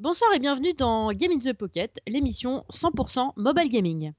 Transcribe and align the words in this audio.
Bonsoir 0.00 0.34
et 0.34 0.40
bienvenue 0.40 0.74
dans 0.74 1.12
Game 1.12 1.30
in 1.30 1.38
the 1.38 1.52
Pocket, 1.52 2.00
l'émission 2.08 2.64
100% 2.68 3.30
mobile 3.36 3.68
gaming. 3.68 4.12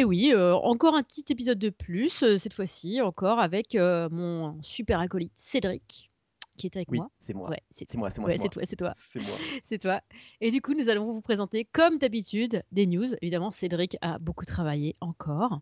Et 0.00 0.04
oui, 0.04 0.32
euh, 0.32 0.54
encore 0.54 0.94
un 0.94 1.02
petit 1.02 1.26
épisode 1.28 1.58
de 1.58 1.68
plus, 1.68 2.22
euh, 2.22 2.38
cette 2.38 2.54
fois-ci, 2.54 3.02
encore 3.02 3.38
avec 3.38 3.74
euh, 3.74 4.08
mon 4.10 4.56
super 4.62 4.98
acolyte 4.98 5.32
Cédric, 5.34 6.10
qui 6.56 6.66
est 6.68 6.74
avec 6.74 6.90
Oui, 6.90 6.96
moi. 7.00 7.10
c'est 7.18 7.34
moi. 7.34 7.50
Ouais, 7.50 7.60
c'est 7.70 7.94
moi, 7.96 8.08
c'est 8.08 8.22
moi, 8.22 8.30
ouais, 8.30 8.38
c'est 8.38 8.48
toi, 8.48 8.62
c'est 8.64 8.76
toi, 8.76 8.92
C'est 8.96 9.20
moi. 9.20 9.28
c'est 9.62 9.78
toi. 9.78 10.00
Et 10.40 10.50
du 10.50 10.62
coup, 10.62 10.72
nous 10.72 10.88
allons 10.88 11.12
vous 11.12 11.20
présenter, 11.20 11.66
comme 11.70 11.98
d'habitude, 11.98 12.62
des 12.72 12.86
news. 12.86 13.08
Évidemment, 13.20 13.50
Cédric 13.50 13.98
a 14.00 14.18
beaucoup 14.18 14.46
travaillé 14.46 14.96
encore. 15.02 15.60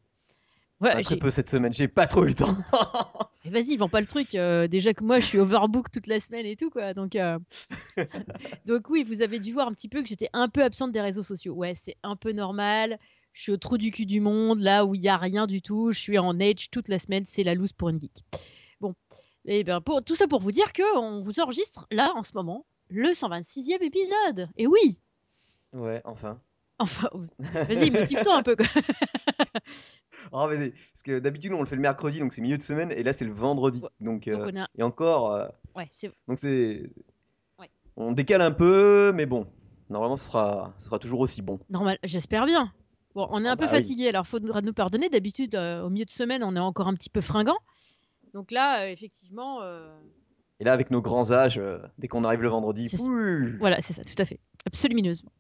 Voilà, 0.79 0.99
Ah, 0.99 1.03
très 1.03 1.17
peu 1.17 1.31
cette 1.33 1.51
semaine, 1.51 1.73
j'ai 1.75 1.89
pas 1.89 2.07
trop 2.07 2.23
eu 2.23 2.29
le 2.29 2.35
temps. 2.35 2.55
Mais 3.45 3.51
vas-y, 3.51 3.77
vends 3.77 3.89
pas 3.89 4.01
le 4.01 4.07
truc. 4.07 4.37
euh, 4.37 4.69
déjà 4.69 4.95
que 4.95 5.03
moi, 5.03 5.19
je 5.19 5.27
suis 5.27 5.39
overbook 5.41 5.91
toute 5.91 6.07
la 6.07 6.21
semaine 6.21 6.47
et 6.47 6.55
tout, 6.55 6.71
quoi. 6.71 6.95
Donc, 6.95 7.17
euh, 7.17 7.41
donc 8.67 8.89
oui, 8.89 9.03
vous 9.03 9.23
avez 9.23 9.41
dû 9.41 9.53
voir 9.53 9.67
un 9.67 9.73
petit 9.73 9.89
peu 9.89 10.01
que 10.01 10.09
j'étais 10.09 10.31
un 10.33 10.49
peu 10.49 10.63
absente 10.63 10.93
des 10.93 11.01
réseaux 11.01 11.25
sociaux. 11.25 11.55
Ouais, 11.55 11.75
c'est 11.75 11.97
un 12.05 12.15
peu 12.15 12.31
normal. 12.31 13.01
Je 13.39 13.45
suis 13.45 13.53
au 13.53 13.57
trou 13.57 13.79
du 13.79 13.93
cul 13.93 14.05
du 14.05 14.21
monde, 14.21 14.59
là 14.59 14.85
où 14.85 14.97
il 14.97 15.01
y 15.01 15.07
a 15.09 15.17
rien 15.17 15.47
du 15.47 15.63
tout. 15.63 15.93
Je 15.93 15.99
suis 16.01 16.19
en 16.19 16.41
edge 16.41 16.71
toute 16.73 16.89
la 16.89 16.99
semaine. 16.99 17.25
C'est 17.25 17.45
la 17.45 17.55
loose 17.55 17.73
pour 17.73 17.89
une 17.89 18.01
geek. 18.01 18.25
Bon, 18.81 18.97
et 19.45 19.63
ben 19.63 19.81
pour 19.81 20.03
tout 20.03 20.17
ça 20.17 20.27
pour 20.27 20.41
vous 20.41 20.51
dire 20.51 20.73
que 20.73 20.99
on 20.99 21.21
vous 21.21 21.39
enregistre 21.39 21.87
là 21.93 22.13
en 22.17 22.25
ce 22.25 22.33
moment 22.35 22.67
le 22.89 23.11
126e 23.11 23.81
épisode. 23.81 24.49
Et 24.57 24.67
oui. 24.67 24.99
ouais, 25.73 26.03
enfin. 26.05 26.41
Enfin, 26.81 27.11
vas-y, 27.39 27.93
motive-toi 27.93 28.39
un 28.39 28.43
peu. 28.43 28.57
Quoi. 28.57 28.67
Oh, 30.33 30.49
mais 30.51 30.71
parce 30.71 31.03
que 31.05 31.21
d'habitude 31.21 31.53
on 31.53 31.61
le 31.61 31.67
fait 31.67 31.77
le 31.77 31.81
mercredi, 31.81 32.19
donc 32.19 32.33
c'est 32.33 32.43
milieu 32.43 32.59
de 32.59 32.63
semaine, 32.63 32.91
et 32.91 33.05
là 33.05 33.13
c'est 33.13 33.25
le 33.25 33.33
vendredi. 33.33 33.81
Ouais, 33.81 33.89
Donc, 34.01 34.29
Donc 34.29 34.57
euh, 34.57 34.63
a, 34.63 34.69
et 34.77 34.83
encore, 34.83 35.33
euh, 35.33 35.47
ouais, 35.77 35.87
c'est 35.93 36.11
donc 36.27 36.41
c'est, 36.41 36.91
Ouais. 37.61 37.71
on 37.97 38.11
décale 38.11 38.41
un 38.41 38.51
peu, 38.51 39.13
mais 39.15 39.27
bon, 39.27 39.47
normalement 39.91 40.17
ce 40.17 40.25
sera, 40.25 40.75
ce 40.79 40.87
sera 40.87 40.99
toujours 40.99 41.21
aussi 41.21 41.41
bon. 41.41 41.61
Normal, 41.71 42.01
j'espère 42.03 42.47
bien. 42.47 42.73
Bon, 43.19 43.27
on 43.33 43.45
est 43.45 43.49
Ah 43.49 43.55
un 43.55 43.57
peu 43.57 43.65
bah 43.65 43.73
oui. 43.73 43.79
fatigué, 43.79 44.09
alors 44.11 44.29
faudra 44.29 44.61
nous 44.61 44.73
pardonner. 44.73 45.09
D'habitude, 45.09 45.57
euh, 45.57 45.83
au 45.83 45.91
milieu 45.91 46.05
de 46.05 46.11
semaine, 46.11 46.45
on 46.45 46.55
est 46.55 46.61
encore 46.61 46.87
un 46.87 46.95
petit 46.95 47.11
peu 47.11 47.21
fringant. 47.21 47.59
Donc 48.33 48.53
là, 48.53 48.85
euh, 48.85 48.93
effectivement, 48.93 49.59
euh, 49.61 49.93
Et 50.61 50.65
là 50.65 50.73
avec 50.73 50.93
nos 50.93 51.03
grands 51.03 51.33
âges, 51.33 51.61
dès 51.99 52.07
qu'on 52.07 52.23
arrive 52.23 52.43
le 52.43 52.49
vendredi, 52.49 52.89
voilà, 53.59 53.81
c'est 53.81 53.93
ça, 53.93 54.05
tout 54.05 54.15
à 54.19 54.25
fait, 54.25 54.39
absolumineusement. 54.67 55.33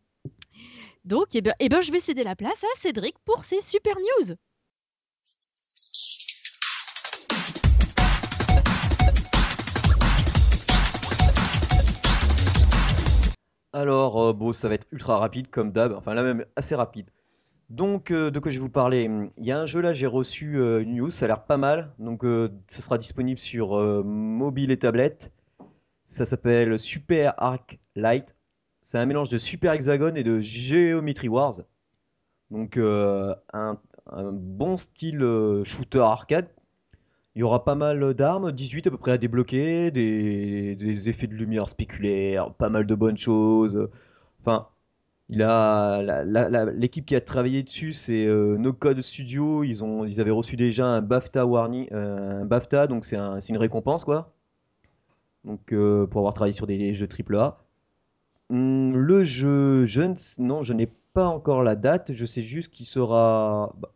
Donc, 1.04 1.26
eh 1.34 1.40
ben, 1.40 1.54
eh 1.60 1.68
ben, 1.68 1.80
je 1.80 1.92
vais 1.92 2.00
céder 2.00 2.24
la 2.24 2.34
place 2.34 2.64
à 2.64 2.80
Cédric 2.80 3.14
pour 3.24 3.44
ses 3.44 3.60
super 3.60 3.94
news. 3.94 4.34
Alors, 13.72 14.34
bon, 14.34 14.52
ça 14.52 14.68
va 14.68 14.74
être 14.74 14.88
ultra 14.90 15.18
rapide 15.20 15.48
comme 15.48 15.70
d'hab, 15.70 15.92
enfin 15.92 16.14
là 16.14 16.24
même 16.24 16.44
assez 16.56 16.74
rapide. 16.74 17.08
Donc, 17.70 18.10
euh, 18.10 18.30
de 18.30 18.38
quoi 18.38 18.50
je 18.50 18.56
vais 18.56 18.62
vous 18.62 18.70
parler? 18.70 19.10
Il 19.36 19.44
y 19.44 19.52
a 19.52 19.58
un 19.58 19.66
jeu 19.66 19.80
là, 19.80 19.92
j'ai 19.92 20.06
reçu 20.06 20.56
euh, 20.56 20.82
une 20.82 20.96
news, 20.96 21.10
ça 21.10 21.26
a 21.26 21.28
l'air 21.28 21.44
pas 21.44 21.58
mal. 21.58 21.92
Donc, 21.98 22.24
euh, 22.24 22.48
sera 22.66 22.96
disponible 22.96 23.38
sur 23.38 23.76
mobile 24.04 24.70
et 24.70 24.78
tablette. 24.78 25.32
Ça 26.06 26.24
s'appelle 26.24 26.78
Super 26.78 27.34
Arc 27.36 27.78
Light. 27.94 28.34
C'est 28.80 28.98
un 28.98 29.04
mélange 29.04 29.28
de 29.28 29.36
Super 29.36 29.72
Hexagon 29.74 30.14
et 30.14 30.22
de 30.24 30.40
Geometry 30.40 31.28
Wars. 31.28 31.60
Donc, 32.50 32.78
un, 32.78 33.78
bon 34.32 34.76
style 34.78 35.62
shooter 35.64 36.00
arcade. 36.00 36.48
Il 37.34 37.40
y 37.40 37.42
aura 37.42 37.64
pas 37.64 37.74
mal 37.74 38.14
d'armes, 38.14 38.50
18 38.50 38.86
à 38.86 38.90
peu 38.90 38.96
près 38.96 39.12
à 39.12 39.18
débloquer, 39.18 39.90
des, 39.90 40.74
des 40.74 41.08
effets 41.10 41.26
de 41.26 41.34
lumière 41.34 41.68
spéculaires, 41.68 42.52
pas 42.54 42.70
mal 42.70 42.86
de 42.86 42.94
bonnes 42.94 43.18
choses. 43.18 43.90
Enfin, 44.40 44.68
il 45.30 45.42
a 45.42 46.64
l'équipe 46.72 47.04
qui 47.04 47.14
a 47.14 47.20
travaillé 47.20 47.62
dessus, 47.62 47.92
c'est 47.92 48.26
euh, 48.26 48.56
No 48.58 48.72
Code 48.72 49.02
Studio. 49.02 49.62
Ils 49.62 49.84
ont, 49.84 50.04
ils 50.04 50.20
avaient 50.20 50.30
reçu 50.30 50.56
déjà 50.56 50.86
un 50.86 51.02
BAFTA 51.02 51.44
warning, 51.46 51.88
euh, 51.92 52.42
un 52.42 52.44
BAFTA, 52.46 52.86
donc 52.86 53.04
c'est 53.04 53.16
un- 53.16 53.38
une 53.40 53.58
récompense 53.58 54.04
quoi. 54.04 54.32
Donc 55.44 55.72
euh, 55.72 56.06
pour 56.06 56.20
avoir 56.20 56.34
travaillé 56.34 56.54
sur 56.54 56.66
des 56.66 56.94
jeux 56.94 57.06
AAA. 57.08 57.58
Hum, 58.50 58.96
le 58.96 59.24
jeu, 59.24 59.84
je 59.86 60.00
ne, 60.00 60.14
non, 60.38 60.62
je 60.62 60.72
n'ai 60.72 60.88
pas 61.12 61.26
encore 61.26 61.62
la 61.62 61.76
date. 61.76 62.12
Je 62.14 62.24
sais 62.24 62.42
juste 62.42 62.72
qu'il 62.72 62.86
sera 62.86 63.74
bah, 63.78 63.90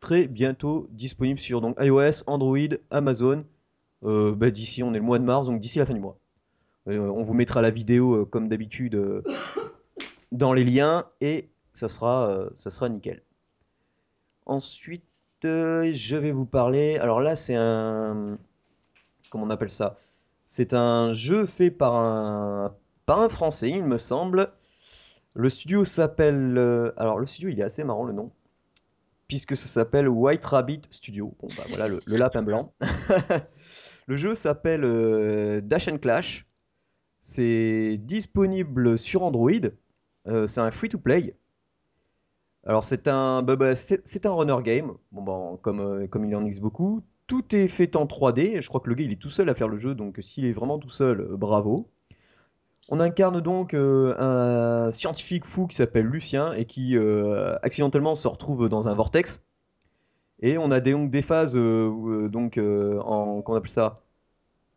très 0.00 0.26
bientôt 0.26 0.88
disponible 0.90 1.38
sur 1.40 1.60
donc 1.60 1.76
iOS, 1.80 2.24
Android, 2.26 2.58
Amazon. 2.90 3.44
Euh, 4.04 4.34
bah, 4.34 4.50
d'ici, 4.50 4.82
on 4.82 4.92
est 4.92 4.98
le 4.98 5.04
mois 5.04 5.18
de 5.20 5.24
mars, 5.24 5.46
donc 5.46 5.60
d'ici 5.60 5.78
la 5.78 5.86
fin 5.86 5.94
du 5.94 6.00
mois. 6.00 6.18
On 6.86 7.22
vous 7.22 7.32
mettra 7.34 7.62
la 7.62 7.70
vidéo 7.70 8.26
comme 8.26 8.48
d'habitude 8.48 9.22
dans 10.34 10.52
les 10.52 10.64
liens 10.64 11.06
et 11.22 11.48
ça 11.72 11.88
sera, 11.88 12.30
euh, 12.30 12.88
nickel. 12.88 13.22
Ensuite, 14.46 15.04
euh, 15.44 15.90
je 15.94 16.16
vais 16.16 16.32
vous 16.32 16.44
parler. 16.46 16.98
Alors 16.98 17.20
là, 17.20 17.36
c'est 17.36 17.54
un. 17.56 18.38
Comment 19.30 19.44
on 19.44 19.50
appelle 19.50 19.70
ça? 19.70 19.98
C'est 20.48 20.74
un 20.74 21.12
jeu 21.14 21.46
fait 21.46 21.70
par 21.70 21.96
un, 21.96 22.74
par 23.06 23.20
un 23.20 23.28
Français, 23.28 23.70
il 23.70 23.84
me 23.84 23.98
semble. 23.98 24.52
Le 25.34 25.48
studio 25.50 25.84
s'appelle. 25.84 26.58
euh, 26.58 26.92
Alors, 26.96 27.18
le 27.18 27.26
studio, 27.26 27.48
il 27.50 27.60
est 27.60 27.64
assez 27.64 27.84
marrant 27.84 28.04
le 28.04 28.12
nom. 28.12 28.30
Puisque 29.28 29.56
ça 29.56 29.66
s'appelle 29.66 30.08
White 30.08 30.44
Rabbit 30.44 30.82
Studio. 30.90 31.34
Bon, 31.40 31.48
bah 31.56 31.64
voilà, 31.68 31.88
le, 31.88 32.00
le 32.04 32.16
lapin 32.16 32.42
blanc. 32.42 32.74
Le 34.06 34.16
jeu 34.18 34.34
s'appelle 34.34 34.82
Dash 35.62 35.88
and 35.88 35.96
Clash. 35.98 36.46
C'est 37.20 37.96
disponible 38.02 38.98
sur 38.98 39.22
Android. 39.22 39.50
Euh, 40.26 40.46
c'est 40.46 40.60
un 40.60 40.70
free-to-play. 40.70 41.36
Alors 42.66 42.84
c'est 42.84 43.08
un, 43.08 43.42
bah, 43.42 43.56
bah, 43.56 43.74
c'est 43.74 44.26
un 44.26 44.32
runner 44.32 44.56
game. 44.62 44.92
Bon, 45.12 45.22
bah, 45.22 45.58
comme, 45.62 45.80
euh, 45.80 46.06
comme 46.06 46.24
il 46.24 46.34
en 46.34 46.44
existe 46.44 46.62
beaucoup. 46.62 47.02
Tout 47.26 47.54
est 47.54 47.68
fait 47.68 47.96
en 47.96 48.06
3D. 48.06 48.60
Je 48.60 48.68
crois 48.68 48.80
que 48.80 48.88
le 48.88 48.94
gars 48.94 49.04
il 49.04 49.12
est 49.12 49.20
tout 49.20 49.30
seul 49.30 49.48
à 49.48 49.54
faire 49.54 49.68
le 49.68 49.78
jeu, 49.78 49.94
donc 49.94 50.18
s'il 50.22 50.44
est 50.44 50.52
vraiment 50.52 50.78
tout 50.78 50.90
seul, 50.90 51.20
euh, 51.20 51.36
bravo. 51.36 51.90
On 52.90 53.00
incarne 53.00 53.40
donc 53.40 53.72
un 53.72 54.90
scientifique 54.92 55.46
fou 55.46 55.66
qui 55.66 55.74
s'appelle 55.74 56.04
Lucien 56.04 56.52
et 56.52 56.66
qui 56.66 56.98
accidentellement 57.62 58.14
se 58.14 58.28
retrouve 58.28 58.68
dans 58.68 58.88
un 58.88 58.94
vortex. 58.94 59.42
Et 60.40 60.58
on 60.58 60.70
a 60.70 60.80
des, 60.80 60.92
donc 60.92 61.10
des 61.10 61.22
phases 61.22 61.54
donc 61.54 62.58
en 62.58 63.40
qu'on 63.40 63.54
appelle 63.54 63.70
ça 63.70 64.02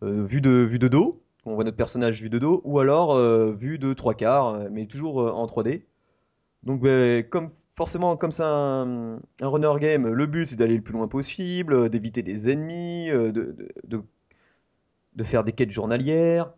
vue 0.02 0.40
de 0.40 0.50
vue 0.52 0.80
de 0.80 0.88
dos. 0.88 1.22
On 1.48 1.56
voit 1.56 1.64
notre 1.64 1.78
personnage 1.78 2.22
vue 2.22 2.30
de 2.30 2.40
dos 2.40 2.62
ou 2.66 2.80
alors 2.80 3.16
euh, 3.16 3.54
vue 3.54 3.80
de 3.80 3.94
trois 3.94 4.14
quarts, 4.14 4.50
euh, 4.50 4.68
mais 4.70 4.86
toujours 4.86 5.22
euh, 5.22 5.32
en 5.32 5.46
3D. 5.46 5.84
Donc 6.64 6.82
ben, 6.82 7.24
comme 7.24 7.52
forcément 7.76 8.18
comme 8.18 8.34
c'est 8.34 8.44
un, 8.44 9.20
un 9.42 9.48
runner 9.48 9.72
game, 9.80 10.08
le 10.08 10.26
but 10.26 10.46
c'est 10.46 10.58
d'aller 10.58 10.76
le 10.76 10.82
plus 10.82 10.94
loin 10.94 11.08
possible, 11.08 11.90
d'éviter 11.90 12.22
des 12.22 12.50
ennemis, 12.50 13.10
de, 13.10 14.04
faire 15.24 15.46
des 15.46 15.54
quêtes 15.54 15.72
journalières. 15.72 16.52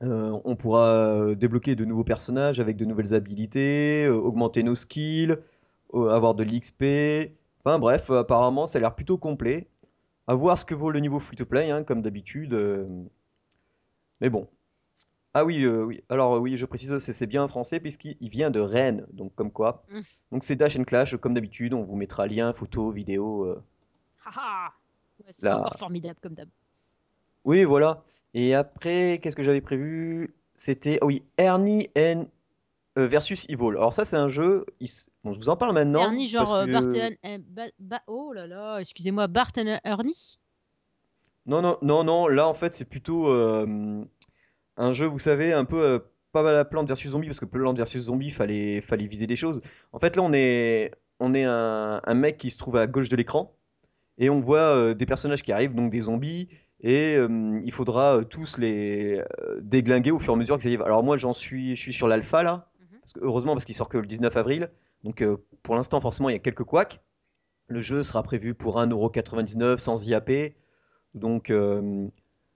On 0.00 0.56
pourra 0.56 1.34
débloquer 1.34 1.76
de 1.76 1.84
nouveaux 1.84 2.04
personnages 2.04 2.58
avec 2.60 2.76
de 2.76 2.84
nouvelles 2.84 3.14
habilités, 3.14 4.08
augmenter 4.08 4.62
nos 4.62 4.74
skills, 4.74 5.36
avoir 5.94 6.34
de 6.34 6.42
l'XP. 6.42 7.32
Enfin 7.64 7.78
bref, 7.78 8.10
apparemment 8.10 8.66
ça 8.66 8.78
a 8.78 8.80
l'air 8.80 8.94
plutôt 8.94 9.18
complet. 9.18 9.68
À 10.26 10.34
voir 10.34 10.58
ce 10.58 10.64
que 10.64 10.74
vaut 10.74 10.90
le 10.90 10.98
niveau 11.00 11.20
free-to-play, 11.20 11.70
hein, 11.70 11.84
comme 11.84 12.02
d'habitude. 12.02 12.54
Euh. 14.16 14.22
Mais 14.22 14.30
bon. 14.30 14.48
Ah 15.34 15.44
oui, 15.44 15.64
euh, 15.64 15.84
oui. 15.84 16.02
Alors 16.08 16.34
euh, 16.34 16.38
oui, 16.38 16.56
je 16.56 16.64
précise, 16.64 16.96
c'est 16.98 17.26
bien 17.26 17.42
un 17.42 17.48
français 17.48 17.78
puisqu'il 17.78 18.16
il 18.20 18.30
vient 18.30 18.50
de 18.50 18.60
Rennes, 18.60 19.06
donc 19.12 19.34
comme 19.34 19.52
quoi. 19.52 19.84
Mm. 19.90 20.00
Donc 20.32 20.44
c'est 20.44 20.56
Dash 20.56 20.78
and 20.78 20.84
Clash, 20.84 21.14
comme 21.16 21.34
d'habitude, 21.34 21.74
on 21.74 21.82
vous 21.82 21.96
mettra 21.96 22.26
lien, 22.26 22.52
photo, 22.54 22.90
vidéo. 22.90 23.44
euh. 23.44 23.62
Haha. 24.24 24.72
Ouais, 25.20 25.32
c'est 25.32 25.48
encore 25.50 25.76
formidable 25.78 26.18
comme 26.22 26.34
d'hab. 26.34 26.48
Oui, 27.44 27.64
voilà. 27.64 28.02
Et 28.34 28.54
après, 28.54 29.18
qu'est-ce 29.22 29.36
que 29.36 29.42
j'avais 29.42 29.60
prévu? 29.60 30.34
C'était, 30.54 30.98
ah 31.02 31.06
oui, 31.06 31.22
Ernie 31.38 31.90
and 31.96 32.26
euh, 32.98 33.06
versus 33.06 33.44
Evil. 33.50 33.68
Alors 33.76 33.92
ça 33.92 34.06
c'est 34.06 34.16
un 34.16 34.28
jeu, 34.30 34.64
bon, 35.22 35.32
je 35.34 35.38
vous 35.38 35.50
en 35.50 35.56
parle 35.58 35.74
maintenant. 35.74 36.00
Ernie, 36.00 36.28
genre 36.28 36.44
parce 36.46 36.54
euh, 36.54 36.64
que- 36.66 36.72
Barton. 36.72 37.16
eh, 37.24 37.38
Ba- 37.38 37.70
Ba- 37.78 38.02
oh 38.06 38.32
là 38.32 38.46
là, 38.46 38.78
excusez-moi, 38.78 39.26
Barton 39.26 39.78
Ernie? 39.84 40.38
Non, 41.46 41.62
non, 41.62 41.78
non, 41.82 42.02
non, 42.04 42.26
là 42.28 42.48
en 42.48 42.54
fait 42.54 42.72
c'est 42.72 42.84
plutôt 42.84 43.28
euh, 43.28 44.04
un 44.76 44.92
jeu, 44.92 45.06
vous 45.06 45.18
savez, 45.20 45.52
un 45.52 45.64
peu 45.64 45.80
euh, 45.82 45.98
pas 46.32 46.42
mal 46.42 46.56
à 46.56 46.64
Plante 46.64 46.88
versus 46.88 47.12
Zombie, 47.12 47.28
parce 47.28 47.40
que 47.40 47.44
Plante 47.44 47.76
versus 47.76 48.02
Zombie, 48.04 48.30
fallait, 48.30 48.80
fallait 48.80 49.06
viser 49.06 49.26
des 49.26 49.36
choses. 49.36 49.60
En 49.92 49.98
fait 49.98 50.16
là 50.16 50.22
on 50.22 50.32
est, 50.32 50.92
on 51.20 51.34
est 51.34 51.44
un, 51.44 52.00
un 52.04 52.14
mec 52.14 52.36
qui 52.38 52.50
se 52.50 52.58
trouve 52.58 52.76
à 52.76 52.86
gauche 52.86 53.08
de 53.08 53.16
l'écran, 53.16 53.54
et 54.18 54.28
on 54.30 54.40
voit 54.40 54.58
euh, 54.58 54.94
des 54.94 55.06
personnages 55.06 55.42
qui 55.42 55.52
arrivent, 55.52 55.74
donc 55.74 55.90
des 55.92 56.02
zombies, 56.02 56.48
et 56.80 57.16
euh, 57.16 57.60
il 57.64 57.72
faudra 57.72 58.22
tous 58.28 58.58
les 58.58 59.22
déglinguer 59.60 60.10
au 60.10 60.18
fur 60.18 60.32
et 60.32 60.36
à 60.36 60.38
mesure 60.38 60.58
y 60.64 60.76
va. 60.76 60.84
Alors 60.84 61.04
moi 61.04 61.16
j'en 61.16 61.32
suis, 61.32 61.76
je 61.76 61.80
suis 61.80 61.92
sur 61.92 62.08
l'alpha 62.08 62.42
là, 62.42 62.68
Mhm. 62.80 62.98
parce 63.00 63.12
que, 63.12 63.20
heureusement 63.22 63.52
parce 63.52 63.64
qu'il 63.64 63.74
sort 63.74 63.88
que 63.88 63.98
le 63.98 64.06
19 64.06 64.36
avril, 64.36 64.70
donc 65.04 65.24
pour 65.62 65.74
l'instant 65.76 66.00
forcément 66.00 66.28
il 66.28 66.32
y 66.32 66.36
a 66.36 66.40
quelques 66.40 66.64
couacs. 66.64 67.00
Le 67.68 67.80
jeu 67.80 68.02
sera 68.02 68.22
prévu 68.22 68.54
pour 68.54 68.78
1,99€ 68.78 69.78
sans 69.78 70.06
IAP. 70.06 70.54
Donc 71.14 71.50
euh, 71.50 72.08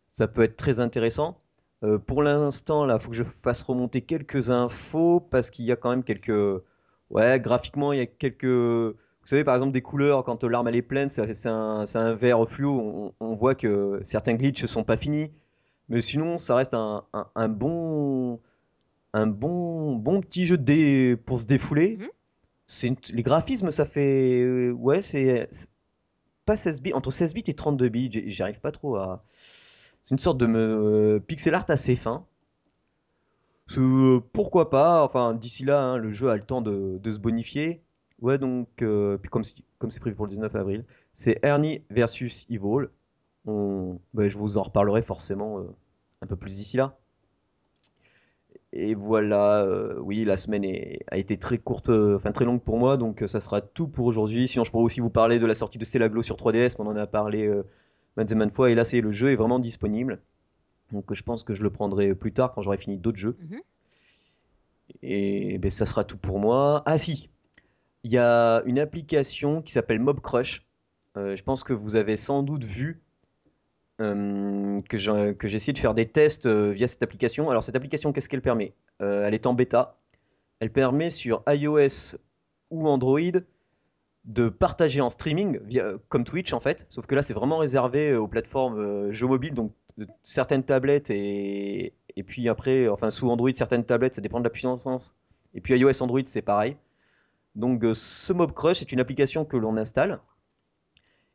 ça 0.08 0.28
peut 0.28 0.42
être 0.42 0.56
très 0.56 0.80
intéressant. 0.80 1.38
Euh, 1.82 1.98
pour 1.98 2.22
l'instant, 2.22 2.84
là, 2.84 2.96
il 3.00 3.02
faut 3.02 3.10
que 3.10 3.16
je 3.16 3.22
fasse 3.24 3.62
remonter 3.62 4.02
quelques 4.02 4.50
infos 4.50 5.20
parce 5.20 5.50
qu'il 5.50 5.64
y 5.64 5.72
a 5.72 5.76
quand 5.76 5.90
même 5.90 6.04
quelques. 6.04 6.62
Ouais, 7.10 7.40
graphiquement, 7.40 7.92
il 7.92 7.98
y 7.98 8.02
a 8.02 8.06
quelques. 8.06 8.44
Vous 8.44 9.26
savez, 9.26 9.44
par 9.44 9.54
exemple, 9.56 9.72
des 9.72 9.82
couleurs, 9.82 10.24
quand 10.24 10.44
l'arme 10.44 10.68
elle 10.68 10.76
est 10.76 10.82
pleine, 10.82 11.10
c'est 11.10 11.46
un, 11.46 12.14
vert 12.14 12.48
fluo. 12.48 12.80
On, 12.80 13.14
on 13.20 13.34
voit 13.34 13.54
que 13.54 14.00
certains 14.04 14.34
glitches 14.34 14.66
sont 14.66 14.84
pas 14.84 14.96
finis. 14.96 15.30
Mais 15.88 16.02
sinon, 16.02 16.38
ça 16.38 16.54
reste 16.56 16.74
un, 16.74 17.04
un- 17.12 17.28
un 17.34 17.48
bon. 17.48 18.40
Un 19.12 19.26
bon, 19.26 19.96
bon 19.96 20.20
petit 20.20 20.46
jeu 20.46 20.56
de 20.58 20.62
dé 20.64 21.16
pour 21.16 21.40
se 21.40 21.46
défouler. 21.46 21.98
Mhm. 21.98 22.08
Une- 22.84 22.96
les 23.12 23.22
graphismes, 23.22 23.70
ça 23.70 23.84
fait. 23.84 24.40
euh, 24.42 24.72
Ouais, 24.72 25.02
c'est 25.02 25.48
pas 26.50 26.56
16 26.56 26.82
bits, 26.82 26.92
entre 26.94 27.12
16 27.12 27.32
bits 27.32 27.44
et 27.46 27.54
32 27.54 27.88
bits, 27.88 28.24
j'arrive 28.26 28.58
pas 28.58 28.72
trop 28.72 28.96
à. 28.96 29.22
C'est 30.02 30.16
une 30.16 30.18
sorte 30.18 30.36
de 30.38 30.46
me... 30.46 31.22
pixel 31.24 31.54
art 31.54 31.66
assez 31.68 31.94
fin. 31.94 32.26
Euh, 33.78 34.20
pourquoi 34.32 34.68
pas, 34.68 35.04
enfin 35.04 35.34
d'ici 35.34 35.64
là, 35.64 35.80
hein, 35.80 35.96
le 35.96 36.10
jeu 36.10 36.28
a 36.28 36.34
le 36.34 36.42
temps 36.42 36.60
de, 36.60 36.98
se 37.04 37.18
bonifier. 37.20 37.84
Ouais, 38.20 38.36
donc, 38.36 38.68
euh, 38.82 39.16
puis 39.16 39.30
comme 39.30 39.44
c'est 39.44 40.00
prévu 40.00 40.16
pour 40.16 40.26
le 40.26 40.30
19 40.30 40.52
avril, 40.56 40.84
c'est 41.14 41.38
Ernie 41.44 41.84
versus 41.88 42.46
Evil. 42.50 42.88
Ben, 43.44 44.28
je 44.28 44.36
vous 44.36 44.58
en 44.58 44.62
reparlerai 44.62 45.02
forcément 45.02 45.60
euh, 45.60 45.68
un 46.20 46.26
peu 46.26 46.34
plus 46.34 46.56
d'ici 46.56 46.76
là. 46.76 46.98
Et 48.72 48.94
voilà, 48.94 49.64
euh, 49.64 49.98
oui, 50.00 50.24
la 50.24 50.36
semaine 50.36 50.64
est- 50.64 51.00
a 51.08 51.18
été 51.18 51.36
très 51.38 51.58
courte, 51.58 51.88
euh, 51.88 52.16
enfin 52.16 52.30
très 52.32 52.44
longue 52.44 52.62
pour 52.62 52.78
moi, 52.78 52.96
donc 52.96 53.22
euh, 53.22 53.26
ça 53.28 53.40
sera 53.40 53.60
tout 53.60 53.88
pour 53.88 54.06
aujourd'hui. 54.06 54.46
Sinon, 54.48 54.64
je 54.64 54.70
pourrais 54.70 54.84
aussi 54.84 55.00
vous 55.00 55.10
parler 55.10 55.38
de 55.40 55.46
la 55.46 55.54
sortie 55.56 55.78
de 55.78 55.84
Stellaglo 55.84 56.22
sur 56.22 56.36
3DS, 56.36 56.78
mais 56.78 56.84
on 56.84 56.88
en 56.88 56.96
a 56.96 57.06
parlé 57.08 57.50
maintes 58.16 58.30
et 58.30 58.34
maintes 58.36 58.52
fois, 58.52 58.70
et 58.70 58.74
là, 58.76 58.84
c'est 58.84 59.00
le 59.00 59.12
jeu 59.12 59.30
est 59.32 59.36
vraiment 59.36 59.58
disponible. 59.58 60.20
Donc, 60.92 61.12
je 61.14 61.22
pense 61.24 61.44
que 61.44 61.54
je 61.54 61.62
le 61.64 61.70
prendrai 61.70 62.14
plus 62.14 62.32
tard 62.32 62.52
quand 62.52 62.62
j'aurai 62.62 62.78
fini 62.78 62.98
d'autres 62.98 63.18
jeux. 63.18 63.36
Mhm. 63.50 63.60
Et 65.02 65.58
ben, 65.58 65.70
ça 65.70 65.86
sera 65.86 66.04
tout 66.04 66.16
pour 66.18 66.38
moi. 66.38 66.82
Ah 66.86 66.98
si, 66.98 67.30
il 68.04 68.12
y 68.12 68.18
a 68.18 68.62
une 68.66 68.78
application 68.78 69.62
qui 69.62 69.72
s'appelle 69.72 70.00
Mob 70.00 70.20
Crush. 70.20 70.66
Euh, 71.16 71.36
je 71.36 71.42
pense 71.42 71.64
que 71.64 71.72
vous 71.72 71.96
avez 71.96 72.16
sans 72.16 72.42
doute 72.42 72.64
vu 72.64 73.02
euh, 74.00 74.80
que 74.88 74.96
j'ai 74.96 75.56
essayé 75.56 75.72
de 75.72 75.78
faire 75.78 75.94
des 75.94 76.08
tests 76.08 76.46
euh, 76.46 76.72
via 76.72 76.88
cette 76.88 77.02
application. 77.02 77.50
Alors 77.50 77.62
cette 77.62 77.76
application, 77.76 78.12
qu'est-ce 78.12 78.28
qu'elle 78.28 78.40
permet? 78.40 78.72
Euh, 79.02 79.26
Elle 79.26 79.34
est 79.34 79.46
en 79.46 79.54
bêta. 79.54 79.96
Elle 80.60 80.70
permet 80.70 81.10
sur 81.10 81.42
iOS 81.46 82.16
ou 82.70 82.88
Android 82.88 83.20
de 84.24 84.48
partager 84.48 85.00
en 85.00 85.10
streaming, 85.10 85.58
comme 86.08 86.24
Twitch 86.24 86.52
en 86.52 86.60
fait. 86.60 86.86
Sauf 86.88 87.06
que 87.06 87.14
là, 87.14 87.22
c'est 87.22 87.34
vraiment 87.34 87.58
réservé 87.58 88.14
aux 88.14 88.28
plateformes 88.28 89.10
jeux 89.10 89.26
mobiles, 89.26 89.54
donc 89.54 89.72
certaines 90.22 90.62
tablettes 90.62 91.08
et, 91.10 91.94
puis 92.26 92.48
après, 92.50 92.88
enfin 92.88 93.08
sous 93.10 93.30
Android, 93.30 93.50
certaines 93.54 93.84
tablettes, 93.84 94.14
ça 94.14 94.20
dépend 94.20 94.38
de 94.38 94.44
la 94.44 94.50
puissance. 94.50 95.14
Et 95.54 95.62
puis 95.62 95.78
iOS, 95.78 96.02
Android, 96.02 96.20
c'est 96.24 96.42
pareil. 96.42 96.76
Donc 97.54 97.82
ce 97.94 98.32
Mob 98.34 98.52
Crush, 98.52 98.78
c'est 98.78 98.92
une 98.92 99.00
application 99.00 99.46
que 99.46 99.56
l'on 99.56 99.78
installe 99.78 100.20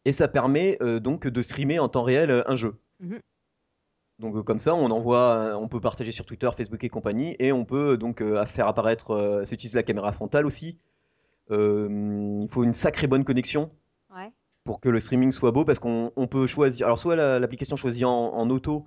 et 0.06 0.12
ça 0.12 0.28
permet 0.28 0.78
euh, 0.82 1.00
donc 1.00 1.28
de 1.28 1.42
streamer 1.42 1.80
en 1.80 1.90
temps 1.90 2.04
réel 2.04 2.30
euh, 2.32 2.44
un 2.48 2.56
jeu. 2.56 2.76
Mhm. 3.00 3.20
Donc 4.20 4.36
euh, 4.38 4.44
comme 4.44 4.60
ça, 4.62 4.74
on 4.76 4.90
envoie, 4.92 5.58
on 5.60 5.68
peut 5.68 5.82
partager 5.82 6.12
sur 6.14 6.26
Twitter, 6.26 6.50
Facebook 6.56 6.84
et 6.84 6.90
compagnie, 6.90 7.36
et 7.40 7.52
on 7.52 7.66
peut 7.66 7.98
donc 7.98 8.24
faire 8.46 8.68
apparaître, 8.68 9.12
euh, 9.12 9.44
ça 9.46 9.54
utilise 9.54 9.76
la 9.76 9.84
caméra 9.84 10.12
frontale 10.14 10.46
aussi. 10.46 10.78
Il 11.50 12.48
faut 12.50 12.64
une 12.64 12.74
sacrée 12.74 13.08
bonne 13.08 13.24
connexion 13.24 13.72
Ouais. 14.16 14.32
pour 14.64 14.80
que 14.80 14.90
le 14.90 15.00
streaming 15.00 15.32
soit 15.32 15.52
beau, 15.52 15.66
parce 15.66 15.80
qu'on 15.80 16.12
on 16.16 16.28
peut 16.28 16.48
choisir. 16.48 16.86
Alors 16.88 16.98
soit 17.00 17.16
la- 17.16 17.40
l'application 17.40 17.76
choisit 17.76 18.06
en, 18.06 18.34
en 18.34 18.50
auto 18.50 18.86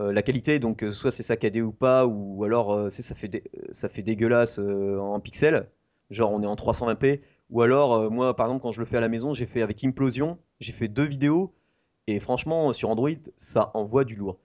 euh, 0.00 0.12
la 0.12 0.22
qualité, 0.22 0.58
donc 0.58 0.82
euh, 0.82 0.92
soit 0.92 1.10
c'est 1.12 1.22
saccadé 1.22 1.62
ou 1.62 1.72
pas, 1.72 2.06
ou 2.06 2.42
alors 2.44 2.72
euh, 2.74 2.90
ça 2.90 3.14
fait 3.14 3.44
ça 3.70 3.88
fait 3.88 4.02
dégueulasse 4.02 4.58
en 4.58 5.20
pixels, 5.20 5.68
genre 6.10 6.32
on 6.32 6.42
est 6.42 6.46
en 6.46 6.54
320p, 6.56 7.20
ou 7.50 7.62
alors 7.62 7.94
euh, 7.94 8.10
moi 8.10 8.34
par 8.36 8.46
exemple 8.46 8.62
quand 8.62 8.72
je 8.72 8.80
le 8.80 8.86
fais 8.86 8.96
à 8.96 9.00
la 9.00 9.08
maison, 9.08 9.34
j'ai 9.34 9.46
fait 9.46 9.62
avec 9.62 9.82
Implosion, 9.84 10.38
j'ai 10.60 10.72
fait 10.72 10.88
deux 10.88 11.04
vidéos, 11.04 11.52
et 12.06 12.20
franchement 12.20 12.72
sur 12.72 12.88
Android 12.90 13.10
ça 13.36 13.70
envoie 13.74 14.04
du 14.04 14.16
lourd. 14.16 14.38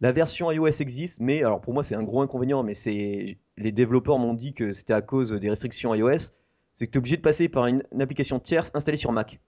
La 0.00 0.12
version 0.12 0.50
iOS 0.50 0.80
existe, 0.80 1.20
mais 1.20 1.42
alors 1.42 1.60
pour 1.60 1.74
moi 1.74 1.84
c'est 1.84 1.94
un 1.94 2.02
gros 2.02 2.22
inconvénient, 2.22 2.62
mais 2.62 2.74
c'est 2.74 3.38
les 3.58 3.72
développeurs 3.72 4.18
m'ont 4.18 4.34
dit 4.34 4.54
que 4.54 4.72
c'était 4.72 4.94
à 4.94 5.02
cause 5.02 5.30
des 5.32 5.50
restrictions 5.50 5.94
iOS, 5.94 6.30
c'est 6.72 6.86
que 6.86 6.92
tu 6.92 6.96
es 6.96 6.98
obligé 6.98 7.16
de 7.16 7.22
passer 7.22 7.48
par 7.48 7.66
une, 7.66 7.82
une 7.92 8.00
application 8.00 8.38
tierce 8.38 8.70
installée 8.74 8.96
sur 8.96 9.12
Mac. 9.12 9.40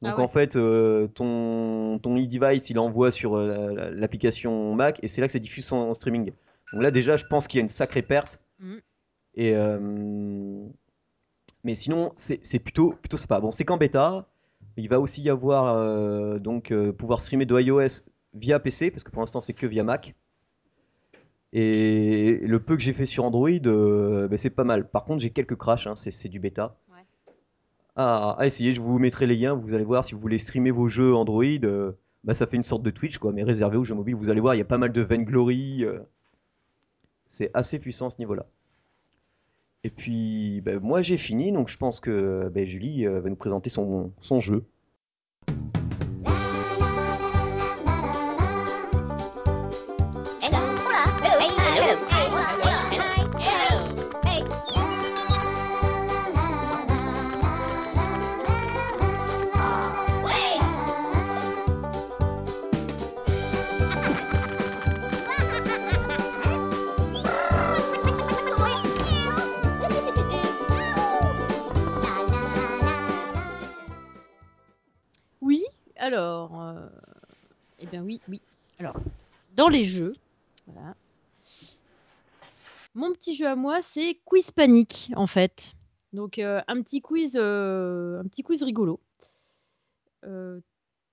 Donc 0.00 0.12
Ah 0.14 0.18
ouais. 0.18 0.22
en 0.22 0.28
fait, 0.28 0.54
euh, 0.54 1.08
ton, 1.08 1.98
ton 1.98 2.16
e-device, 2.16 2.70
il 2.70 2.78
envoie 2.78 3.10
sur 3.10 3.34
euh, 3.36 3.48
la- 3.48 3.72
la- 3.72 3.90
l'application 3.90 4.72
Mac 4.76 5.00
et 5.02 5.08
c'est 5.08 5.20
là 5.20 5.26
que 5.26 5.32
c'est 5.32 5.40
diffusé 5.40 5.74
en, 5.74 5.88
en 5.88 5.92
streaming. 5.92 6.30
Donc 6.72 6.82
là 6.82 6.92
déjà, 6.92 7.16
je 7.16 7.24
pense 7.26 7.48
qu'il 7.48 7.58
y 7.58 7.60
a 7.60 7.62
une 7.62 7.68
sacrée 7.68 8.02
perte. 8.02 8.38
Mhm. 8.60 8.80
Et 9.34 9.56
euh, 9.56 10.64
mais 11.68 11.74
sinon, 11.74 12.12
c'est 12.14 12.58
plutôt 12.60 12.94
plutôt 12.94 13.18
sympa. 13.18 13.40
Bon, 13.40 13.52
c'est 13.52 13.66
qu'en 13.66 13.76
bêta. 13.76 14.26
Il 14.78 14.88
va 14.88 15.00
aussi 15.00 15.20
y 15.20 15.28
avoir 15.28 15.66
euh, 15.66 16.38
donc 16.38 16.70
euh, 16.70 16.94
pouvoir 16.94 17.20
streamer 17.20 17.44
de 17.44 17.60
iOS 17.60 18.08
via 18.32 18.58
PC 18.58 18.90
parce 18.90 19.04
que 19.04 19.10
pour 19.10 19.20
l'instant 19.20 19.42
c'est 19.42 19.52
que 19.52 19.66
via 19.66 19.84
Mac. 19.84 20.14
Et 21.52 22.40
le 22.42 22.58
peu 22.58 22.74
que 22.74 22.82
j'ai 22.82 22.94
fait 22.94 23.04
sur 23.04 23.24
Android, 23.24 23.50
euh, 23.66 24.28
ben, 24.28 24.38
c'est 24.38 24.48
pas 24.48 24.64
mal. 24.64 24.88
Par 24.88 25.04
contre, 25.04 25.20
j'ai 25.20 25.28
quelques 25.28 25.56
crashs, 25.56 25.86
hein, 25.86 25.94
c'est 25.94 26.28
du 26.28 26.40
bêta. 26.40 26.78
Ouais. 26.90 27.04
À, 27.96 28.30
à 28.38 28.46
essayer, 28.46 28.74
je 28.74 28.80
vous 28.80 28.98
mettrai 28.98 29.26
les 29.26 29.36
liens, 29.36 29.52
vous 29.52 29.74
allez 29.74 29.84
voir 29.84 30.04
si 30.04 30.14
vous 30.14 30.20
voulez 30.20 30.38
streamer 30.38 30.70
vos 30.70 30.88
jeux 30.88 31.14
Android, 31.14 31.44
bah, 32.24 32.32
ça 32.32 32.46
fait 32.46 32.56
une 32.56 32.62
sorte 32.62 32.82
de 32.82 32.90
Twitch 32.90 33.18
quoi, 33.18 33.34
mais 33.34 33.42
réservé 33.42 33.76
aux 33.76 33.84
jeux 33.84 33.94
mobiles. 33.94 34.16
Vous 34.16 34.30
allez 34.30 34.40
voir, 34.40 34.54
il 34.54 34.58
y 34.58 34.62
a 34.62 34.64
pas 34.66 34.78
mal 34.78 34.92
de 34.92 35.02
Vainglory, 35.02 35.84
c'est 37.26 37.50
assez 37.52 37.78
puissant 37.78 38.06
à 38.06 38.10
ce 38.10 38.18
niveau-là. 38.20 38.46
Et 39.88 39.90
puis, 39.90 40.60
ben, 40.60 40.80
moi 40.80 41.00
j'ai 41.00 41.16
fini, 41.16 41.50
donc 41.50 41.68
je 41.68 41.78
pense 41.78 41.98
que 41.98 42.50
ben, 42.50 42.66
Julie 42.66 43.06
euh, 43.06 43.22
va 43.22 43.30
nous 43.30 43.36
présenter 43.36 43.70
son, 43.70 44.12
son 44.20 44.38
jeu. 44.38 44.66
Alors. 75.98 76.60
euh, 76.60 76.88
Eh 77.78 77.86
bien, 77.86 78.02
oui, 78.02 78.20
oui. 78.28 78.40
Alors, 78.78 78.96
dans 79.56 79.68
les 79.68 79.84
jeux. 79.84 80.14
Mon 82.94 83.12
petit 83.12 83.34
jeu 83.34 83.46
à 83.46 83.56
moi, 83.56 83.82
c'est 83.82 84.18
Quiz 84.24 84.50
Panic, 84.50 85.12
en 85.16 85.26
fait. 85.26 85.74
Donc, 86.12 86.38
euh, 86.38 86.60
un 86.68 86.82
petit 86.82 87.00
quiz, 87.00 87.36
euh, 87.36 88.20
un 88.20 88.24
petit 88.24 88.42
quiz 88.42 88.62
rigolo. 88.62 89.00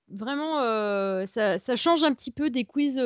Vraiment, 0.08 0.60
ça, 1.26 1.76
change 1.76 2.04
un 2.04 2.14
petit 2.14 2.32
peu 2.32 2.50
des 2.50 2.64
quiz, 2.66 3.00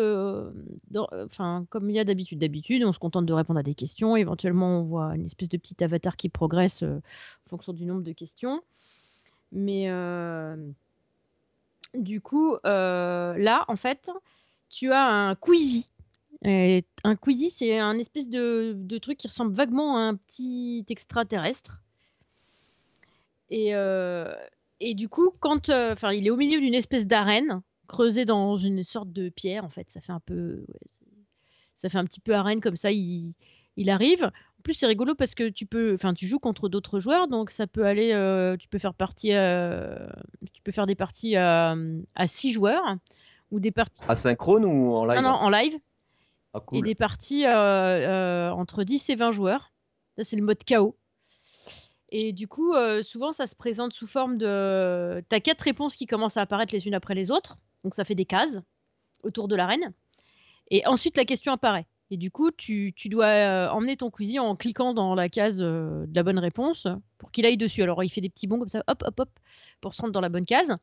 enfin, 0.93 1.65
comme 1.69 1.89
il 1.89 1.95
y 1.95 1.99
a 1.99 2.03
d'habitude. 2.03 2.39
D'habitude, 2.39 2.83
on 2.83 2.93
se 2.93 2.99
contente 2.99 3.25
de 3.25 3.33
répondre 3.33 3.59
à 3.59 3.63
des 3.63 3.75
questions. 3.75 4.15
Éventuellement, 4.15 4.81
on 4.81 4.83
voit 4.83 5.15
une 5.15 5.25
espèce 5.25 5.49
de 5.49 5.57
petit 5.57 5.83
avatar 5.83 6.15
qui 6.17 6.29
progresse 6.29 6.83
en 6.83 7.01
fonction 7.47 7.73
du 7.73 7.85
nombre 7.85 8.03
de 8.03 8.11
questions. 8.11 8.61
Mais 9.51 9.89
du 11.93 12.21
coup, 12.21 12.55
euh, 12.65 13.37
là, 13.37 13.65
en 13.67 13.75
fait, 13.75 14.09
tu 14.69 14.91
as 14.91 15.03
un 15.03 15.35
Quizy 15.35 15.89
Et 16.43 16.85
un 17.03 17.15
Queasy, 17.15 17.49
c'est 17.49 17.79
un 17.79 17.97
espèce 17.97 18.29
de, 18.29 18.97
truc 19.01 19.17
qui 19.17 19.27
ressemble 19.27 19.53
vaguement 19.53 19.97
à 19.97 20.01
un 20.01 20.15
petit 20.15 20.85
extraterrestre. 20.89 21.81
Et, 23.49 23.73
euh, 23.73 24.33
du 24.81 25.09
coup, 25.09 25.31
quand, 25.39 25.69
euh, 25.69 25.93
enfin, 25.93 26.11
il 26.11 26.27
est 26.27 26.29
au 26.29 26.37
milieu 26.37 26.59
d'une 26.59 26.75
espèce 26.75 27.07
d'arène 27.07 27.61
creusée 27.87 28.25
dans 28.25 28.55
une 28.55 28.83
sorte 28.83 29.11
de 29.11 29.29
pierre, 29.29 29.65
en 29.65 29.69
fait, 29.69 29.89
ça 29.89 29.99
fait 29.99 30.11
un 30.11 30.19
peu, 30.19 30.65
ça 31.73 31.89
fait 31.89 31.97
un 31.97 32.05
petit 32.05 32.19
peu 32.19 32.35
arène 32.35 32.61
comme 32.61 32.77
ça. 32.77 32.91
Il 32.91 33.35
arrive. 33.89 34.31
En 34.59 34.61
plus, 34.61 34.73
c'est 34.73 34.87
rigolo 34.87 35.15
parce 35.15 35.35
que 35.35 35.47
tu 35.47 35.65
peux, 35.65 35.93
enfin, 35.93 36.13
tu 36.13 36.27
joues 36.27 36.39
contre 36.39 36.67
d'autres 36.67 36.99
joueurs, 36.99 37.29
donc 37.29 37.49
ça 37.49 37.65
peut 37.65 37.85
aller, 37.85 38.11
euh, 38.11 38.57
tu 38.57 38.67
peux 38.67 38.77
faire 38.77 38.93
partie, 38.93 39.33
euh, 39.33 40.09
tu 40.53 40.61
peux 40.61 40.73
faire 40.73 40.85
des 40.85 40.95
parties 40.95 41.37
à, 41.37 41.75
à 42.15 42.27
6 42.27 42.51
joueurs 42.51 42.97
ou 43.51 43.59
des 43.59 43.71
parties, 43.71 44.03
Asynchrone 44.07 44.65
ou 44.65 44.93
en 44.93 45.05
live 45.05 45.21
non, 45.21 45.29
non, 45.29 45.35
en 45.35 45.49
live 45.49 45.77
Ah, 46.53 46.61
et 46.73 46.81
des 46.81 46.93
parties 46.95 47.45
euh, 47.45 47.51
euh, 47.51 48.49
entre 48.51 48.83
10 48.83 49.09
et 49.09 49.15
20 49.15 49.31
joueurs. 49.31 49.71
Ça, 50.17 50.23
c'est 50.25 50.35
le 50.35 50.43
mode 50.43 50.63
KO. 50.67 50.97
Et 52.09 52.33
du 52.33 52.47
coup, 52.47 52.73
euh, 52.73 53.03
souvent, 53.03 53.31
ça 53.31 53.47
se 53.47 53.55
présente 53.55 53.93
sous 53.93 54.07
forme 54.07 54.37
de. 54.37 55.23
T'as 55.29 55.39
quatre 55.39 55.61
réponses 55.61 55.95
qui 55.95 56.05
commencent 56.05 56.37
à 56.37 56.41
apparaître 56.41 56.73
les 56.73 56.87
unes 56.87 56.95
après 56.95 57.15
les 57.15 57.31
autres. 57.31 57.55
Donc, 57.83 57.93
ça 57.95 58.03
fait 58.03 58.15
des 58.15 58.25
cases 58.25 58.59
autour 59.23 59.47
de 59.47 59.55
l'arène. 59.55 59.93
Et 60.71 60.85
ensuite, 60.85 61.17
la 61.17 61.25
question 61.25 61.53
apparaît. 61.53 61.85
Et 62.11 62.17
du 62.17 62.31
coup, 62.31 62.49
tu, 62.51 62.91
dois 63.05 63.25
euh, 63.25 63.69
emmener 63.69 63.95
ton 63.95 64.09
cuisine 64.09 64.39
en 64.39 64.55
cliquant 64.55 64.93
dans 64.93 65.13
la 65.13 65.29
case 65.29 65.59
euh, 65.61 66.07
de 66.07 66.15
la 66.15 66.23
bonne 66.23 66.39
réponse 66.39 66.87
pour 67.19 67.31
qu'il 67.31 67.45
aille 67.45 67.57
dessus. 67.57 67.83
Alors, 67.83 68.03
il 68.03 68.09
fait 68.09 68.21
des 68.21 68.29
petits 68.29 68.47
bonds 68.47 68.57
comme 68.57 68.69
ça, 68.69 68.83
hop, 68.87 69.03
hop, 69.05 69.19
hop, 69.19 69.29
pour 69.79 69.93
se 69.93 70.01
rendre 70.01 70.13
dans 70.13 70.21
la 70.21 70.29
bonne 70.29 70.45
case. 70.45 70.75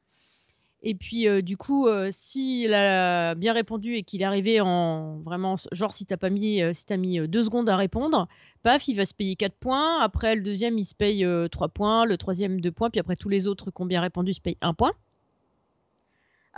Et 0.82 0.94
puis, 0.94 1.26
euh, 1.26 1.42
du 1.42 1.56
coup, 1.56 1.88
s'il 2.10 2.72
a 2.74 3.34
bien 3.34 3.54
répondu 3.54 3.96
et 3.96 4.04
qu'il 4.04 4.22
est 4.22 4.24
arrivé 4.24 4.60
en 4.60 5.18
vraiment, 5.20 5.56
genre, 5.72 5.92
si 5.92 6.06
t'as 6.06 6.16
pas 6.16 6.30
mis, 6.30 6.62
si 6.74 6.86
t'as 6.86 6.96
mis 6.96 7.26
deux 7.26 7.42
secondes 7.42 7.68
à 7.68 7.76
répondre, 7.76 8.28
paf, 8.62 8.86
il 8.86 8.94
va 8.94 9.04
se 9.04 9.14
payer 9.14 9.34
4 9.34 9.54
points. 9.54 10.00
Après, 10.00 10.36
le 10.36 10.42
deuxième, 10.42 10.78
il 10.78 10.84
se 10.84 10.94
paye 10.94 11.26
3 11.50 11.68
points. 11.70 12.04
Le 12.04 12.16
troisième, 12.16 12.60
2 12.60 12.70
points. 12.70 12.90
Puis 12.90 13.00
après, 13.00 13.16
tous 13.16 13.30
les 13.30 13.48
autres 13.48 13.72
qui 13.72 13.82
ont 13.82 13.86
bien 13.86 14.00
répondu 14.00 14.32
se 14.32 14.40
payent 14.40 14.58
1 14.60 14.74
point. 14.74 14.92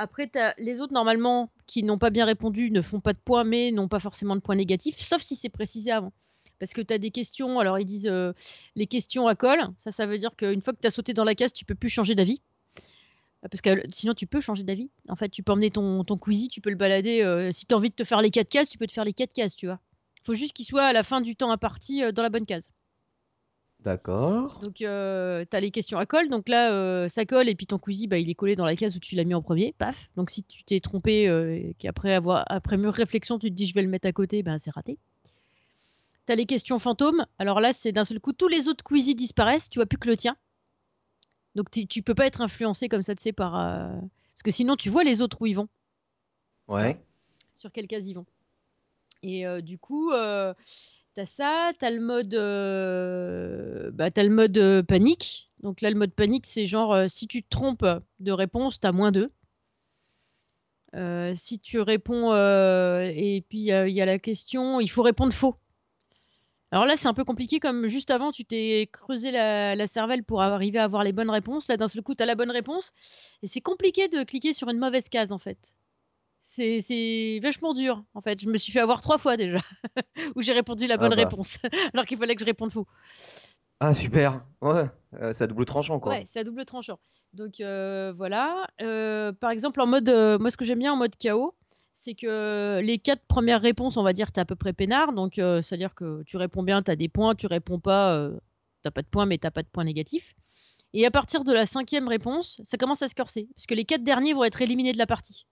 Après, 0.01 0.31
les 0.59 0.81
autres, 0.81 0.95
normalement, 0.95 1.51
qui 1.67 1.83
n'ont 1.83 1.99
pas 1.99 2.11
bien 2.11 2.25
répondu, 2.25 2.71
ne 2.71 2.83
font 2.83 3.01
pas 3.01 3.13
de 3.13 3.19
points, 3.19 3.43
mais 3.43 3.73
n'ont 3.73 3.89
pas 3.89 3.99
forcément 3.99 4.37
de 4.37 4.41
points 4.41 4.55
négatifs, 4.55 5.01
sauf 5.01 5.23
si 5.23 5.35
c'est 5.35 5.49
précisé 5.49 5.91
avant. 5.91 6.13
Parce 6.61 6.73
que 6.73 6.81
tu 6.81 6.95
as 6.95 6.99
des 6.99 7.11
questions, 7.11 7.59
alors 7.59 7.81
ils 7.81 7.85
disent 7.85 8.07
euh, 8.07 8.33
les 8.77 8.87
questions 8.87 9.27
à 9.27 9.35
colle. 9.35 9.61
Ça, 9.81 9.91
ça 9.91 10.07
veut 10.07 10.17
dire 10.17 10.37
qu'une 10.37 10.63
fois 10.63 10.73
que 10.73 10.81
tu 10.81 10.87
as 10.87 10.91
sauté 10.91 11.15
dans 11.15 11.25
la 11.25 11.35
case, 11.35 11.53
tu 11.53 11.65
peux 11.65 11.75
plus 11.75 11.89
changer 11.89 12.15
d'avis. 12.15 12.41
Parce 13.43 13.61
que 13.61 13.83
sinon, 13.91 14.15
tu 14.15 14.29
peux 14.29 14.41
changer 14.41 14.63
d'avis. 14.63 14.89
En 15.09 15.17
fait, 15.17 15.29
tu 15.31 15.43
peux 15.43 15.53
emmener 15.53 15.71
ton, 15.73 16.05
ton 16.05 16.17
tu 16.17 16.61
peux 16.61 16.71
le 16.71 16.77
balader. 16.77 17.23
euh, 17.23 17.51
si 17.51 17.67
tu 17.67 17.75
as 17.75 17.79
envie 17.79 17.91
de 17.91 17.95
te 17.95 18.05
faire 18.05 18.23
les 18.23 18.31
4 18.31 18.49
cases, 18.49 18.69
tu 18.69 18.79
peux 18.79 18.87
te 18.87 18.93
faire 18.93 19.05
les 19.05 19.13
4 19.13 19.33
cases, 19.33 19.57
tu 19.57 19.67
vois. 19.67 19.81
faut 20.25 20.35
juste 20.35 20.53
qu'il 20.53 20.65
soit 20.65 20.85
à 20.85 20.93
la 20.93 21.03
fin 21.03 21.21
du 21.21 21.35
temps 21.35 21.51
imparti 21.51 22.05
euh, 22.05 22.13
dans 22.13 22.23
la 22.23 22.31
bonne 22.31 22.47
case. 22.47 22.73
D'accord. 23.85 24.59
Donc, 24.59 24.83
euh, 24.83 25.45
tu 25.49 25.57
as 25.57 25.61
les 25.61 25.71
questions 25.71 25.99
à 25.99 26.07
colle. 26.07 26.29
Donc 26.29 26.49
là, 26.49 26.73
euh, 26.73 27.09
ça 27.09 27.25
colle 27.25 27.49
et 27.49 27.55
puis 27.55 27.67
ton 27.67 27.79
bah, 28.09 28.19
il 28.19 28.29
est 28.29 28.35
collé 28.35 28.57
dans 28.57 28.65
la 28.65 28.75
case 28.77 28.97
où 28.97 28.99
tu 28.99 29.15
l'as 29.15 29.25
mis 29.25 29.35
en 29.35 29.43
premier. 29.43 29.73
Paf. 29.79 30.11
Donc, 30.17 30.31
si 30.31 30.43
tu 30.43 30.65
t'es 30.65 30.81
trompé 30.81 31.29
euh, 31.29 31.55
et 31.55 31.75
qu'après 31.79 32.13
avoir, 32.13 32.45
après 32.49 32.77
mûre 32.77 32.93
réflexion, 32.93 33.39
tu 33.39 33.49
te 33.51 33.55
dis 33.55 33.67
je 33.67 33.75
vais 33.75 33.83
le 33.83 33.89
mettre 33.89 34.09
à 34.09 34.13
côté, 34.13 34.43
ben 34.43 34.59
c'est 34.59 34.71
raté. 34.71 34.99
Tu 36.27 36.33
as 36.33 36.35
les 36.35 36.45
questions 36.47 36.79
fantômes. 36.79 37.25
Alors 37.39 37.61
là, 37.61 37.73
c'est 37.73 37.93
d'un 37.93 38.05
seul 38.05 38.19
coup, 38.21 38.33
tous 38.33 38.49
les 38.49 38.67
autres 38.69 38.85
Queasy 38.85 39.15
disparaissent. 39.15 39.71
Tu 39.71 39.79
vois 39.79 39.87
plus 39.87 39.99
que 39.99 40.09
le 40.09 40.17
tien. 40.17 40.37
Donc, 41.55 41.71
tu- 41.71 41.87
peux 42.03 42.15
pas 42.15 42.27
être 42.27 42.41
influencé 42.41 42.89
comme 42.89 43.03
ça, 43.03 43.15
tu 43.15 43.23
sais, 43.23 43.33
par. 43.33 43.57
euh, 43.59 43.89
Parce 44.35 44.43
que 44.45 44.51
sinon, 44.51 44.77
tu 44.77 44.91
vois 44.91 45.05
les 45.05 45.23
autres 45.23 45.41
où 45.41 45.47
ils 45.47 45.55
vont 45.55 45.69
Ouais. 46.69 47.01
sur 47.55 47.73
quelle 47.73 47.87
case 47.87 48.07
ils 48.09 48.15
vont. 48.15 48.27
Et 49.23 49.47
du 49.63 49.79
coup, 49.79 50.11
t'as 51.19 51.27
ça, 51.27 51.73
t'as 51.81 51.91
le 51.91 52.01
mode, 52.01 52.33
euh, 52.35 53.91
bah, 53.93 54.09
t'as 54.09 54.23
le 54.23 54.31
mode 54.31 54.57
euh, 54.57 54.85
panique. 54.85 55.51
Donc 55.65 55.81
là, 55.81 55.91
le 55.91 55.97
mode 55.97 56.13
panique, 56.13 56.47
c'est 56.47 56.69
genre 56.69 56.95
euh, 56.95 57.07
si 57.09 57.27
tu 57.27 57.43
te 57.43 57.49
trompes 57.49 57.85
de 58.21 58.31
réponse, 58.31 58.79
t'as 58.79 58.93
moins 58.93 59.11
2. 59.11 59.29
si 61.35 61.59
tu 61.59 61.81
réponds 61.81 62.33
et 62.33 63.45
puis 63.49 63.59
il 63.59 63.91
y 63.91 64.01
a 64.01 64.07
la 64.07 64.21
question, 64.21 64.79
il 64.79 64.89
faut 64.89 65.03
répondre 65.03 65.33
faux. 65.33 65.57
Alors 66.71 66.87
là, 66.87 66.97
c'est 66.97 67.09
un 67.09 67.15
peu 67.15 67.25
compliqué 67.25 67.59
comme 67.59 67.89
juste 67.89 68.13
avant, 68.13 68.31
tu 68.31 68.45
t'es 68.45 68.89
creusé 68.93 69.33
la, 69.33 69.75
la 69.75 69.87
cervelle 69.89 70.23
pour 70.23 70.41
arriver 70.41 70.79
à 70.79 70.85
avoir 70.85 71.03
les 71.03 71.13
bonnes 71.13 71.31
réponses. 71.31 71.67
Là, 71.67 71.77
d'un 71.77 71.89
seul 71.89 72.03
coup, 72.03 72.15
tu 72.15 72.23
as 72.23 72.27
la 72.27 72.37
bonne 72.37 72.53
réponse. 72.53 72.93
Et 73.43 73.49
c'est 73.49 73.61
compliqué 73.61 74.07
de 74.07 74.23
cliquer 74.23 74.53
sur 74.53 74.69
une 74.69 74.79
mauvaise 74.79 75.09
case, 75.09 75.33
en 75.33 75.39
fait. 75.39 75.75
C'est 76.81 77.41
vachement 77.43 77.75
dur, 77.75 78.05
en 78.15 78.21
fait. 78.21 78.41
Je 78.41 78.49
me 78.49 78.57
suis 78.57 78.73
fait 78.73 78.81
avoir 78.81 79.01
trois 79.01 79.19
fois 79.19 79.37
déjà, 79.37 79.59
où 80.37 80.43
j'ai 80.43 80.53
répondu 80.53 80.87
la 80.87 80.95
Ah 80.95 80.99
bonne 80.99 81.11
bah. 81.11 81.17
réponse, 81.17 81.59
alors 81.95 82.07
qu'il 82.07 82.19
fallait 82.19 82.35
que 82.35 82.41
je 82.41 82.47
réponde 82.47 82.73
faux. 82.73 82.87
Ah, 83.81 83.95
super. 83.95 84.45
Ouais. 84.61 84.91
Euh, 85.21 85.33
c'est 85.33 85.45
à 85.45 85.47
double 85.47 85.65
tranchant, 85.65 86.01
quoi. 86.01 86.13
Ouais, 86.13 86.25
c'est 86.27 86.41
à 86.41 86.45
double 86.45 86.65
tranchant. 86.65 86.99
Donc 87.33 87.61
euh, 87.61 88.13
voilà. 88.17 88.67
Euh, 88.81 89.33
par 89.33 89.51
exemple, 89.51 89.81
en 89.81 89.87
mode, 89.87 90.09
euh, 90.09 90.39
moi 90.39 90.51
ce 90.51 90.57
que 90.57 90.65
j'aime 90.65 90.81
bien 90.81 90.93
en 90.93 90.97
mode 90.97 91.15
KO, 91.17 91.55
c'est 91.95 92.15
que 92.15 92.81
les 92.83 92.99
quatre 92.99 93.23
premières 93.27 93.61
réponses, 93.61 93.97
on 93.97 94.03
va 94.03 94.13
dire, 94.13 94.33
t'es 94.33 94.41
à 94.41 94.45
peu 94.45 94.57
près 94.57 94.73
peinard. 94.73 95.13
Donc 95.13 95.35
c'est-à-dire 95.35 95.95
que 95.95 96.23
tu 96.25 96.37
réponds 96.37 96.63
bien, 96.63 96.83
t'as 96.83 96.97
des 96.97 97.09
points. 97.09 97.35
Tu 97.35 97.47
réponds 97.47 97.79
pas, 97.79 98.31
t'as 98.83 98.91
pas 98.91 99.03
de 99.03 99.07
points, 99.07 99.27
mais 99.27 99.39
t'as 99.39 99.51
pas 99.51 99.63
de 99.63 99.69
points 99.69 99.85
négatifs. 99.85 100.35
Et 100.95 101.05
à 101.05 101.11
partir 101.11 101.45
de 101.45 101.53
la 101.53 101.67
cinquième 101.67 102.09
réponse, 102.09 102.61
ça 102.65 102.79
commence 102.79 103.03
à 103.03 103.09
se 103.09 103.15
corser, 103.15 103.49
parce 103.55 103.67
que 103.67 103.75
les 103.75 103.85
quatre 103.85 104.05
derniers 104.05 104.33
vont 104.33 104.45
être 104.45 104.63
éliminés 104.63 104.93
de 104.93 104.99
la 104.99 105.07
partie. 105.07 105.47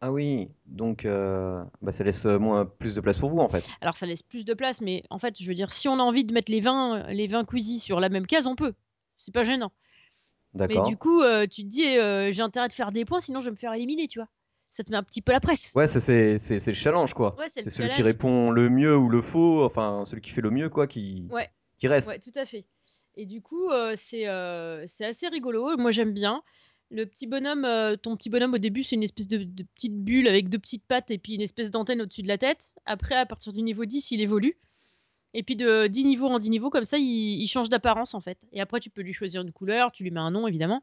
Ah 0.00 0.12
oui. 0.12 0.48
Donc, 0.66 1.04
euh, 1.04 1.64
bah, 1.80 1.92
ça 1.92 2.04
laisse 2.04 2.26
euh, 2.26 2.38
moins 2.38 2.66
plus 2.66 2.94
de 2.94 3.00
place 3.00 3.18
pour 3.18 3.30
vous, 3.30 3.38
en 3.38 3.48
fait. 3.48 3.66
Alors 3.80 3.96
ça 3.96 4.06
laisse 4.06 4.22
plus 4.22 4.44
de 4.44 4.54
place, 4.54 4.80
mais 4.80 5.02
en 5.10 5.18
fait, 5.18 5.40
je 5.40 5.46
veux 5.46 5.54
dire, 5.54 5.72
si 5.72 5.88
on 5.88 5.94
a 5.94 6.02
envie 6.02 6.24
de 6.24 6.32
mettre 6.32 6.52
les 6.52 6.60
20, 6.60 7.08
les 7.08 7.26
20 7.26 7.44
Queasy 7.44 7.78
sur 7.78 7.98
la 8.00 8.08
même 8.08 8.26
case, 8.26 8.46
on 8.46 8.56
peut. 8.56 8.74
C'est 9.18 9.32
pas 9.32 9.44
gênant. 9.44 9.72
Mais 10.54 10.68
D'accord. 10.68 10.86
du 10.86 10.96
coup, 10.96 11.22
euh, 11.22 11.46
tu 11.46 11.62
te 11.62 11.68
dis, 11.68 11.98
euh, 11.98 12.32
j'ai 12.32 12.42
intérêt 12.42 12.68
de 12.68 12.72
faire 12.72 12.92
des 12.92 13.04
points, 13.04 13.20
sinon 13.20 13.40
je 13.40 13.46
vais 13.46 13.50
me 13.50 13.56
faire 13.56 13.74
éliminer, 13.74 14.06
tu 14.06 14.18
vois. 14.18 14.28
Ça 14.70 14.82
te 14.84 14.90
met 14.90 14.96
un 14.96 15.02
petit 15.02 15.22
peu 15.22 15.32
la 15.32 15.40
presse. 15.40 15.72
Ouais, 15.74 15.86
ça, 15.86 16.00
c'est 16.00 16.38
c'est 16.38 16.60
c'est 16.60 16.70
le 16.72 16.76
challenge, 16.76 17.14
quoi. 17.14 17.34
Ouais, 17.38 17.46
c'est 17.52 17.64
le 17.64 17.70
celui 17.70 17.90
qui 17.90 18.02
répond 18.02 18.50
le 18.50 18.68
mieux 18.68 18.96
ou 18.96 19.08
le 19.08 19.22
faux, 19.22 19.64
enfin, 19.64 20.04
celui 20.04 20.20
qui 20.22 20.30
fait 20.30 20.42
le 20.42 20.50
mieux, 20.50 20.68
quoi, 20.68 20.86
qui, 20.86 21.26
Ouais. 21.30 21.50
qui 21.78 21.88
reste. 21.88 22.08
Ouais, 22.08 22.18
tout 22.18 22.32
à 22.38 22.44
fait. 22.44 22.66
Et 23.14 23.24
du 23.24 23.40
coup, 23.40 23.70
euh, 23.70 23.94
c'est 23.96 24.28
euh, 24.28 24.84
c'est 24.86 25.06
assez 25.06 25.28
rigolo. 25.28 25.76
Moi, 25.78 25.90
j'aime 25.90 26.12
bien. 26.12 26.42
Le 26.90 27.04
petit 27.04 27.26
bonhomme, 27.26 27.64
euh, 27.64 27.96
ton 27.96 28.16
petit 28.16 28.30
bonhomme 28.30 28.54
au 28.54 28.58
début, 28.58 28.84
c'est 28.84 28.94
une 28.94 29.02
espèce 29.02 29.26
de, 29.26 29.44
petite 29.74 30.04
bulle 30.04 30.28
avec 30.28 30.48
deux 30.48 30.58
petites 30.58 30.84
pattes 30.84 31.10
et 31.10 31.18
puis 31.18 31.34
une 31.34 31.40
espèce 31.40 31.72
d'antenne 31.72 32.00
au-dessus 32.00 32.22
de 32.22 32.28
la 32.28 32.38
tête. 32.38 32.72
Après, 32.84 33.16
à 33.16 33.26
partir 33.26 33.52
du 33.52 33.62
niveau 33.62 33.84
10, 33.84 34.12
il 34.12 34.20
évolue. 34.20 34.56
Et 35.34 35.42
puis 35.42 35.56
de 35.56 35.88
10 35.88 36.04
niveaux 36.04 36.28
en 36.28 36.38
10 36.38 36.50
niveaux, 36.50 36.70
comme 36.70 36.84
ça, 36.84 36.96
il, 36.96 37.46
change 37.48 37.68
d'apparence 37.68 38.14
en 38.14 38.20
fait. 38.20 38.38
Et 38.52 38.60
après, 38.60 38.78
tu 38.80 38.88
peux 38.88 39.02
lui 39.02 39.12
choisir 39.12 39.42
une 39.42 39.52
couleur, 39.52 39.90
tu 39.90 40.04
lui 40.04 40.12
mets 40.12 40.20
un 40.20 40.30
nom 40.30 40.46
évidemment. 40.46 40.82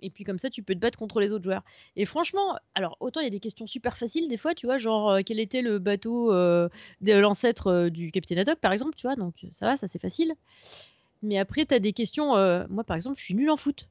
Et 0.00 0.10
puis 0.10 0.24
comme 0.24 0.38
ça, 0.40 0.50
tu 0.50 0.62
peux 0.64 0.74
te 0.74 0.80
battre 0.80 0.98
contre 0.98 1.20
les 1.20 1.32
autres 1.32 1.44
joueurs. 1.44 1.62
Et 1.94 2.04
franchement, 2.04 2.58
alors 2.74 2.96
autant 3.00 3.20
il 3.20 3.24
y 3.24 3.26
a 3.28 3.30
des 3.30 3.40
questions 3.40 3.66
super 3.66 3.96
faciles 3.96 4.28
des 4.28 4.36
fois, 4.36 4.54
tu 4.54 4.66
vois, 4.66 4.76
genre 4.76 5.12
euh, 5.12 5.20
quel 5.24 5.38
était 5.38 5.62
le 5.62 5.78
bateau 5.78 6.32
euh, 6.32 6.68
de 7.00 7.12
l'ancêtre 7.14 7.88
du 7.88 8.10
capitaine 8.10 8.38
Haddock 8.38 8.58
par 8.58 8.72
exemple, 8.72 8.96
tu 8.96 9.06
vois, 9.06 9.16
donc 9.16 9.34
ça 9.52 9.64
va, 9.64 9.76
ça 9.76 9.86
c'est 9.86 10.02
facile. 10.02 10.34
Mais 11.22 11.38
après, 11.38 11.64
t'as 11.64 11.78
des 11.78 11.94
questions. 11.94 12.34
moi, 12.68 12.84
par 12.84 12.96
exemple, 12.96 13.18
je 13.18 13.24
suis 13.24 13.34
nul 13.34 13.48
en 13.48 13.56
foot. 13.56 13.88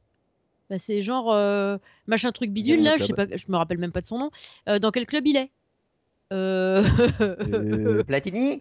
Bah, 0.74 0.80
c'est 0.80 1.04
genre 1.04 1.32
euh, 1.32 1.78
machin 2.08 2.32
truc 2.32 2.50
bidule 2.50 2.82
là, 2.82 2.98
je 2.98 3.04
sais 3.04 3.14
club. 3.14 3.30
pas, 3.30 3.38
je 3.38 3.46
me 3.52 3.58
rappelle 3.58 3.78
même 3.78 3.92
pas 3.92 4.02
de 4.02 4.08
son 4.08 4.18
nom. 4.18 4.32
Euh, 4.68 4.80
dans 4.80 4.90
quel 4.90 5.06
club 5.06 5.28
il 5.28 5.38
est? 5.38 5.52
Euh, 6.32 6.82
Euh, 7.22 8.04
Platini? 8.08 8.60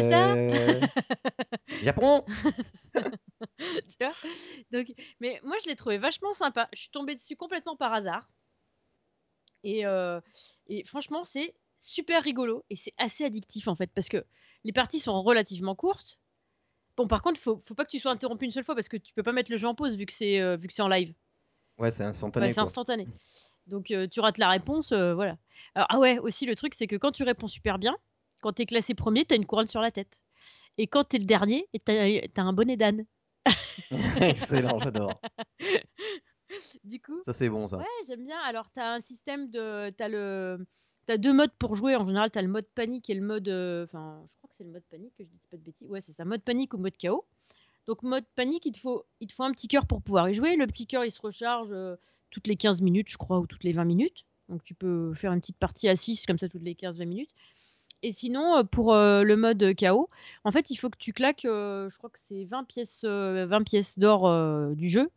Ça? 0.00 0.34
Euh, 0.48 0.80
Japon? 1.82 2.24
Tu 3.58 3.96
vois? 4.00 4.12
Donc, 4.72 4.94
mais 5.20 5.42
moi, 5.44 5.56
je 5.62 5.68
l'ai 5.68 5.76
trouvé 5.76 5.98
vachement 5.98 6.32
sympa. 6.32 6.70
Je 6.72 6.80
suis 6.80 6.90
tombée 6.90 7.14
dessus 7.14 7.36
complètement 7.36 7.76
par 7.76 7.92
hasard. 7.92 8.26
Et, 9.62 9.84
euh, 9.84 10.20
et 10.68 10.84
franchement, 10.84 11.24
c'est 11.26 11.54
super 11.76 12.22
rigolo 12.22 12.64
et 12.70 12.76
c'est 12.76 12.94
assez 12.96 13.24
addictif 13.24 13.68
en 13.68 13.76
fait 13.76 13.90
parce 13.94 14.08
que 14.08 14.24
les 14.64 14.72
parties 14.72 15.00
sont 15.00 15.22
relativement 15.22 15.74
courtes. 15.74 16.18
Bon, 16.96 17.08
par 17.08 17.22
contre, 17.22 17.40
faut, 17.40 17.60
faut 17.64 17.74
pas 17.74 17.84
que 17.84 17.90
tu 17.90 17.98
sois 17.98 18.10
interrompu 18.12 18.46
une 18.46 18.50
seule 18.50 18.64
fois 18.64 18.74
parce 18.74 18.88
que 18.88 18.96
tu 18.96 19.12
peux 19.14 19.22
pas 19.22 19.32
mettre 19.32 19.50
le 19.50 19.58
jeu 19.58 19.68
en 19.68 19.74
pause 19.74 19.96
vu 19.96 20.06
que 20.06 20.14
c'est 20.14 20.40
euh, 20.40 20.56
vu 20.56 20.68
que 20.68 20.74
c'est 20.74 20.82
en 20.82 20.88
live. 20.88 21.14
Ouais, 21.78 21.90
c'est 21.90 22.04
instantané, 22.04 22.46
Ouais, 22.46 22.52
c'est 22.52 22.60
instantané. 22.60 23.06
Donc 23.66 23.90
euh, 23.90 24.06
tu 24.08 24.20
rates 24.20 24.38
la 24.38 24.48
réponse, 24.48 24.92
euh, 24.92 25.14
voilà. 25.14 25.36
Alors, 25.74 25.86
ah 25.90 25.98
ouais, 25.98 26.18
aussi 26.18 26.46
le 26.46 26.54
truc 26.56 26.74
c'est 26.74 26.86
que 26.86 26.96
quand 26.96 27.12
tu 27.12 27.22
réponds 27.22 27.48
super 27.48 27.78
bien, 27.78 27.96
quand 28.40 28.52
t'es 28.52 28.66
classé 28.66 28.94
premier, 28.94 29.24
t'as 29.24 29.36
une 29.36 29.46
couronne 29.46 29.66
sur 29.66 29.80
la 29.80 29.90
tête. 29.90 30.22
Et 30.78 30.86
quand 30.86 31.04
t'es 31.04 31.18
le 31.18 31.24
dernier, 31.24 31.68
t'as 31.84 32.20
t'as 32.32 32.42
un 32.42 32.52
bonnet 32.52 32.76
d'âne. 32.76 33.04
Excellent, 34.20 34.78
j'adore. 34.78 35.20
Du 36.84 37.00
coup, 37.00 37.20
Ça, 37.24 37.32
c'est 37.32 37.48
bon, 37.48 37.66
ça. 37.66 37.78
Ouais, 37.78 37.84
j'aime 38.06 38.24
bien. 38.24 38.38
Alors, 38.46 38.70
tu 38.72 38.80
as 38.80 38.92
un 38.92 39.00
système 39.00 39.50
de. 39.50 39.90
Tu 39.90 40.02
as, 40.02 40.08
le... 40.08 40.64
as 41.08 41.18
deux 41.18 41.32
modes 41.32 41.50
pour 41.58 41.74
jouer. 41.74 41.96
En 41.96 42.06
général, 42.06 42.30
tu 42.30 42.38
as 42.38 42.42
le 42.42 42.48
mode 42.48 42.66
panique 42.74 43.10
et 43.10 43.14
le 43.14 43.20
mode. 43.20 43.48
euh, 43.48 43.84
Enfin, 43.84 44.22
je 44.30 44.36
crois 44.36 44.48
que 44.48 44.54
c'est 44.56 44.64
le 44.64 44.70
mode 44.70 44.84
panique, 44.88 45.12
que 45.18 45.24
je 45.24 45.28
dis 45.28 45.40
pas 45.50 45.56
de 45.56 45.62
bêtises. 45.62 45.88
Ouais, 45.90 46.00
c'est 46.00 46.12
ça. 46.12 46.24
Mode 46.24 46.42
panique 46.42 46.72
ou 46.72 46.78
mode 46.78 46.96
chaos. 46.96 47.26
Donc, 47.86 48.02
mode 48.02 48.24
panique, 48.34 48.66
il 48.66 48.72
te 48.72 48.80
faut, 48.80 49.04
un 49.38 49.52
petit 49.52 49.68
cœur 49.68 49.86
pour 49.86 50.02
pouvoir 50.02 50.28
y 50.28 50.34
jouer. 50.34 50.56
Le 50.56 50.66
petit 50.66 50.86
cœur, 50.86 51.04
il 51.04 51.10
se 51.10 51.20
recharge 51.20 51.70
euh, 51.72 51.96
toutes 52.30 52.46
les 52.46 52.56
15 52.56 52.82
minutes, 52.82 53.08
je 53.08 53.16
crois, 53.16 53.38
ou 53.38 53.46
toutes 53.46 53.64
les 53.64 53.72
20 53.72 53.84
minutes. 53.84 54.24
Donc 54.48 54.62
tu 54.62 54.74
peux 54.74 55.12
faire 55.14 55.32
une 55.32 55.40
petite 55.40 55.58
partie 55.58 55.88
à 55.88 55.96
6 55.96 56.26
comme 56.26 56.38
ça 56.38 56.48
toutes 56.48 56.62
les 56.62 56.74
15-20 56.74 57.06
minutes. 57.06 57.30
Et 58.02 58.12
sinon, 58.12 58.58
euh, 58.58 58.62
pour 58.62 58.92
euh, 58.94 59.22
le 59.22 59.36
mode 59.36 59.74
KO, 59.74 60.08
en 60.44 60.52
fait, 60.52 60.70
il 60.70 60.76
faut 60.76 60.90
que 60.90 60.98
tu 60.98 61.12
claques, 61.12 61.42
je 61.44 61.96
crois 61.98 62.10
que 62.10 62.18
c'est 62.18 62.44
20 62.44 62.64
pièces, 62.64 63.02
euh, 63.04 63.46
20 63.46 63.62
pièces 63.64 63.98
d'or 63.98 64.74
du 64.74 64.88
jeu 64.88 65.10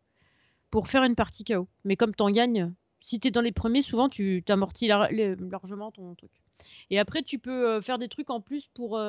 pour 0.71 0.87
faire 0.87 1.03
une 1.03 1.15
partie 1.15 1.43
KO. 1.43 1.67
Mais 1.83 1.95
comme 1.95 2.15
tu 2.15 2.23
en 2.23 2.31
gagnes, 2.31 2.73
si 3.01 3.19
tu 3.19 3.27
es 3.27 3.31
dans 3.31 3.41
les 3.41 3.51
premiers, 3.51 3.81
souvent 3.81 4.09
tu 4.09 4.43
t'amortis 4.45 4.87
largement 4.87 5.91
ton 5.91 6.15
truc. 6.15 6.31
Et 6.89 6.99
après, 6.99 7.21
tu 7.21 7.37
peux 7.37 7.81
faire 7.81 7.99
des 7.99 8.09
trucs 8.09 8.29
en 8.29 8.41
plus 8.41 8.67
pour. 8.67 8.99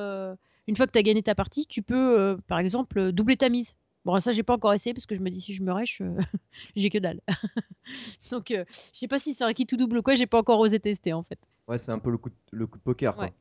Une 0.67 0.77
fois 0.77 0.87
que 0.87 0.93
tu 0.93 0.99
as 0.99 1.03
gagné 1.03 1.23
ta 1.23 1.35
partie, 1.35 1.67
tu 1.67 1.83
peux, 1.83 2.19
euh, 2.19 2.37
par 2.47 2.59
exemple, 2.59 2.99
euh, 2.99 3.13
doubler 3.13 3.37
ta 3.37 3.49
mise. 3.49 3.75
Bon, 4.05 4.19
ça, 4.21 4.33
j'ai 4.33 4.43
pas 4.43 4.55
encore 4.55 4.73
essayé 4.73 4.95
parce 4.95 5.07
que 5.07 5.15
je 5.15 5.21
me 5.21 5.31
dis 5.31 5.41
si 5.41 5.53
je 5.53 5.63
me 5.63 5.73
rêche, 5.73 6.01
euh, 6.01 6.17
j'ai 6.77 6.91
que 6.91 6.99
dalle. 6.99 7.21
Donc, 8.31 8.51
euh, 8.51 8.65
je 8.93 8.99
sais 8.99 9.09
pas 9.09 9.19
si 9.19 9.35
c'est 9.35 9.45
un 9.45 9.53
kit 9.53 9.67
tout 9.67 9.77
double 9.77 9.99
ou 9.99 10.03
quoi, 10.03 10.15
j'ai 10.15 10.27
pas 10.27 10.39
encore 10.39 10.59
osé 10.61 10.81
tester 10.81 11.13
en 11.13 11.23
fait. 11.23 11.39
Ouais, 11.69 11.79
c'est 11.79 11.93
un 11.93 11.99
peu 11.99 12.11
le 12.11 12.19
coup 12.19 12.31
de, 12.31 12.35
le 12.53 12.67
coup 12.67 12.79
de 12.79 12.83
poker, 12.83 13.15
quoi. 13.15 13.25
Ouais. 13.25 13.33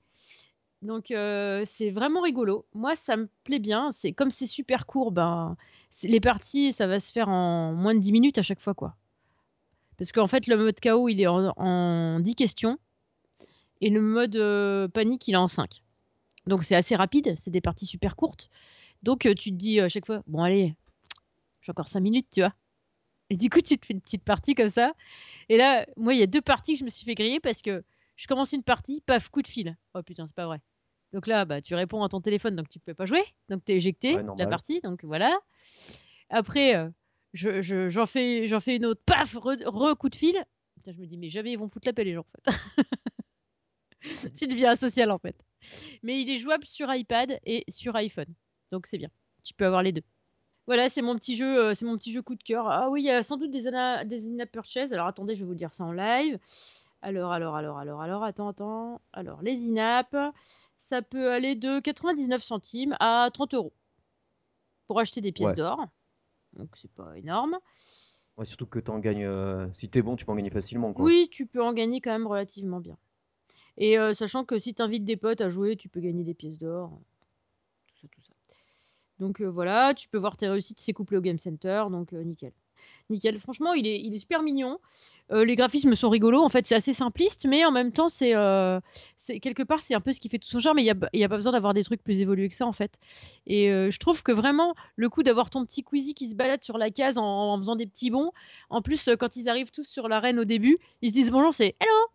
Donc 0.81 1.07
c'est 1.09 1.89
vraiment 1.89 2.21
rigolo. 2.21 2.65
Moi, 2.73 2.95
ça 2.95 3.17
me 3.17 3.27
plaît 3.43 3.59
bien. 3.59 3.91
C'est 3.91 4.13
comme 4.13 4.31
c'est 4.31 4.47
super 4.47 4.85
court, 4.85 5.11
ben 5.11 5.57
les 6.03 6.21
parties, 6.21 6.71
ça 6.71 6.87
va 6.87 7.01
se 7.01 7.11
faire 7.11 7.27
en 7.27 7.73
moins 7.73 7.93
de 7.93 7.99
10 7.99 8.13
minutes 8.13 8.37
à 8.37 8.43
chaque 8.43 8.61
fois, 8.61 8.73
quoi. 8.73 8.95
Parce 9.97 10.13
qu'en 10.13 10.27
fait, 10.27 10.47
le 10.47 10.55
mode 10.55 10.79
KO, 10.79 11.09
il 11.09 11.19
est 11.19 11.27
en, 11.27 11.51
en 11.57 12.21
10 12.21 12.35
questions 12.35 12.79
et 13.81 13.89
le 13.89 13.99
mode 13.99 14.91
panique, 14.93 15.27
il 15.27 15.33
est 15.33 15.37
en 15.37 15.49
5. 15.49 15.83
Donc 16.49 16.63
c'est 16.63 16.75
assez 16.75 16.95
rapide. 16.95 17.33
C'est 17.37 17.51
des 17.51 17.61
parties 17.61 17.85
super 17.85 18.15
courtes. 18.15 18.49
Donc 19.03 19.25
euh, 19.25 19.33
tu 19.33 19.51
te 19.51 19.55
dis 19.55 19.79
euh, 19.79 19.85
à 19.85 19.89
chaque 19.89 20.05
fois, 20.05 20.21
bon 20.27 20.43
allez, 20.43 20.75
j'ai 21.61 21.71
encore 21.71 21.87
5 21.87 22.01
minutes, 22.01 22.27
tu 22.33 22.41
vois. 22.41 22.53
Et 23.29 23.37
du 23.37 23.49
coup, 23.49 23.61
tu 23.61 23.77
te 23.77 23.85
fais 23.85 23.93
une 23.93 24.01
petite 24.01 24.23
partie 24.23 24.55
comme 24.55 24.69
ça. 24.69 24.91
Et 25.49 25.57
là, 25.57 25.85
moi, 25.95 26.13
il 26.15 26.19
y 26.19 26.23
a 26.23 26.27
deux 26.27 26.41
parties 26.41 26.73
que 26.73 26.79
je 26.79 26.83
me 26.83 26.89
suis 26.89 27.05
fait 27.05 27.13
griller 27.15 27.39
parce 27.39 27.61
que 27.61 27.83
je 28.15 28.27
commence 28.27 28.51
une 28.53 28.63
partie, 28.63 29.01
paf, 29.01 29.29
coup 29.29 29.41
de 29.43 29.47
fil. 29.47 29.77
Oh 29.93 30.01
putain, 30.03 30.25
c'est 30.25 30.35
pas 30.35 30.47
vrai. 30.47 30.59
Donc 31.13 31.27
là, 31.27 31.45
bah, 31.45 31.61
tu 31.61 31.75
réponds 31.75 32.03
à 32.03 32.09
ton 32.09 32.21
téléphone, 32.21 32.55
donc 32.55 32.67
tu 32.69 32.79
peux 32.79 32.93
pas 32.95 33.05
jouer. 33.05 33.23
Donc 33.49 33.63
tu 33.63 33.71
es 33.71 33.75
éjecté 33.77 34.15
Ouais, 34.15 34.23
de 34.23 34.39
la 34.39 34.45
partie, 34.49 34.81
donc 34.81 35.03
voilà. 35.05 35.39
Après, 36.31 36.75
euh, 36.75 36.89
je- 37.33 37.61
je- 37.61 37.89
j'en 37.89 38.05
fais, 38.07 38.47
une 38.75 38.85
autre, 38.85 39.01
paf, 39.05 39.35
re, 39.35 39.55
re- 39.57 39.95
coup 39.95 40.09
de 40.09 40.15
fil. 40.15 40.43
Putain, 40.75 40.91
je 40.93 40.97
me 41.01 41.05
dis, 41.05 41.17
mais 41.17 41.29
jamais 41.29 41.51
ils 41.51 41.57
vont 41.59 41.69
foutre 41.69 41.87
la 41.87 41.93
paix, 41.93 42.03
les 42.03 42.13
gens, 42.15 42.25
en 42.47 42.51
fait. 42.51 42.57
tu 44.35 44.47
deviens 44.47 44.71
asocial, 44.71 45.11
en 45.11 45.19
fait. 45.19 45.35
Mais 46.03 46.21
il 46.21 46.29
est 46.29 46.37
jouable 46.37 46.65
sur 46.65 46.93
iPad 46.93 47.39
et 47.45 47.63
sur 47.69 47.95
iPhone. 47.95 48.33
Donc 48.71 48.87
c'est 48.87 48.97
bien. 48.97 49.09
Tu 49.43 49.53
peux 49.53 49.65
avoir 49.65 49.83
les 49.83 49.91
deux. 49.91 50.03
Voilà, 50.67 50.87
c'est 50.89 51.01
mon 51.01 51.15
petit 51.15 51.35
jeu, 51.35 51.57
euh, 51.69 51.73
c'est 51.73 51.85
mon 51.85 51.97
petit 51.97 52.11
jeu 52.13 52.21
coup 52.21 52.35
de 52.35 52.43
cœur. 52.43 52.69
Ah 52.69 52.89
oui, 52.89 53.01
il 53.01 53.05
y 53.05 53.09
a 53.09 53.23
sans 53.23 53.37
doute 53.37 53.49
des, 53.51 53.65
ana- 53.67 54.05
des 54.05 54.27
in-app 54.27 54.51
purchase. 54.51 54.93
Alors 54.93 55.07
attendez, 55.07 55.35
je 55.35 55.41
vais 55.41 55.47
vous 55.47 55.55
dire 55.55 55.73
ça 55.73 55.83
en 55.83 55.91
live. 55.91 56.37
Alors, 57.01 57.31
alors, 57.31 57.55
alors, 57.55 57.77
alors, 57.79 58.01
alors, 58.01 58.23
attends, 58.23 58.49
attends. 58.49 59.01
Alors, 59.13 59.41
les 59.41 59.67
in-app, 59.69 60.15
ça 60.77 61.01
peut 61.01 61.31
aller 61.31 61.55
de 61.55 61.79
99 61.79 62.43
centimes 62.43 62.95
à 62.99 63.29
30 63.33 63.53
euros 63.55 63.73
pour 64.87 64.99
acheter 64.99 65.21
des 65.21 65.31
pièces 65.31 65.51
Ouais. 65.51 65.55
d'or. 65.55 65.85
Donc 66.53 66.69
c'est 66.75 66.91
pas 66.91 67.17
énorme. 67.17 67.57
Ouais, 68.37 68.45
surtout 68.45 68.65
que 68.67 68.79
t'en 68.79 68.99
gagnes. 68.99 69.25
euh, 69.25 69.67
Si 69.73 69.89
t'es 69.89 70.01
bon, 70.01 70.15
tu 70.15 70.25
peux 70.25 70.31
en 70.31 70.35
gagner 70.35 70.49
facilement, 70.49 70.93
quoi. 70.93 71.05
Oui, 71.05 71.29
tu 71.31 71.45
peux 71.45 71.63
en 71.63 71.73
gagner 71.73 72.01
quand 72.01 72.11
même 72.11 72.27
relativement 72.27 72.79
bien. 72.79 72.97
Et 73.79 73.97
euh, 73.97 74.13
sachant 74.13 74.43
que 74.43 74.59
si 74.59 74.75
tu 74.75 74.81
invites 74.81 75.05
des 75.05 75.17
potes 75.17 75.41
à 75.41 75.49
jouer, 75.49 75.77
tu 75.77 75.87
peux 75.89 76.01
gagner 76.01 76.23
des 76.23 76.33
pièces 76.33 76.59
d'or. 76.59 76.91
Tout 77.87 77.95
ça, 78.01 78.07
tout 78.11 78.21
ça. 78.21 78.33
Donc 79.19 79.41
euh, 79.41 79.45
voilà, 79.45 79.93
tu 79.93 80.09
peux 80.09 80.17
voir 80.17 80.37
tes 80.37 80.47
réussites, 80.47 80.79
c'est 80.79 80.93
couplé 80.93 81.17
au 81.17 81.21
Game 81.21 81.39
Center, 81.39 81.85
donc 81.89 82.13
euh, 82.13 82.23
nickel. 82.23 82.51
Nickel, 83.09 83.39
franchement, 83.39 83.73
il 83.73 83.87
est, 83.87 84.17
super 84.17 84.41
mignon. 84.41 84.79
Les 85.31 85.55
graphismes 85.57 85.95
sont 85.95 86.09
rigolos. 86.09 86.41
En 86.41 86.47
fait, 86.47 86.65
c'est 86.65 86.75
assez 86.75 86.93
simpliste, 86.93 87.45
mais 87.45 87.65
en 87.65 87.71
même 87.71 87.91
temps, 87.91 88.07
c'est 88.07 88.31
quelque 89.41 89.63
part, 89.63 89.81
c'est 89.81 89.95
un 89.95 89.99
peu 89.99 90.13
ce 90.13 90.21
qui 90.21 90.29
fait 90.29 90.39
tout 90.39 90.47
son 90.47 90.59
charme. 90.59 90.77
Mais 90.77 90.85
il 90.85 91.09
n'y 91.13 91.23
a, 91.23 91.27
pas 91.29 91.35
besoin 91.35 91.51
d'avoir 91.51 91.73
des 91.73 91.83
trucs 91.83 92.01
plus 92.01 92.21
évolués 92.21 92.47
que 92.47 92.55
ça, 92.55 92.65
en 92.65 92.71
fait. 92.71 92.97
Et 93.47 93.67
je 93.67 93.97
trouve 93.99 94.23
que 94.23 94.31
vraiment, 94.31 94.75
le 94.95 95.09
coup 95.09 95.23
d'avoir 95.23 95.49
ton 95.49 95.65
petit 95.65 95.83
Queasy 95.83 96.13
qui 96.13 96.29
se 96.29 96.35
balade 96.35 96.63
sur 96.63 96.77
la 96.77 96.89
case 96.89 97.17
en, 97.17 97.25
en 97.25 97.57
faisant 97.57 97.75
des 97.75 97.85
petits 97.85 98.11
bonds, 98.11 98.31
en 98.69 98.81
plus, 98.81 99.09
quand 99.19 99.35
ils 99.35 99.49
arrivent 99.49 99.71
tous 99.71 99.87
sur 99.87 100.07
l'arène 100.07 100.39
au 100.39 100.45
début, 100.45 100.77
ils 101.01 101.09
se 101.09 101.13
disent 101.15 101.31
bonjour, 101.31 101.53
c'est 101.53 101.75
hello, 101.81 102.11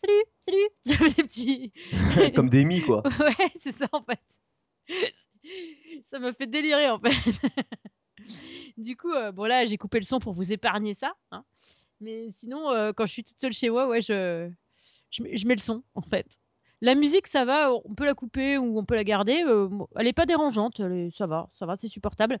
salut, 0.00 0.24
salut. 0.40 0.68
Des 1.16 1.22
petits. 1.22 1.72
Comme 2.34 2.48
des 2.48 2.64
mi, 2.64 2.80
quoi. 2.80 3.02
Ouais, 3.20 3.50
c'est 3.60 3.72
ça 3.72 3.86
en 3.92 4.02
fait. 4.02 4.20
ça 6.06 6.18
me 6.18 6.32
fait 6.32 6.46
délirer 6.46 6.88
en 6.90 6.98
fait. 6.98 7.40
du 8.76 8.96
coup, 8.96 9.12
euh, 9.12 9.32
bon 9.32 9.44
là, 9.44 9.66
j'ai 9.66 9.76
coupé 9.78 9.98
le 9.98 10.04
son 10.04 10.18
pour 10.20 10.32
vous 10.32 10.52
épargner 10.52 10.94
ça. 10.94 11.14
hein. 11.30 11.44
Mais 12.00 12.28
sinon, 12.36 12.70
euh, 12.70 12.92
quand 12.92 13.06
je 13.06 13.12
suis 13.12 13.24
toute 13.24 13.40
seule 13.40 13.52
chez 13.52 13.70
moi, 13.70 13.88
ouais, 13.88 14.00
je, 14.00 14.50
je, 15.10 15.22
mets- 15.22 15.36
je 15.36 15.46
mets 15.46 15.54
le 15.54 15.60
son 15.60 15.82
en 15.94 16.02
fait. 16.02 16.38
La 16.80 16.94
musique, 16.94 17.26
ça 17.26 17.44
va, 17.44 17.72
on 17.72 17.94
peut 17.94 18.04
la 18.04 18.14
couper 18.14 18.56
ou 18.56 18.78
on 18.78 18.84
peut 18.84 18.94
la 18.94 19.02
garder. 19.02 19.42
euh, 19.44 19.68
elle 19.96 20.06
est 20.06 20.12
pas 20.12 20.26
dérangeante, 20.26 20.78
est- 20.80 21.10
ça 21.10 21.26
va, 21.26 21.48
ça 21.50 21.66
va, 21.66 21.76
c'est 21.76 21.88
supportable. 21.88 22.38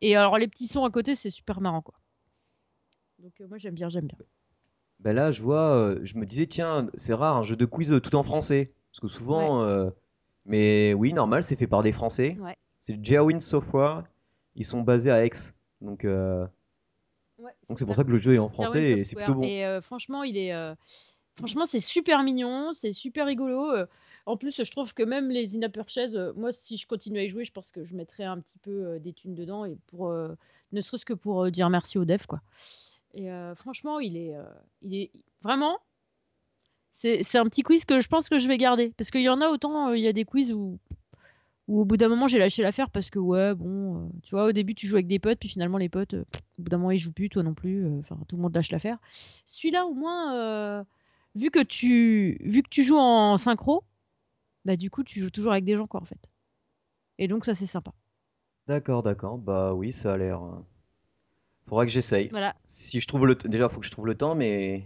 Et 0.00 0.16
alors 0.16 0.38
les 0.38 0.48
petits 0.48 0.68
sons 0.68 0.84
à 0.86 0.90
côté, 0.90 1.14
c'est 1.14 1.30
super 1.30 1.60
marrant 1.60 1.82
quoi. 1.82 1.94
Donc 3.18 3.32
moi 3.48 3.58
j'aime 3.58 3.74
bien, 3.74 3.88
j'aime 3.88 4.06
bien. 4.06 4.18
Ben 5.04 5.14
là, 5.14 5.30
je 5.30 5.42
vois, 5.42 5.76
euh, 5.76 6.00
je 6.02 6.16
me 6.16 6.24
disais, 6.24 6.46
tiens, 6.46 6.88
c'est 6.94 7.14
rare 7.14 7.36
un 7.36 7.42
jeu 7.42 7.56
de 7.56 7.66
quiz 7.66 7.92
euh, 7.92 8.00
tout 8.00 8.16
en 8.16 8.22
français. 8.22 8.72
Parce 8.90 9.00
que 9.00 9.08
souvent, 9.08 9.62
euh, 9.62 9.90
mais 10.46 10.94
oui, 10.94 11.12
normal, 11.12 11.42
c'est 11.42 11.56
fait 11.56 11.66
par 11.66 11.82
des 11.82 11.92
Français. 11.92 12.36
Ouais. 12.40 12.56
C'est 12.80 13.04
Geowin 13.04 13.40
Software. 13.40 14.04
Ils 14.56 14.64
sont 14.64 14.82
basés 14.82 15.10
à 15.10 15.24
Aix. 15.24 15.30
Donc, 15.80 16.04
euh, 16.04 16.46
donc 17.68 17.78
c'est 17.78 17.84
pour 17.84 17.96
ça 17.96 18.04
que 18.04 18.10
le 18.10 18.18
jeu 18.18 18.34
est 18.34 18.38
en 18.38 18.48
français 18.48 18.80
Darwin 18.80 18.98
et 18.98 19.04
c'est 19.04 19.10
Software. 19.10 19.26
plutôt 19.26 19.40
bon. 19.40 19.46
Et 19.46 19.64
euh, 19.66 19.80
franchement, 19.80 20.22
il 20.22 20.36
est, 20.36 20.54
euh, 20.54 20.74
franchement, 21.36 21.66
c'est 21.66 21.80
super 21.80 22.22
mignon, 22.22 22.72
c'est 22.72 22.92
super 22.92 23.26
rigolo. 23.26 23.72
euh. 23.72 23.86
en 24.26 24.36
plus, 24.36 24.62
je 24.62 24.70
trouve 24.70 24.94
que 24.94 25.02
même 25.02 25.28
les 25.28 25.56
in-app 25.56 25.76
euh, 25.96 26.32
moi, 26.36 26.52
si 26.52 26.76
je 26.76 26.86
continue 26.86 27.18
à 27.18 27.24
y 27.24 27.30
jouer, 27.30 27.44
je 27.44 27.52
pense 27.52 27.70
que 27.72 27.84
je 27.84 27.96
mettrais 27.96 28.24
un 28.24 28.38
petit 28.40 28.58
peu 28.58 28.70
euh, 28.70 28.98
des 28.98 29.12
thunes 29.12 29.34
dedans 29.34 29.64
et 29.64 29.76
pour, 29.88 30.08
euh, 30.08 30.34
ne 30.72 30.80
serait-ce 30.80 31.04
que 31.04 31.14
pour 31.14 31.44
euh, 31.44 31.50
dire 31.50 31.68
merci 31.70 31.98
aux 31.98 32.04
devs, 32.04 32.26
quoi. 32.26 32.40
Et 33.14 33.30
euh, 33.30 33.54
franchement, 33.54 34.00
il 34.00 34.16
est, 34.16 34.34
euh, 34.34 34.44
il 34.82 34.94
est 34.94 35.12
vraiment. 35.40 35.78
C'est 36.90 37.36
un 37.36 37.44
petit 37.44 37.62
quiz 37.62 37.84
que 37.84 38.00
je 38.00 38.08
pense 38.08 38.28
que 38.28 38.38
je 38.38 38.46
vais 38.46 38.56
garder. 38.56 38.92
Parce 38.96 39.10
qu'il 39.10 39.22
y 39.22 39.28
en 39.28 39.40
a 39.40 39.48
autant, 39.48 39.88
euh, 39.88 39.96
il 39.96 40.02
y 40.02 40.08
a 40.08 40.12
des 40.12 40.24
quiz 40.24 40.52
où, 40.52 40.78
au 41.66 41.84
bout 41.84 41.96
d'un 41.96 42.08
moment 42.08 42.28
j'ai 42.28 42.38
lâché 42.38 42.62
l'affaire 42.62 42.90
parce 42.90 43.10
que, 43.10 43.18
ouais, 43.18 43.54
bon, 43.54 44.10
tu 44.22 44.34
vois, 44.34 44.46
au 44.46 44.52
début 44.52 44.74
tu 44.74 44.86
joues 44.86 44.96
avec 44.96 45.08
des 45.08 45.18
potes, 45.18 45.38
puis 45.38 45.48
finalement 45.48 45.78
les 45.78 45.88
potes, 45.88 46.14
au 46.14 46.62
bout 46.62 46.68
d'un 46.68 46.78
moment 46.78 46.92
ils 46.92 46.98
jouent 46.98 47.12
plus, 47.12 47.28
toi 47.28 47.42
non 47.42 47.54
plus, 47.54 47.98
enfin 47.98 48.16
tout 48.28 48.36
le 48.36 48.42
monde 48.42 48.54
lâche 48.54 48.70
l'affaire. 48.70 48.98
Celui-là, 49.44 49.86
au 49.86 49.94
moins, 49.94 50.84
vu, 51.34 51.50
que 51.50 51.62
tu, 51.62 52.38
vu 52.42 52.62
que 52.62 52.68
tu 52.68 52.84
joues 52.84 52.98
en 52.98 53.38
synchro, 53.38 53.82
bah 54.64 54.76
du 54.76 54.88
coup 54.88 55.02
tu 55.02 55.18
joues 55.18 55.30
toujours 55.30 55.52
avec 55.52 55.64
des 55.64 55.76
gens, 55.76 55.88
quoi, 55.88 56.00
en 56.00 56.04
fait. 56.04 56.30
Et 57.18 57.26
donc 57.26 57.44
ça 57.44 57.54
c'est 57.54 57.66
sympa. 57.66 57.92
D'accord, 58.68 59.02
d'accord. 59.02 59.38
Bah 59.38 59.74
oui, 59.74 59.92
ça 59.92 60.12
a 60.12 60.16
l'air. 60.16 60.42
Faudra 61.66 61.86
que 61.86 61.92
j'essaye. 61.92 62.28
Voilà. 62.28 62.54
Si 62.66 63.00
je 63.00 63.06
trouve 63.06 63.26
le 63.26 63.34
déjà, 63.34 63.68
faut 63.68 63.80
que 63.80 63.86
je 63.86 63.90
trouve 63.90 64.06
le 64.06 64.14
temps, 64.14 64.34
mais 64.34 64.84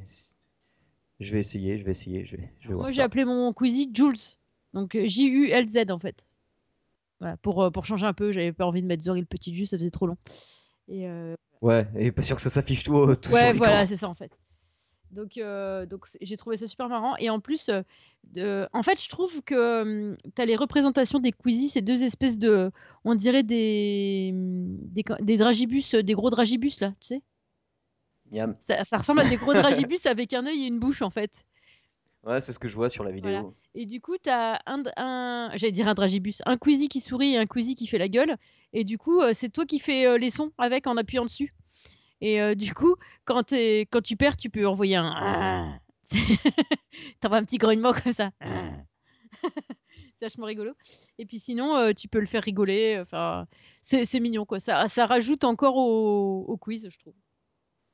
je 1.21 1.33
vais 1.33 1.41
essayer, 1.41 1.79
je 1.79 1.85
vais 1.85 1.91
essayer, 1.91 2.25
je 2.25 2.37
vais, 2.37 2.53
je 2.61 2.69
vais 2.69 2.75
voir 2.75 2.85
Moi 2.85 2.93
j'ai 2.93 3.03
appelé 3.03 3.25
mon 3.25 3.53
Quizy 3.53 3.91
Jules. 3.93 4.37
Donc 4.75 4.95
euh, 4.95 5.07
J-U-L-Z 5.07 5.91
en 5.91 5.99
fait. 5.99 6.27
Voilà, 7.21 7.37
pour, 7.38 7.62
euh, 7.62 7.71
pour 7.71 7.85
changer 7.85 8.07
un 8.07 8.12
peu, 8.12 8.31
j'avais 8.31 8.53
pas 8.53 8.64
envie 8.67 8.83
de 8.83 8.87
mettre 8.87 9.03
Zori 9.03 9.21
le 9.21 9.27
petit 9.27 9.53
jus, 9.53 9.67
ça 9.67 9.77
faisait 9.77 9.91
trop 9.91 10.07
long. 10.07 10.17
Et 10.88 11.09
euh, 11.09 11.35
Ouais, 11.61 11.88
et 11.97 12.12
pas 12.12 12.23
sûr 12.23 12.37
que 12.37 12.43
ça 12.43 12.51
s'affiche 12.51 12.85
tout, 12.85 13.17
tout 13.17 13.33
ouais, 13.33 13.53
voilà, 13.53 13.87
c'est 13.87 13.97
ça 13.97 14.09
en 14.09 14.14
fait. 14.14 14.31
Donc, 15.11 15.38
euh, 15.38 15.87
donc 15.87 16.07
j'ai 16.21 16.37
trouvé 16.37 16.57
ça 16.59 16.66
super 16.68 16.88
marrant. 16.88 17.16
Et 17.16 17.31
en 17.31 17.40
plus, 17.40 17.68
euh, 17.71 17.83
de- 18.33 18.68
en 18.73 18.83
fait, 18.83 19.01
je 19.03 19.09
trouve 19.09 19.42
que 19.42 20.14
tu 20.37 20.42
as 20.42 20.44
les 20.44 20.57
représentations 20.57 21.18
des 21.18 21.33
Queasy, 21.33 21.71
ces 21.71 21.81
deux 21.81 22.05
espèces 22.05 22.38
de. 22.38 22.71
On 23.05 23.14
dirait 23.14 23.42
des. 23.42 24.33
des, 24.35 25.05
des 25.21 25.37
dragibus, 25.38 25.94
euh, 25.94 26.03
des 26.03 26.12
gros 26.14 26.31
dragibus 26.31 26.81
là, 26.81 26.92
tu 27.01 27.07
sais. 27.09 27.23
Miam. 28.31 28.57
Ça, 28.61 28.85
ça 28.85 28.99
ressemble 28.99 29.21
à 29.21 29.29
des 29.29 29.37
gros 29.37 29.55
dragibus 29.55 30.05
avec 30.07 30.35
un 30.35 30.44
œil 30.47 30.62
et 30.64 30.66
une 30.66 30.79
bouche 30.79 31.01
en 31.03 31.11
fait. 31.11 31.47
Ouais, 32.25 32.40
c'est 32.40 32.53
ce 32.53 32.59
que 32.59 32.68
je 32.68 32.75
vois 32.75 32.90
sur 32.90 33.05
la 33.05 33.11
vidéo. 33.12 33.31
Voilà. 33.31 33.49
Et 33.75 33.87
du 33.87 34.01
coup, 34.03 34.16
tu 34.23 34.29
as 34.29 34.61
un, 34.66 34.83
un 34.99 35.51
j'allais 35.55 35.73
dire 35.73 35.88
un 35.88 35.94
dragibus, 35.94 36.42
un 36.44 36.59
Queasy 36.59 36.88
qui 36.88 37.01
sourit 37.01 37.35
et 37.35 37.38
un 37.38 37.47
Queasy 37.47 37.75
qui 37.75 37.87
fait 37.87 37.97
la 37.97 38.09
gueule. 38.09 38.37
Et 38.75 38.85
du 38.85 38.99
coup, 38.99 39.21
euh, 39.23 39.31
c'est 39.33 39.49
toi 39.49 39.64
qui 39.64 39.79
fais 39.79 40.05
euh, 40.07 40.18
les 40.18 40.29
sons 40.29 40.51
avec 40.59 40.87
en 40.87 40.97
appuyant 40.99 41.25
dessus. 41.25 41.53
Et 42.20 42.40
euh, 42.40 42.54
du 42.54 42.74
coup, 42.74 42.96
quand, 43.24 43.44
tu 43.44 44.16
perds, 44.18 44.37
tu 44.37 44.50
peux 44.50 44.66
envoyer 44.66 44.96
un. 44.96 45.78
T'envoies 47.20 47.38
un 47.38 47.44
petit 47.44 47.59
grognement 47.59 47.92
comme 47.92 48.12
ça. 48.12 48.31
c'est 48.40 49.42
vachement 50.22 50.46
rigolo. 50.46 50.72
Et 51.18 51.26
puis 51.26 51.38
sinon, 51.38 51.76
euh, 51.76 51.92
tu 51.92 52.09
peux 52.09 52.20
le 52.20 52.26
faire 52.26 52.42
rigoler. 52.42 52.98
Enfin, 53.00 53.46
c'est 53.83 54.20
mignon 54.20 54.44
quoi. 54.44 54.59
Ça, 54.59 54.88
ça 54.88 55.07
rajoute 55.07 55.44
encore 55.44 55.76
au, 55.76 56.44
au 56.48 56.57
quiz, 56.57 56.88
je 56.90 56.98
trouve. 56.98 57.14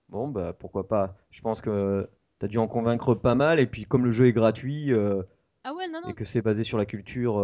Bon, 0.09 0.29
bah 0.29 0.53
pourquoi 0.53 0.87
pas. 0.89 1.17
Je 1.31 1.41
pense 1.41 1.61
que 1.61 2.09
t'as 2.39 2.47
dû 2.47 2.59
en 2.59 2.69
convaincre 2.69 3.15
pas 3.15 3.35
mal, 3.35 3.59
et 3.59 3.67
puis 3.67 3.85
comme 3.85 4.05
le 4.05 4.13
jeu 4.13 4.27
est 4.27 4.33
gratuit 4.33 4.93
euh, 4.93 5.23
Ah 5.65 5.75
ouais, 5.75 5.89
non, 5.89 6.01
non. 6.03 6.11
et 6.11 6.15
que 6.15 6.25
c'est 6.25 6.43
basé 6.43 6.63
sur 6.63 6.79
la 6.79 6.87
culture, 6.87 7.37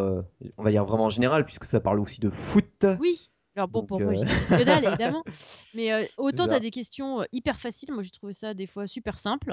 on 0.56 0.62
va 0.62 0.70
dire 0.70 0.84
vraiment 0.84 1.10
générale, 1.10 1.44
puisque 1.44 1.64
ça 1.64 1.80
parle 1.80 2.00
aussi 2.00 2.20
de 2.20 2.30
foot, 2.30 2.86
Oui, 3.00 3.30
Alors 3.60 3.68
bon, 3.68 3.80
Donc, 3.80 3.88
pour 3.88 4.00
moi, 4.00 4.12
euh, 4.12 4.16
j'ai 4.16 4.56
que 4.58 4.64
dalle, 4.64 4.84
évidemment. 4.86 5.22
Mais 5.74 5.92
euh, 5.92 6.02
autant 6.16 6.44
tu 6.48 6.54
as 6.54 6.60
des 6.60 6.70
questions 6.70 7.20
euh, 7.20 7.24
hyper 7.32 7.60
faciles, 7.60 7.92
moi 7.92 8.02
j'ai 8.02 8.10
trouvé 8.10 8.32
ça 8.32 8.54
des 8.54 8.66
fois 8.66 8.86
super 8.86 9.18
simple. 9.18 9.52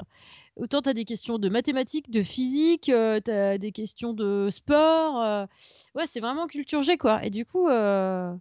Autant 0.56 0.80
tu 0.80 0.88
as 0.88 0.94
des 0.94 1.04
questions 1.04 1.38
de 1.38 1.48
mathématiques, 1.50 2.10
de 2.10 2.22
physique, 2.22 2.84
tu 2.84 2.94
as 2.94 3.58
des 3.58 3.72
questions 3.72 4.14
de 4.14 4.48
sport. 4.50 5.22
euh, 5.22 5.46
Ouais, 5.94 6.06
c'est 6.06 6.20
vraiment 6.20 6.46
culture 6.46 6.80
G, 6.82 6.96
quoi. 6.96 7.22
Et 7.24 7.28
du 7.30 7.44
coup, 7.44 7.68
euh, 7.68 8.34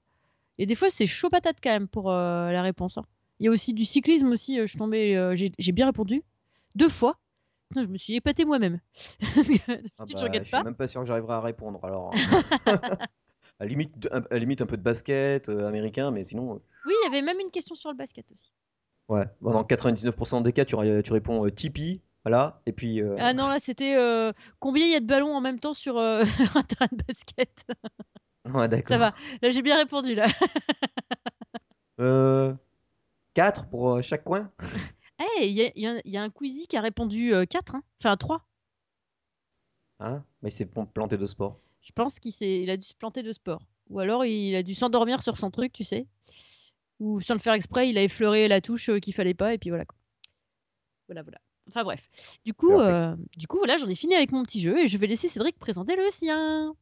et 0.57 0.65
des 0.65 0.75
fois, 0.75 0.89
c'est 0.89 1.05
chaud 1.05 1.29
patate 1.29 1.57
quand 1.61 1.71
même 1.71 1.87
pour 1.89 2.11
euh, 2.11 2.49
la 2.51 2.61
réponse. 2.61 2.97
hein. 2.97 3.03
Il 3.39 3.45
y 3.45 3.49
a 3.49 3.51
aussi 3.51 3.73
du 3.73 3.83
cyclisme 3.85 4.31
aussi, 4.31 4.57
euh, 4.57 4.63
je 4.63 4.67
suis 4.71 4.79
tombée, 4.79 5.15
euh, 5.17 5.35
j'ai 5.35 5.71
bien 5.73 5.85
répondu. 5.85 6.23
Deux 6.75 6.89
fois. 6.89 7.17
Je 7.75 7.81
me 7.81 7.97
suis 7.97 8.15
épatée 8.15 8.45
moi-même. 8.45 8.79
Ah 9.99 10.05
je 10.07 10.13
bah, 10.13 10.29
je 10.41 10.43
suis 10.43 10.61
même 10.63 10.75
pas 10.75 10.87
sûr 10.87 11.01
que 11.01 11.07
j'arriverai 11.07 11.33
à 11.33 11.41
répondre. 11.41 11.79
Alors, 11.83 12.13
à 13.59 13.63
la 13.65 13.69
limite, 13.69 13.97
de- 13.99 14.09
à 14.11 14.21
la 14.31 14.39
limite 14.39 14.61
un 14.61 14.65
peu 14.65 14.77
de 14.77 14.81
basket 14.83 15.49
euh, 15.49 15.67
américain, 15.67 16.11
mais 16.11 16.23
sinon, 16.23 16.55
euh, 16.55 16.59
Oui, 16.85 16.93
il 17.01 17.05
y 17.05 17.07
avait 17.07 17.21
même 17.21 17.39
une 17.39 17.51
question 17.51 17.75
sur 17.75 17.89
le 17.91 17.97
basket 17.97 18.31
aussi. 18.31 18.51
ouais. 19.09 19.25
Bon, 19.41 19.51
dans 19.51 19.63
99% 19.63 20.41
des 20.41 20.53
cas, 20.53 20.65
tu, 20.65 20.75
ré- 20.75 21.01
tu 21.03 21.11
réponds 21.13 21.45
euh, 21.45 21.51
Tipeee, 21.51 22.01
voilà. 22.23 22.61
Et 22.65 22.71
puis, 22.73 23.01
Ah 23.19 23.33
non, 23.33 23.47
là, 23.47 23.59
c'était 23.59 23.95
combien 24.59 24.85
il 24.85 24.91
y 24.91 24.95
a 24.95 24.99
de 24.99 25.05
ballons 25.05 25.35
en 25.35 25.41
même 25.41 25.59
temps 25.59 25.73
sur 25.73 25.97
un 25.97 26.23
terrain 26.67 26.87
de 26.91 27.03
basket? 27.07 27.65
ouais, 28.53 28.67
d'accord. 28.67 28.95
Ça 28.95 28.97
va. 28.97 29.13
Là, 29.41 29.49
j'ai 29.49 29.61
bien 29.61 29.77
répondu, 29.77 30.13
là. 30.15 30.27
Euh, 31.99 32.53
4 33.33 33.67
pour 33.69 34.01
chaque 34.03 34.23
coin? 34.23 34.51
Eh, 35.39 35.47
il 35.47 35.53
y 35.53 35.63
a, 35.63 35.71
il 35.75 35.81
y 35.81 35.87
a- 35.87 36.01
il 36.05 36.11
y 36.11 36.17
a 36.17 36.21
un 36.23 36.29
Queasy 36.29 36.67
qui 36.67 36.77
a 36.77 36.81
répondu 36.81 37.33
4, 37.49 37.75
hein. 37.75 37.83
enfin 38.01 38.15
3. 38.17 38.47
Hein? 39.99 40.23
Mais 40.41 40.49
c'est 40.49 40.65
pour 40.65 40.87
planter 40.87 41.17
de 41.17 41.25
sport. 41.27 41.59
Je 41.87 41.93
pense 41.93 42.19
qu'il 42.19 42.33
il 42.41 42.69
a 42.69 42.75
dû 42.75 42.85
se 42.85 42.93
planter 42.93 43.23
de 43.23 43.31
sport. 43.31 43.61
Ou 43.89 43.99
alors, 43.99 44.25
il 44.25 44.55
a 44.55 44.63
dû 44.63 44.73
s'endormir 44.73 45.23
sur 45.23 45.37
son 45.37 45.51
truc, 45.51 45.71
tu 45.71 45.85
sais. 45.85 46.05
Ou 46.99 47.21
sans 47.21 47.33
le 47.33 47.39
faire 47.39 47.53
exprès, 47.53 47.89
il 47.89 47.97
a 47.97 48.03
effleuré 48.03 48.49
la 48.49 48.59
touche 48.59 48.89
euh, 48.89 48.99
qu'il 48.99 49.13
fallait 49.13 49.33
pas, 49.33 49.53
et 49.53 49.57
puis 49.57 49.69
voilà. 49.69 49.85
quoi. 49.85 49.97
Voilà, 51.07 51.21
voilà. 51.21 51.39
Enfin 51.69 51.83
bref. 51.83 52.01
Du 52.43 52.53
coup, 52.53 52.77
euh, 52.77 53.15
du 53.37 53.47
coup, 53.47 53.57
voilà, 53.57 53.77
j'en 53.77 53.87
ai 53.87 53.95
fini 53.95 54.15
avec 54.15 54.33
mon 54.33 54.43
petit 54.43 54.59
jeu, 54.59 54.79
et 54.79 54.87
je 54.87 54.97
vais 54.97 55.07
laisser 55.07 55.29
Cédric 55.29 55.57
présenter 55.57 55.95
le 55.95 56.09
sien. 56.09 56.75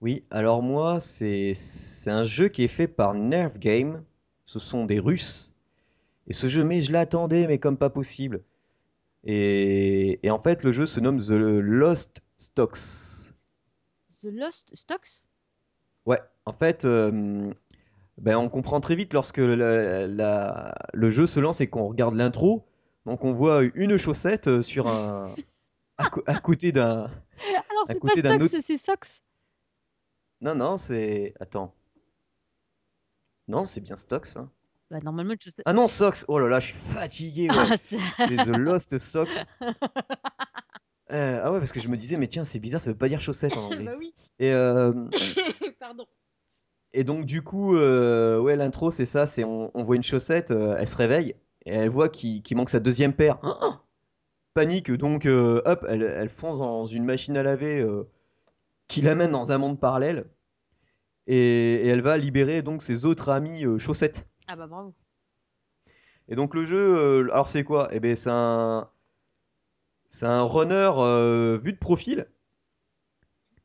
Oui, 0.00 0.24
alors 0.30 0.62
moi, 0.62 0.98
c'est 1.00 1.52
c'est 1.54 2.10
un 2.10 2.24
jeu 2.24 2.48
qui 2.48 2.64
est 2.64 2.68
fait 2.68 2.88
par 2.88 3.14
Nerve 3.14 3.58
Game. 3.58 4.02
Ce 4.46 4.58
sont 4.58 4.84
des 4.86 4.98
Russes. 4.98 5.52
Et 6.26 6.32
ce 6.32 6.46
jeu, 6.48 6.64
mais 6.64 6.80
je 6.80 6.92
l'attendais, 6.92 7.46
mais 7.46 7.58
comme 7.58 7.76
pas 7.76 7.90
possible. 7.90 8.42
Et, 9.24 10.20
et 10.26 10.30
en 10.30 10.40
fait, 10.40 10.64
le 10.64 10.72
jeu 10.72 10.86
se 10.86 11.00
nomme 11.00 11.18
The 11.18 11.30
Lost 11.32 12.22
Stocks. 12.36 13.32
The 14.22 14.26
Lost 14.32 14.74
Stocks? 14.74 15.24
Ouais, 16.06 16.20
en 16.46 16.52
fait, 16.52 16.84
euh, 16.84 17.52
ben, 18.18 18.36
on 18.38 18.48
comprend 18.48 18.80
très 18.80 18.96
vite 18.96 19.12
lorsque 19.12 19.38
la- 19.38 20.06
la- 20.06 20.74
le 20.94 21.10
jeu 21.10 21.26
se 21.26 21.40
lance 21.40 21.60
et 21.60 21.66
qu'on 21.68 21.86
regarde 21.88 22.14
l'intro. 22.14 22.64
Donc 23.06 23.24
on 23.24 23.32
voit 23.32 23.62
une 23.74 23.98
chaussette 23.98 24.48
euh, 24.48 24.62
sur 24.62 24.88
un 24.88 25.34
à, 25.98 26.08
co- 26.10 26.22
à 26.26 26.40
côté 26.40 26.72
d'un. 26.72 27.10
Alors, 27.70 27.84
À 27.88 27.94
c'est 27.94 27.94
pas 27.94 28.08
côté 28.08 28.22
d'un 28.22 28.36
Stocks, 28.36 28.42
autre- 28.54 28.64
c'est 28.66 28.78
Socks. 28.78 29.22
Non, 30.40 30.54
non, 30.54 30.78
c'est. 30.78 31.34
Attends. 31.40 31.74
Non, 33.48 33.64
c'est 33.66 33.80
bien 33.80 33.96
Stocks. 33.96 34.36
hein. 34.36 34.50
Bah, 34.90 34.98
normalement, 35.02 35.34
je 35.42 35.50
sais. 35.50 35.62
Ah 35.66 35.72
non, 35.72 35.86
Socks. 35.88 36.24
Oh 36.28 36.38
là 36.38 36.48
là, 36.48 36.60
je 36.60 36.66
suis 36.68 36.76
fatigué. 36.76 37.48
ouais. 37.50 37.56
Ah, 37.56 37.76
c'est- 37.76 37.96
The 38.44 38.48
Lost 38.56 38.98
Socks. 38.98 39.44
Euh, 41.12 41.40
ah 41.42 41.50
ouais, 41.50 41.58
parce 41.58 41.72
que 41.72 41.80
je 41.80 41.88
me 41.88 41.96
disais, 41.96 42.16
mais 42.16 42.28
tiens, 42.28 42.44
c'est 42.44 42.60
bizarre, 42.60 42.80
ça 42.80 42.88
veut 42.92 42.96
pas 42.96 43.08
dire 43.08 43.18
chaussette 43.18 43.56
en 43.56 43.64
anglais. 43.64 43.84
bah 43.84 43.94
oui. 43.98 44.14
Et, 44.38 44.52
euh, 44.52 44.92
Pardon. 45.80 46.06
et 46.92 47.02
donc, 47.02 47.26
du 47.26 47.42
coup, 47.42 47.74
euh, 47.76 48.38
ouais, 48.38 48.54
l'intro, 48.54 48.92
c'est 48.92 49.04
ça 49.04 49.26
c'est 49.26 49.42
on, 49.42 49.72
on 49.74 49.82
voit 49.82 49.96
une 49.96 50.04
chaussette, 50.04 50.52
euh, 50.52 50.76
elle 50.78 50.86
se 50.86 50.94
réveille, 50.94 51.34
et 51.66 51.72
elle 51.72 51.88
voit 51.90 52.10
qu'il 52.10 52.44
manque 52.56 52.70
sa 52.70 52.78
deuxième 52.78 53.12
paire. 53.12 53.40
Panique, 54.54 54.92
donc, 54.92 55.26
hop, 55.26 55.84
elle, 55.88 56.02
elle 56.04 56.28
fonce 56.28 56.58
dans 56.58 56.86
une 56.86 57.04
machine 57.04 57.36
à 57.36 57.42
laver 57.42 57.84
qui 58.90 59.00
l'amène 59.00 59.30
dans 59.30 59.52
un 59.52 59.58
monde 59.58 59.80
parallèle. 59.80 60.26
Et, 61.26 61.76
et 61.76 61.86
elle 61.86 62.02
va 62.02 62.18
libérer 62.18 62.60
donc 62.60 62.82
ses 62.82 63.04
autres 63.04 63.28
amis 63.28 63.64
euh, 63.64 63.78
chaussettes. 63.78 64.28
Ah 64.48 64.56
bah 64.56 64.66
bravo. 64.66 64.94
Et 66.28 66.34
donc 66.34 66.54
le 66.54 66.66
jeu, 66.66 66.98
euh, 66.98 67.32
alors 67.32 67.46
c'est 67.46 67.62
quoi? 67.62 67.88
Eh 67.92 68.00
ben 68.00 68.16
c'est 68.16 68.30
un, 68.30 68.90
c'est 70.08 70.26
un 70.26 70.42
runner 70.42 70.90
euh, 70.96 71.58
vu 71.62 71.72
de 71.72 71.78
profil 71.78 72.26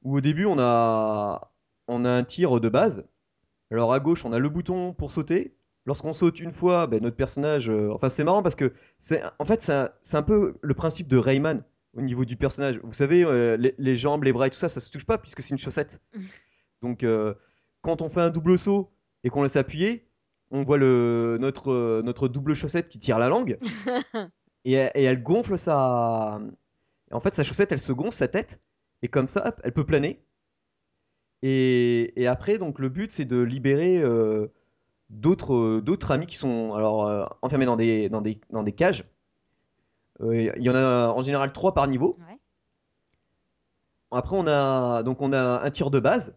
où 0.03 0.17
au 0.17 0.21
début 0.21 0.45
on 0.45 0.59
a, 0.59 1.51
on 1.88 2.05
a 2.05 2.11
un 2.11 2.23
tir 2.23 2.59
de 2.61 2.69
base. 2.69 3.03
Alors 3.71 3.93
à 3.93 3.99
gauche 3.99 4.25
on 4.25 4.33
a 4.33 4.39
le 4.39 4.49
bouton 4.49 4.93
pour 4.93 5.11
sauter. 5.11 5.57
Lorsqu'on 5.88 6.13
saute 6.13 6.39
une 6.39 6.51
fois, 6.51 6.88
ben, 6.88 7.01
notre 7.01 7.15
personnage, 7.15 7.69
enfin 7.69 8.09
c'est 8.09 8.23
marrant 8.23 8.43
parce 8.43 8.55
que 8.55 8.73
c'est, 8.99 9.23
en 9.39 9.45
fait 9.45 9.61
c'est 9.61 9.73
un, 9.73 9.89
c'est 10.01 10.17
un 10.17 10.23
peu 10.23 10.55
le 10.61 10.73
principe 10.73 11.07
de 11.07 11.17
Rayman 11.17 11.63
au 11.95 12.01
niveau 12.01 12.25
du 12.25 12.36
personnage. 12.38 12.79
Vous 12.84 12.93
savez, 12.93 13.23
euh, 13.23 13.58
les, 13.58 13.73
les 13.77 13.97
jambes, 13.97 14.23
les 14.23 14.34
bras 14.34 14.47
et 14.47 14.49
tout 14.49 14.58
ça, 14.58 14.69
ça 14.69 14.79
se 14.79 14.91
touche 14.91 15.05
pas 15.05 15.17
puisque 15.17 15.41
c'est 15.41 15.51
une 15.51 15.58
chaussette. 15.58 16.01
Donc 16.81 17.03
euh, 17.03 17.34
quand 17.81 18.01
on 18.01 18.10
fait 18.10 18.21
un 18.21 18.29
double 18.29 18.60
saut 18.60 18.91
et 19.23 19.29
qu'on 19.29 19.43
laisse 19.43 19.55
appuyer, 19.55 20.08
on 20.51 20.62
voit 20.63 20.77
le, 20.77 21.38
notre, 21.39 21.71
euh, 21.71 22.01
notre 22.03 22.27
double 22.27 22.53
chaussette 22.53 22.89
qui 22.89 22.99
tire 22.99 23.17
la 23.17 23.29
langue 23.29 23.58
et, 24.65 24.73
elle- 24.73 24.91
et 24.93 25.03
elle 25.03 25.23
gonfle 25.23 25.58
sa. 25.58 26.39
En 27.12 27.19
fait, 27.19 27.34
sa 27.36 27.43
chaussette, 27.43 27.71
elle 27.71 27.79
se 27.79 27.91
gonfle 27.93 28.15
sa 28.17 28.27
tête 28.27 28.62
et 29.01 29.08
comme 29.08 29.27
ça, 29.27 29.47
hop, 29.47 29.62
elle 29.63 29.73
peut 29.73 29.86
planer. 29.86 30.21
Et, 31.41 32.19
et 32.21 32.27
après, 32.27 32.58
donc 32.58 32.79
le 32.79 32.89
but, 32.89 33.12
c'est 33.12 33.25
de 33.25 33.41
libérer 33.41 34.01
euh, 34.01 34.47
d'autres 35.10 36.12
amis 36.12 36.27
qui 36.27 36.38
sont 36.38 36.73
alors 36.73 37.38
enfermés 37.41 37.65
dans 37.65 37.75
des, 37.75 38.10
dans 38.10 38.21
des, 38.21 38.39
dans 38.49 38.63
des 38.63 38.71
cages. 38.71 39.05
Euh, 40.21 40.51
Il 40.58 40.63
y 40.63 40.69
en 40.69 40.75
a 40.75 41.10
en 41.10 41.21
général 41.21 41.51
trois 41.51 41.73
par 41.73 41.88
niveau. 41.88 42.17
Ouais. 42.28 42.39
Après, 44.12 44.36
on 44.38 44.47
a 44.47 45.04
donc 45.04 45.21
on 45.21 45.34
a 45.34 45.62
un 45.63 45.71
tir 45.71 45.91
de 45.91 45.99
base 45.99 46.36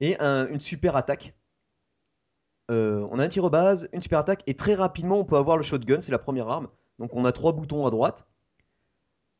et 0.00 0.16
un- 0.20 0.46
une 0.48 0.60
super 0.60 0.96
attaque. 0.96 1.34
Euh, 2.70 3.06
on 3.10 3.18
a 3.18 3.24
un 3.24 3.28
tir 3.28 3.42
de 3.44 3.48
base, 3.48 3.88
une 3.92 4.02
super 4.02 4.20
attaque 4.20 4.42
et 4.46 4.54
très 4.54 4.74
rapidement 4.74 5.18
on 5.18 5.24
peut 5.24 5.36
avoir 5.36 5.56
le 5.56 5.62
shotgun, 5.64 6.00
c'est 6.00 6.12
la 6.12 6.18
première 6.18 6.48
arme. 6.48 6.68
Donc 6.98 7.14
on 7.14 7.24
a 7.24 7.32
trois 7.32 7.52
boutons 7.52 7.86
à 7.86 7.90
droite. 7.90 8.26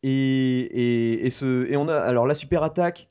Et, 0.03 0.61
et, 0.61 1.27
et 1.27 1.31
ce, 1.31 1.67
et 1.71 1.77
on 1.77 1.89
a 1.89 1.97
alors 1.97 2.27
la 2.27 2.35
super 2.35 2.63
attaque 2.63 3.09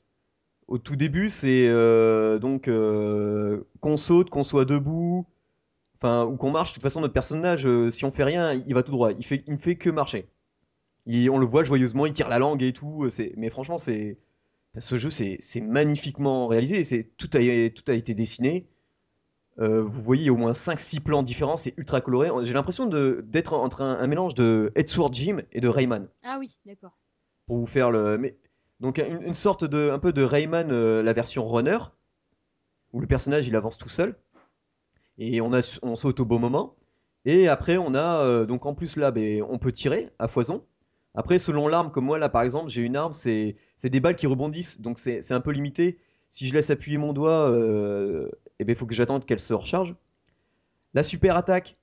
au 0.68 0.78
tout 0.78 0.96
début 0.96 1.30
c'est 1.30 1.68
euh, 1.68 2.38
donc 2.40 2.68
euh, 2.68 3.62
qu'on 3.80 3.96
saute, 3.96 4.30
qu'on 4.30 4.44
soit 4.44 4.64
debout, 4.64 5.26
enfin 5.96 6.24
ou 6.26 6.36
qu'on 6.36 6.50
marche. 6.52 6.70
De 6.70 6.74
toute 6.74 6.82
façon 6.84 7.00
notre 7.00 7.14
personnage, 7.14 7.66
si 7.90 8.04
on 8.04 8.10
fait 8.12 8.24
rien, 8.24 8.52
il 8.54 8.74
va 8.74 8.82
tout 8.82 8.92
droit. 8.92 9.12
Il 9.12 9.24
fait, 9.26 9.44
il 9.46 9.54
ne 9.54 9.58
fait 9.58 9.76
que 9.76 9.90
marcher. 9.90 10.28
Il- 11.12 11.30
on 11.30 11.38
le 11.38 11.46
voit 11.46 11.64
joyeusement, 11.64 12.06
il 12.06 12.12
tire 12.12 12.28
la 12.28 12.38
langue 12.38 12.62
et 12.62 12.72
tout. 12.72 13.08
Mais 13.36 13.50
franchement 13.50 13.78
c'est 13.78 14.18
ce 14.78 14.96
jeu, 14.98 15.10
c'est 15.10 15.60
magnifiquement 15.60 16.46
réalisé. 16.46 16.84
C'est 16.84 17.10
tout 17.16 17.28
a, 17.34 17.38
tout 17.70 17.84
a 17.90 17.94
été 17.94 18.14
dessiné. 18.14 18.66
Euh, 19.58 19.82
vous 19.82 20.00
voyez 20.00 20.30
au 20.30 20.36
moins 20.36 20.52
5-6 20.52 21.00
plans 21.00 21.22
différents. 21.22 21.56
C'est 21.56 21.74
ultra 21.76 22.00
coloré. 22.00 22.30
J'ai 22.46 22.52
l'impression 22.54 22.86
d'être 22.86 23.52
entre 23.52 23.82
un, 23.82 23.98
un 23.98 24.06
mélange 24.06 24.34
de 24.34 24.72
Edward 24.74 25.12
Jim 25.12 25.42
et 25.52 25.60
de 25.60 25.68
Rayman. 25.68 26.08
Ah 26.22 26.36
oui, 26.38 26.56
d'accord. 26.64 26.96
Pour 27.46 27.58
vous 27.58 27.66
faire 27.66 27.90
le. 27.90 28.16
Mais, 28.16 28.36
donc 28.78 28.98
une, 28.98 29.20
une 29.22 29.34
sorte 29.34 29.64
de 29.64 29.90
un 29.90 29.98
peu 29.98 30.12
de 30.12 30.22
Rayman, 30.22 30.70
euh, 30.70 31.02
la 31.02 31.12
version 31.12 31.46
runner, 31.46 31.78
où 32.92 33.00
le 33.00 33.06
personnage 33.06 33.46
il 33.48 33.56
avance 33.56 33.76
tout 33.76 33.88
seul 33.90 34.16
et 35.18 35.40
on 35.42 35.52
a 35.52 35.60
on 35.82 35.96
saute 35.96 36.20
au 36.20 36.24
bon 36.24 36.38
moment. 36.38 36.76
Et 37.26 37.48
après 37.48 37.76
on 37.76 37.94
a 37.94 38.20
euh, 38.24 38.46
donc 38.46 38.64
en 38.66 38.74
plus 38.74 38.96
là, 38.96 39.10
ben, 39.10 39.42
on 39.42 39.58
peut 39.58 39.72
tirer 39.72 40.08
à 40.18 40.28
foison. 40.28 40.64
Après 41.14 41.38
selon 41.38 41.68
l'arme, 41.68 41.90
comme 41.90 42.04
moi 42.04 42.18
là 42.18 42.28
par 42.28 42.42
exemple, 42.42 42.70
j'ai 42.70 42.82
une 42.82 42.96
arme, 42.96 43.14
c'est 43.14 43.56
des 43.82 44.00
balles 44.00 44.16
qui 44.16 44.26
rebondissent, 44.26 44.80
donc 44.80 44.98
c'est 44.98 45.32
un 45.32 45.40
peu 45.40 45.50
limité. 45.50 45.98
Si 46.30 46.46
je 46.46 46.54
laisse 46.54 46.70
appuyer 46.70 46.98
mon 46.98 47.12
doigt, 47.12 47.50
euh, 47.50 48.30
eh 48.60 48.64
ben, 48.64 48.72
il 48.72 48.76
faut 48.76 48.86
que 48.86 48.94
j'attende 48.94 49.26
qu'elle 49.26 49.40
se 49.40 49.52
recharge. 49.52 49.96
La 50.94 51.02
super 51.02 51.36
attaque, 51.36 51.76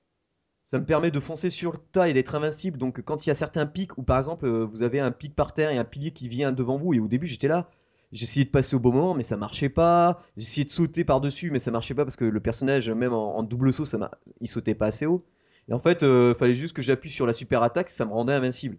ça 0.64 0.78
me 0.78 0.84
permet 0.84 1.10
de 1.10 1.20
foncer 1.20 1.50
sur 1.50 1.72
le 1.72 1.78
tas 1.92 2.08
et 2.08 2.12
d'être 2.12 2.34
invincible. 2.34 2.78
Donc 2.78 3.02
quand 3.02 3.26
il 3.26 3.30
y 3.30 3.32
a 3.32 3.34
certains 3.34 3.66
pics, 3.66 3.96
ou 3.98 4.02
par 4.02 4.18
exemple 4.18 4.46
euh, 4.46 4.64
vous 4.64 4.82
avez 4.82 5.00
un 5.00 5.10
pic 5.10 5.34
par 5.34 5.54
terre 5.54 5.70
et 5.70 5.78
un 5.78 5.84
pilier 5.84 6.12
qui 6.12 6.28
vient 6.28 6.52
devant 6.52 6.78
vous, 6.78 6.94
et 6.94 7.00
au 7.00 7.08
début 7.08 7.26
j'étais 7.26 7.48
là, 7.48 7.70
j'essayais 8.12 8.44
de 8.44 8.50
passer 8.50 8.76
au 8.76 8.80
bon 8.80 8.92
moment, 8.92 9.14
mais 9.14 9.22
ça 9.22 9.36
marchait 9.36 9.68
pas. 9.68 10.22
J'essayais 10.36 10.64
de 10.64 10.70
sauter 10.70 11.04
par-dessus, 11.04 11.50
mais 11.50 11.58
ça 11.58 11.70
marchait 11.70 11.94
pas 11.94 12.04
parce 12.04 12.16
que 12.16 12.24
le 12.24 12.40
personnage, 12.40 12.90
même 12.90 13.12
en, 13.12 13.42
double 13.42 13.72
saut, 13.72 13.84
ça 13.86 14.10
il 14.40 14.48
sautait 14.48 14.74
pas 14.74 14.86
assez 14.86 15.06
haut. 15.06 15.24
Et 15.68 15.74
en 15.74 15.80
fait, 15.80 16.02
euh, 16.02 16.34
fallait 16.34 16.54
juste 16.54 16.74
que 16.74 16.82
j'appuie 16.82 17.10
sur 17.10 17.26
la 17.26 17.34
super 17.34 17.62
attaque, 17.62 17.90
ça 17.90 18.06
me 18.06 18.12
rendait 18.12 18.32
invincible. 18.32 18.78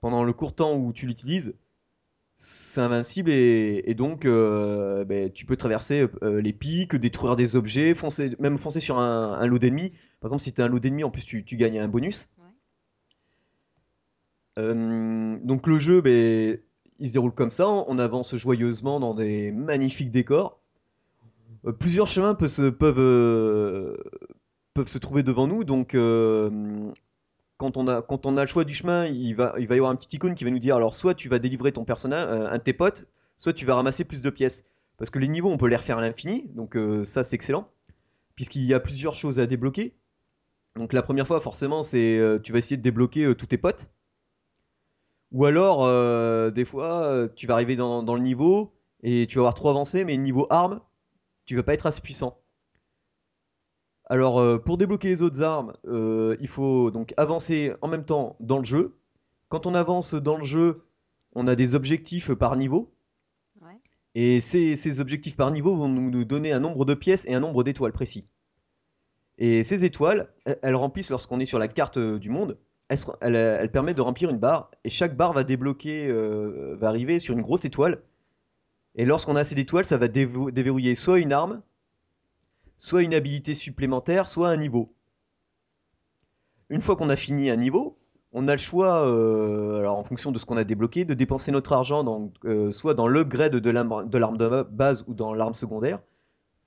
Pendant 0.00 0.22
le 0.22 0.32
court 0.32 0.54
temps 0.54 0.76
où 0.76 0.92
tu 0.92 1.06
l'utilises, 1.06 1.54
c'est 2.36 2.80
invincible 2.80 3.30
et, 3.30 3.82
et 3.86 3.94
donc 3.94 4.24
euh, 4.24 5.04
ben, 5.04 5.28
tu 5.32 5.44
peux 5.44 5.56
traverser 5.56 6.06
euh, 6.22 6.40
les 6.40 6.52
pics, 6.52 6.94
détruire 6.94 7.34
des 7.34 7.56
objets, 7.56 7.94
foncer, 7.94 8.36
même 8.38 8.58
foncer 8.58 8.78
sur 8.78 8.98
un, 8.98 9.32
un 9.32 9.46
lot 9.46 9.58
d'ennemis. 9.58 9.90
Par 10.20 10.28
exemple, 10.28 10.42
si 10.42 10.52
tu 10.52 10.62
as 10.62 10.66
un 10.66 10.68
lot 10.68 10.78
d'ennemis, 10.78 11.02
en 11.02 11.10
plus 11.10 11.24
tu, 11.24 11.44
tu 11.44 11.56
gagnes 11.56 11.80
un 11.80 11.88
bonus. 11.88 12.30
Ouais. 12.38 12.44
Euh, 14.58 15.36
donc 15.42 15.66
le 15.66 15.78
jeu, 15.78 16.00
ben, 16.00 16.58
il 17.00 17.08
se 17.08 17.12
déroule 17.12 17.32
comme 17.32 17.50
ça. 17.50 17.68
On 17.68 17.98
avance 17.98 18.36
joyeusement 18.36 19.00
dans 19.00 19.14
des 19.14 19.50
magnifiques 19.50 20.12
décors. 20.12 20.60
Plusieurs 21.80 22.06
chemins 22.06 22.36
peuvent 22.36 22.48
se, 22.48 22.70
peuvent, 22.70 23.98
peuvent 24.74 24.88
se 24.88 24.98
trouver 24.98 25.24
devant 25.24 25.48
nous. 25.48 25.64
Donc 25.64 25.96
quand 27.58 27.76
on 27.76 28.36
a 28.36 28.40
le 28.40 28.46
choix 28.46 28.64
du 28.64 28.72
chemin, 28.72 29.06
il 29.06 29.34
va 29.34 29.54
y 29.58 29.64
avoir 29.64 29.90
un 29.90 29.96
petit 29.96 30.16
icône 30.16 30.34
qui 30.34 30.44
va 30.44 30.50
nous 30.50 30.60
dire 30.60 30.76
alors 30.76 30.94
soit 30.94 31.14
tu 31.14 31.28
vas 31.28 31.40
délivrer 31.40 31.72
ton 31.72 31.84
personnage, 31.84 32.26
euh, 32.30 32.48
un 32.48 32.58
de 32.58 32.62
tes 32.62 32.72
potes, 32.72 33.04
soit 33.38 33.52
tu 33.52 33.66
vas 33.66 33.74
ramasser 33.74 34.04
plus 34.04 34.22
de 34.22 34.30
pièces. 34.30 34.64
Parce 34.96 35.10
que 35.10 35.18
les 35.18 35.28
niveaux, 35.28 35.50
on 35.50 35.58
peut 35.58 35.68
les 35.68 35.76
refaire 35.76 35.98
à 35.98 36.00
l'infini, 36.00 36.48
donc 36.54 36.76
euh, 36.76 37.04
ça 37.04 37.22
c'est 37.24 37.36
excellent, 37.36 37.68
puisqu'il 38.36 38.64
y 38.64 38.74
a 38.74 38.80
plusieurs 38.80 39.14
choses 39.14 39.40
à 39.40 39.46
débloquer. 39.46 39.94
Donc 40.76 40.92
la 40.92 41.02
première 41.02 41.26
fois, 41.26 41.40
forcément, 41.40 41.82
c'est 41.82 42.16
euh, 42.18 42.38
tu 42.38 42.52
vas 42.52 42.58
essayer 42.58 42.76
de 42.76 42.82
débloquer 42.82 43.34
tous 43.34 43.46
tes 43.46 43.58
potes. 43.58 43.90
Ou 45.32 45.44
alors, 45.44 45.84
des 46.52 46.64
fois, 46.64 47.28
tu 47.36 47.46
vas 47.46 47.52
arriver 47.52 47.76
dans, 47.76 48.02
dans 48.02 48.14
le 48.14 48.22
niveau 48.22 48.72
et 49.02 49.26
tu 49.26 49.36
vas 49.36 49.42
avoir 49.42 49.54
trop 49.54 49.68
avancé, 49.68 50.04
mais 50.04 50.16
niveau 50.16 50.46
arme, 50.48 50.80
tu 51.44 51.54
vas 51.54 51.62
pas 51.62 51.74
être 51.74 51.84
assez 51.84 52.00
puissant. 52.00 52.40
Alors, 54.10 54.40
euh, 54.40 54.58
pour 54.58 54.78
débloquer 54.78 55.08
les 55.08 55.22
autres 55.22 55.42
armes, 55.42 55.74
euh, 55.86 56.36
il 56.40 56.48
faut 56.48 56.90
donc 56.90 57.12
avancer 57.16 57.74
en 57.82 57.88
même 57.88 58.04
temps 58.04 58.36
dans 58.40 58.58
le 58.58 58.64
jeu. 58.64 58.96
Quand 59.48 59.66
on 59.66 59.74
avance 59.74 60.14
dans 60.14 60.38
le 60.38 60.44
jeu, 60.44 60.82
on 61.34 61.46
a 61.46 61.54
des 61.56 61.74
objectifs 61.74 62.32
par 62.34 62.56
niveau. 62.56 62.90
Ouais. 63.60 63.78
Et 64.14 64.40
ces, 64.40 64.76
ces 64.76 65.00
objectifs 65.00 65.36
par 65.36 65.50
niveau 65.50 65.76
vont 65.76 65.88
nous, 65.88 66.24
donner 66.24 66.52
un 66.52 66.60
nombre 66.60 66.84
de 66.84 66.94
pièces 66.94 67.26
et 67.26 67.34
un 67.34 67.40
nombre 67.40 67.64
d'étoiles 67.64 67.92
précis. 67.92 68.26
Et 69.36 69.62
ces 69.62 69.84
étoiles, 69.84 70.32
elles, 70.46 70.58
elles 70.62 70.74
remplissent 70.74 71.10
lorsqu'on 71.10 71.38
est 71.38 71.46
sur 71.46 71.58
la 71.58 71.68
carte 71.68 71.98
euh, 71.98 72.18
du 72.18 72.30
monde. 72.30 72.58
Elles, 72.88 72.98
se- 72.98 73.10
elles, 73.20 73.36
elles 73.36 73.70
permettent 73.70 73.98
de 73.98 74.02
remplir 74.02 74.30
une 74.30 74.38
barre. 74.38 74.70
Et 74.84 74.90
chaque 74.90 75.16
barre 75.16 75.34
va 75.34 75.44
débloquer, 75.44 76.08
euh, 76.08 76.76
va 76.80 76.88
arriver 76.88 77.18
sur 77.18 77.34
une 77.34 77.42
grosse 77.42 77.66
étoile. 77.66 78.02
Et 78.94 79.04
lorsqu'on 79.04 79.36
a 79.36 79.40
assez 79.40 79.54
d'étoiles, 79.54 79.84
ça 79.84 79.98
va 79.98 80.08
déverrouiller 80.08 80.94
soit 80.94 81.20
une 81.20 81.32
arme, 81.32 81.62
soit 82.78 83.02
une 83.02 83.14
habilité 83.14 83.54
supplémentaire, 83.54 84.26
soit 84.26 84.48
un 84.48 84.56
niveau. 84.56 84.92
Une 86.70 86.80
fois 86.80 86.96
qu'on 86.96 87.10
a 87.10 87.16
fini 87.16 87.50
un 87.50 87.56
niveau, 87.56 87.98
on 88.32 88.46
a 88.46 88.52
le 88.52 88.58
choix, 88.58 89.06
euh, 89.06 89.86
en 89.86 90.02
fonction 90.02 90.32
de 90.32 90.38
ce 90.38 90.44
qu'on 90.44 90.56
a 90.56 90.64
débloqué, 90.64 91.04
de 91.04 91.14
dépenser 91.14 91.50
notre 91.50 91.72
argent 91.72 92.30
euh, 92.44 92.72
soit 92.72 92.94
dans 92.94 93.08
l'upgrade 93.08 93.56
de 93.56 93.70
l'arme 93.70 94.36
de 94.36 94.62
base 94.64 95.04
ou 95.08 95.14
dans 95.14 95.32
l'arme 95.32 95.54
secondaire, 95.54 96.00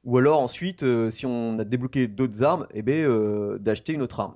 ou 0.03 0.17
alors 0.17 0.39
ensuite, 0.39 0.83
euh, 0.83 1.11
si 1.11 1.25
on 1.25 1.59
a 1.59 1.63
débloqué 1.63 2.07
d'autres 2.07 2.43
armes, 2.43 2.67
eh 2.73 2.83
euh, 2.87 3.59
d'acheter 3.59 3.93
une 3.93 4.01
autre 4.01 4.19
arme. 4.19 4.35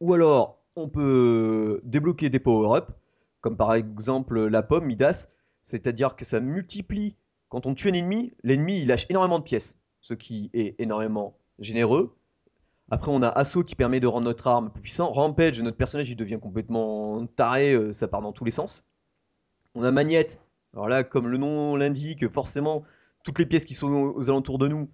Ou 0.00 0.14
alors, 0.14 0.62
on 0.76 0.88
peut 0.88 1.80
débloquer 1.84 2.30
des 2.30 2.38
power-up, 2.38 2.90
comme 3.40 3.56
par 3.56 3.74
exemple 3.74 4.46
la 4.46 4.62
pomme 4.62 4.86
Midas, 4.86 5.28
c'est-à-dire 5.62 6.16
que 6.16 6.24
ça 6.24 6.40
multiplie, 6.40 7.16
quand 7.48 7.66
on 7.66 7.74
tue 7.74 7.88
un 7.88 7.92
ennemi, 7.92 8.32
l'ennemi 8.42 8.80
il 8.80 8.88
lâche 8.88 9.06
énormément 9.10 9.38
de 9.38 9.44
pièces, 9.44 9.76
ce 10.06 10.14
qui 10.14 10.50
est 10.54 10.76
énormément 10.78 11.36
généreux. 11.58 12.16
Après, 12.92 13.10
on 13.10 13.22
a 13.22 13.28
Assaut 13.28 13.64
qui 13.64 13.74
permet 13.74 13.98
de 13.98 14.06
rendre 14.06 14.26
notre 14.26 14.46
arme 14.46 14.70
plus 14.70 14.82
puissant. 14.82 15.10
Rampage, 15.10 15.60
notre 15.60 15.76
personnage, 15.76 16.08
il 16.08 16.14
devient 16.14 16.38
complètement 16.40 17.26
taré, 17.26 17.72
euh, 17.72 17.92
ça 17.92 18.06
part 18.06 18.22
dans 18.22 18.30
tous 18.32 18.44
les 18.44 18.52
sens. 18.52 18.84
On 19.74 19.82
a 19.82 19.90
Magnette. 19.90 20.40
Alors 20.74 20.86
là, 20.86 21.02
comme 21.02 21.26
le 21.26 21.38
nom 21.38 21.74
l'indique, 21.74 22.28
forcément, 22.28 22.84
toutes 23.24 23.40
les 23.40 23.46
pièces 23.46 23.64
qui 23.64 23.74
sont 23.74 23.88
aux, 23.88 24.16
aux 24.16 24.30
alentours 24.30 24.58
de 24.58 24.68
nous, 24.68 24.88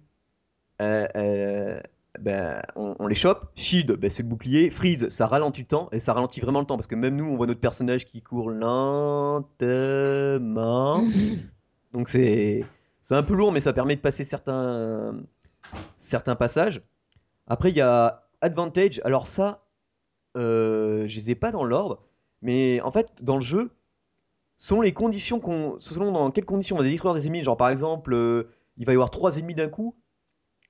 euh, 0.81 1.07
euh, 1.15 1.79
ben, 2.19 2.63
on, 2.75 2.95
on 2.97 3.05
les 3.05 3.13
chope. 3.13 3.51
Shield, 3.53 3.91
ben, 3.91 4.09
c'est 4.09 4.23
le 4.23 4.29
bouclier. 4.29 4.71
Freeze, 4.71 5.09
ça 5.09 5.27
ralentit 5.27 5.61
le 5.61 5.67
temps, 5.67 5.89
et 5.91 5.99
ça 5.99 6.13
ralentit 6.13 6.41
vraiment 6.41 6.61
le 6.61 6.65
temps, 6.65 6.77
parce 6.77 6.87
que 6.87 6.95
même 6.95 7.15
nous, 7.15 7.25
on 7.25 7.35
voit 7.35 7.45
notre 7.45 7.61
personnage 7.61 8.05
qui 8.05 8.23
court 8.23 8.49
lentement. 8.49 9.43
Donc 11.93 12.09
c'est 12.09 12.65
c'est 13.03 13.15
un 13.15 13.23
peu 13.23 13.35
lourd, 13.35 13.51
mais 13.51 13.59
ça 13.59 13.73
permet 13.73 13.95
de 13.95 14.01
passer 14.01 14.23
certains, 14.23 15.21
certains 15.99 16.35
passages. 16.35 16.81
Après, 17.47 17.69
il 17.69 17.77
y 17.77 17.81
a 17.81 18.27
Advantage. 18.41 18.99
Alors 19.05 19.27
ça, 19.27 19.65
euh, 20.35 21.07
je 21.07 21.15
les 21.15 21.31
ai 21.31 21.35
pas 21.35 21.51
dans 21.51 21.63
l'ordre, 21.63 22.03
mais 22.41 22.81
en 22.81 22.91
fait, 22.91 23.07
dans 23.21 23.35
le 23.35 23.41
jeu, 23.41 23.71
selon 24.57 24.81
les 24.81 24.93
conditions 24.93 25.39
qu'on, 25.39 25.77
selon 25.79 26.11
dans 26.11 26.31
quelles 26.31 26.45
conditions 26.45 26.75
on 26.75 26.79
va 26.79 26.85
détruire 26.85 27.13
des 27.13 27.27
ennemis, 27.27 27.43
genre 27.43 27.57
par 27.57 27.69
exemple, 27.69 28.13
euh, 28.13 28.49
il 28.77 28.85
va 28.85 28.93
y 28.93 28.95
avoir 28.95 29.09
trois 29.09 29.37
ennemis 29.37 29.55
d'un 29.55 29.69
coup, 29.69 29.95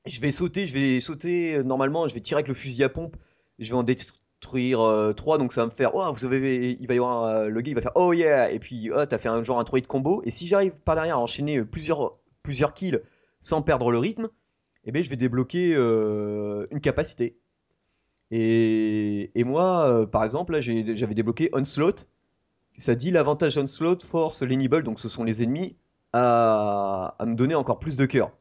je 0.06 0.19
vais 0.19 0.32
sauter, 0.32 0.67
je 0.67 0.74
vais 0.74 1.00
sauter 1.00 1.56
euh, 1.56 1.63
normalement, 1.63 2.08
je 2.08 2.13
vais 2.13 2.22
tirer 2.22 2.39
avec 2.39 2.48
le 2.48 2.54
fusil 2.54 2.84
à 2.84 2.89
pompe, 2.89 3.15
je 3.60 3.69
vais 3.69 3.78
en 3.78 3.84
détruire 3.84 4.82
euh, 4.82 5.13
trois, 5.13 5.38
donc 5.38 5.54
ça 5.54 5.62
va 5.62 5.67
me 5.67 5.72
faire, 5.72 5.96
oh, 5.96 6.12
vous 6.12 6.26
avez, 6.26 6.78
il 6.80 6.88
va 6.88 6.93
y 6.93 6.98
avoir 6.98 7.50
le 7.50 7.62
gars, 7.62 7.69
il 7.72 7.76
va 7.76 7.82
faire, 7.82 7.91
oh 7.96 8.13
yeah, 8.13 8.52
et 8.52 8.60
puis 8.60 8.91
oh, 8.91 9.06
t'as 9.06 9.17
fait 9.17 9.30
un 9.30 9.43
genre 9.43 9.60
un 9.60 9.63
droïde 9.63 9.88
combo, 9.88 10.22
et 10.26 10.32
si 10.32 10.48
j'arrive 10.48 10.74
par 10.74 10.96
derrière 10.96 11.17
à 11.17 11.19
enchaîner 11.19 11.63
plusieurs, 11.63 12.17
plusieurs 12.43 12.73
kills 12.73 13.01
sans 13.41 13.62
perdre 13.62 13.91
le 13.91 13.97
rythme, 13.97 14.29
eh 14.86 14.91
ben 14.91 15.03
je 15.03 15.10
vais 15.10 15.15
débloquer 15.15 15.73
euh, 15.75 16.67
une 16.71 16.79
capacité. 16.82 17.38
Et, 18.32 19.32
et 19.39 19.43
moi, 19.43 19.86
euh, 19.86 20.06
par 20.06 20.23
exemple, 20.23 20.53
là, 20.53 20.62
j'avais 20.62 21.13
débloqué 21.13 21.49
Onslaught. 21.53 22.08
Ça 22.77 22.95
dit 22.95 23.12
l'avantage 23.12 23.58
Onslaught 23.58 24.03
force 24.03 24.41
l'enable, 24.41 24.84
donc 24.84 24.99
ce 24.99 25.08
sont 25.10 25.23
les 25.23 25.43
ennemis, 25.43 25.75
à, 26.13 27.15
à 27.19 27.25
me 27.25 27.36
donner 27.36 27.56
encore 27.56 27.79
plus 27.79 27.97
de 27.97 28.06
cœurs. 28.06 28.32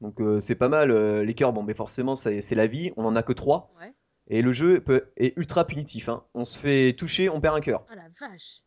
Donc 0.00 0.20
euh, 0.20 0.40
c'est 0.40 0.54
pas 0.56 0.68
mal. 0.68 0.92
les 1.22 1.34
cœurs, 1.34 1.52
bon, 1.52 1.62
mais 1.62 1.74
forcément, 1.74 2.16
c'est 2.16 2.54
la 2.54 2.66
vie. 2.66 2.92
On 2.96 3.04
en 3.04 3.14
a 3.16 3.22
que 3.22 3.32
3. 3.32 3.72
Ouais. 3.80 3.92
Et 4.28 4.42
le 4.42 4.52
jeu 4.52 4.80
peut, 4.80 5.10
est 5.16 5.36
ultra 5.36 5.64
punitif. 5.66 6.08
hein. 6.08 6.24
On 6.34 6.44
se 6.44 6.58
fait 6.58 6.94
toucher, 6.98 7.28
on 7.28 7.40
perd 7.40 7.56
un 7.56 7.60
cœur. 7.60 7.84
Ah 7.90 7.94
la 7.94 8.08
vache. 8.28 8.62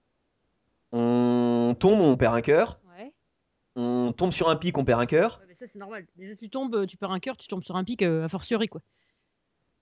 On 0.91 1.75
tombe, 1.77 1.99
on 1.99 2.15
perd 2.17 2.35
un 2.35 2.41
cœur. 2.41 2.79
On 3.81 4.13
tombe 4.13 4.31
sur 4.33 4.49
un 4.49 4.55
pic, 4.55 4.77
on 4.77 4.83
perd 4.83 4.99
un 4.99 5.05
cœur. 5.05 5.39
Ouais, 5.39 5.45
mais 5.47 5.53
ça 5.55 5.65
c'est 5.67 5.79
normal. 5.79 6.05
Déjà 6.17 6.35
tu 6.35 6.49
tombes, 6.49 6.75
euh, 6.75 6.85
tu 6.85 6.97
perds 6.97 7.11
un 7.11 7.19
cœur, 7.19 7.37
tu 7.37 7.47
tombes 7.47 7.63
sur 7.63 7.75
un 7.77 7.83
pic, 7.83 8.01
euh, 8.01 8.25
a 8.25 8.29
fortiori 8.29 8.67
quoi. 8.67 8.81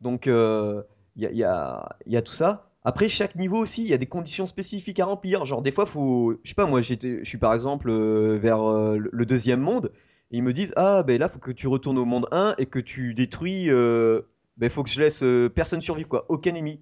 Donc 0.02 0.28
il 0.28 0.84
y, 1.16 1.26
a, 1.26 1.32
y 1.32 1.44
a- 1.44 1.98
y 2.06 2.18
a 2.18 2.22
tout 2.22 2.34
ça. 2.34 2.70
Après 2.84 3.10
chaque 3.10 3.36
niveau 3.36 3.58
aussi, 3.58 3.82
il 3.84 3.90
y 3.90 3.94
a 3.94 3.98
des 3.98 4.06
conditions 4.06 4.48
spécifiques 4.48 5.00
à 5.00 5.06
remplir. 5.06 5.46
Genre 5.46 5.62
des 5.62 5.72
fois 5.72 5.86
faut, 5.86 6.40
je 6.44 6.50
sais 6.50 6.56
pas 6.56 6.68
moi, 6.68 6.82
j'étais, 6.82 7.20
je 7.24 7.28
suis 7.28 7.38
par 7.40 7.54
exemple 7.54 7.90
euh, 7.90 8.38
vers 8.38 8.62
euh, 8.64 8.98
le 8.98 9.26
deuxième 9.26 9.60
monde 9.62 9.92
et 10.32 10.38
ils 10.38 10.44
me 10.44 10.54
disent 10.54 10.74
ah 10.76 11.04
ben 11.04 11.20
là 11.20 11.28
faut 11.30 11.40
que 11.40 11.52
tu 11.52 11.68
retournes 11.68 11.98
au 11.98 12.06
monde 12.06 12.28
1 12.32 12.54
et 12.60 12.68
que 12.68 12.80
tu 12.80 13.14
détruis, 13.16 13.70
euh, 13.72 14.22
ben 14.58 14.70
faut 14.70 14.84
que 14.84 14.90
je 14.90 15.00
laisse 15.00 15.24
euh, 15.24 15.50
personne 15.50 15.82
survivre 15.82 16.08
quoi, 16.10 16.26
aucun 16.30 16.54
ennemi. 16.54 16.80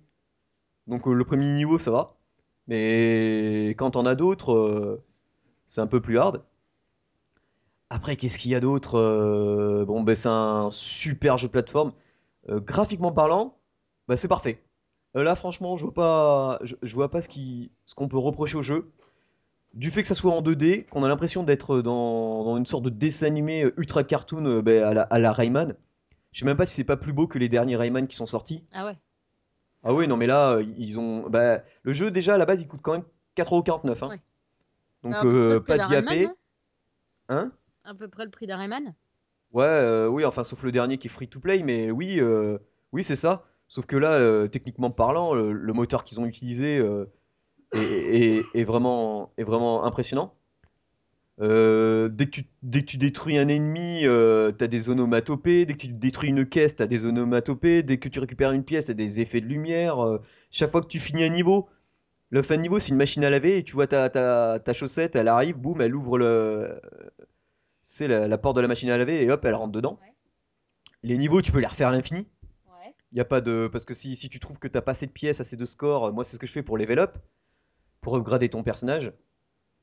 Donc 0.87 1.07
euh, 1.07 1.13
le 1.13 1.23
premier 1.25 1.45
niveau 1.53 1.79
ça 1.79 1.91
va, 1.91 2.17
mais 2.67 3.69
quand 3.77 3.95
on 3.95 4.05
a 4.05 4.15
d'autres, 4.15 4.53
euh, 4.53 5.03
c'est 5.67 5.81
un 5.81 5.87
peu 5.87 6.01
plus 6.01 6.17
hard. 6.19 6.43
Après 7.89 8.15
qu'est-ce 8.15 8.37
qu'il 8.39 8.51
y 8.51 8.55
a 8.55 8.59
d'autre 8.59 8.95
Euh, 8.97 9.85
Bon 9.85 10.01
ben 10.03 10.15
c'est 10.15 10.29
un 10.29 10.69
super 10.71 11.37
jeu 11.37 11.47
de 11.47 11.51
plateforme. 11.51 11.93
Euh, 12.49 12.59
graphiquement 12.59 13.11
parlant, 13.11 13.57
bah, 14.07 14.17
c'est 14.17 14.27
parfait. 14.27 14.61
Euh, 15.15 15.23
là, 15.23 15.35
franchement, 15.35 15.77
je 15.77 15.83
vois 15.85 15.93
pas, 15.93 16.59
je, 16.63 16.75
je 16.81 16.93
vois 16.93 17.09
pas 17.09 17.21
ce 17.21 17.29
qu'on 17.95 18.07
peut 18.07 18.17
reprocher 18.17 18.57
au 18.57 18.63
jeu. 18.63 18.91
Du 19.73 19.91
fait 19.91 20.01
que 20.01 20.07
ça 20.07 20.15
soit 20.15 20.31
en 20.31 20.41
2D, 20.41 20.85
qu'on 20.87 21.03
a 21.03 21.07
l'impression 21.07 21.43
d'être 21.43 21.81
dans, 21.81 22.43
dans 22.43 22.57
une 22.57 22.65
sorte 22.65 22.83
de 22.83 22.89
dessin 22.89 23.25
animé 23.25 23.65
ultra 23.77 24.03
cartoon 24.03 24.61
bah, 24.61 24.87
à 24.89 24.93
la, 24.93 25.01
à 25.03 25.19
la 25.19 25.31
Rayman. 25.31 25.75
Je 26.31 26.39
sais 26.39 26.45
même 26.45 26.57
pas 26.57 26.65
si 26.65 26.75
c'est 26.75 26.83
pas 26.83 26.97
plus 26.97 27.13
beau 27.13 27.27
que 27.27 27.39
les 27.39 27.49
derniers 27.49 27.77
Rayman 27.77 28.07
qui 28.07 28.15
sont 28.15 28.25
sortis. 28.25 28.63
Ah 28.73 28.85
ouais. 28.85 28.97
Ah 29.83 29.93
oui, 29.93 30.07
non 30.07 30.17
mais 30.17 30.27
là, 30.27 30.59
ils 30.77 30.99
ont, 30.99 31.29
bah, 31.29 31.61
le 31.83 31.93
jeu 31.93 32.11
déjà 32.11 32.33
à 32.35 32.37
la 32.37 32.45
base 32.45 32.61
il 32.61 32.67
coûte 32.67 32.81
quand 32.83 32.93
même 32.93 33.05
4,49€. 33.37 34.03
Hein. 34.03 34.07
Ouais. 34.09 34.21
Donc 35.03 35.25
euh, 35.25 35.59
pas 35.59 35.77
d'IAP. 35.77 36.05
Non 36.05 36.35
Hein? 37.29 37.51
À 37.85 37.93
peu 37.93 38.07
près 38.07 38.25
le 38.25 38.31
prix 38.31 38.47
d'un. 38.47 38.59
Ouais, 39.53 39.63
euh, 39.63 40.07
oui, 40.07 40.25
enfin, 40.25 40.43
sauf 40.43 40.63
le 40.63 40.71
dernier 40.71 40.97
qui 40.97 41.07
est 41.07 41.09
free 41.09 41.27
to 41.27 41.39
play, 41.39 41.61
mais 41.63 41.91
oui, 41.91 42.19
euh, 42.19 42.57
oui, 42.91 43.03
c'est 43.03 43.15
ça. 43.15 43.45
Sauf 43.67 43.85
que 43.85 43.95
là, 43.95 44.13
euh, 44.13 44.47
techniquement 44.47 44.89
parlant, 44.89 45.33
le, 45.35 45.73
moteur 45.73 46.03
qu'ils 46.03 46.19
ont 46.19 46.25
utilisé 46.25 46.83
est, 47.73 48.63
vraiment, 48.63 49.31
est 49.37 49.43
vraiment 49.43 49.85
impressionnant. 49.85 50.33
Dès 51.39 51.45
que 51.45 52.29
tu, 52.31 52.47
dès 52.63 52.81
que 52.81 52.85
tu 52.85 52.97
détruis 52.97 53.37
un 53.37 53.47
ennemi, 53.49 54.01
t'as 54.57 54.67
des 54.67 54.89
onomatopées. 54.89 55.65
Dès 55.65 55.73
que 55.73 55.79
tu 55.79 55.87
détruis 55.89 56.29
une 56.29 56.45
caisse, 56.47 56.75
t'as 56.75 56.87
des 56.87 57.05
onomatopées. 57.05 57.83
Dès 57.83 57.97
que 57.97 58.09
tu 58.09 58.19
récupères 58.19 58.51
une 58.51 58.63
pièce, 58.63 58.85
t'as 58.85 58.93
des 58.93 59.19
effets 59.19 59.41
de 59.41 59.47
lumière. 59.47 59.97
Chaque 60.49 60.71
fois 60.71 60.81
que 60.81 60.87
tu 60.87 60.99
finis 60.99 61.23
un 61.23 61.29
niveau, 61.29 61.69
le 62.29 62.41
fin 62.41 62.57
de 62.57 62.61
niveau, 62.61 62.79
c'est 62.79 62.89
une 62.89 62.97
machine 62.97 63.23
à 63.23 63.29
laver 63.29 63.57
et 63.57 63.63
tu 63.63 63.73
vois 63.73 63.87
ta, 63.87 64.09
ta, 64.09 64.59
ta 64.59 64.73
chaussette, 64.73 65.15
elle 65.15 65.27
arrive, 65.27 65.57
boum, 65.57 65.81
elle 65.81 65.95
ouvre 65.95 66.17
le, 66.17 66.81
c'est 67.85 68.09
la, 68.09 68.27
la 68.27 68.37
porte 68.37 68.57
de 68.57 68.61
la 68.61 68.67
machine 68.67 68.89
à 68.89 68.97
laver 68.97 69.23
et 69.23 69.31
hop, 69.31 69.45
elle 69.45 69.55
rentre 69.55 69.71
dedans. 69.71 69.97
Ouais. 70.01 70.13
Les 71.03 71.17
niveaux, 71.17 71.41
tu 71.41 71.51
peux 71.51 71.59
les 71.59 71.67
refaire 71.67 71.89
à 71.89 71.91
l'infini. 71.91 72.27
Ouais. 72.67 72.93
Y 73.13 73.21
a 73.21 73.25
pas 73.25 73.39
de 73.39 73.69
parce 73.71 73.85
que 73.85 73.93
si, 73.93 74.15
si 74.15 74.27
tu 74.27 74.39
trouves 74.39 74.59
que 74.59 74.67
t'as 74.67 74.81
pas 74.81 74.91
assez 74.91 75.05
de 75.05 75.11
pièces, 75.11 75.39
assez 75.39 75.55
de 75.55 75.65
scores, 75.65 76.11
moi 76.11 76.23
c'est 76.23 76.35
ce 76.35 76.39
que 76.39 76.47
je 76.47 76.51
fais 76.51 76.63
pour 76.63 76.77
level 76.77 76.99
up, 76.99 77.17
pour 78.01 78.17
upgrader 78.17 78.49
ton 78.49 78.63
personnage. 78.63 79.13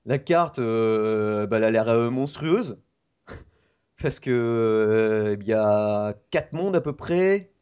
La 0.04 0.18
carte, 0.18 0.58
euh, 0.58 1.46
bah, 1.46 1.58
elle 1.58 1.64
a 1.64 1.70
l'air 1.70 1.88
euh, 1.88 2.10
monstrueuse. 2.10 2.82
Parce 4.02 4.18
que 4.18 4.30
euh, 4.30 5.36
il 5.40 5.46
y 5.46 5.52
a 5.52 6.14
4 6.32 6.52
mondes 6.52 6.74
à 6.74 6.80
peu 6.80 6.92
près. 6.92 7.52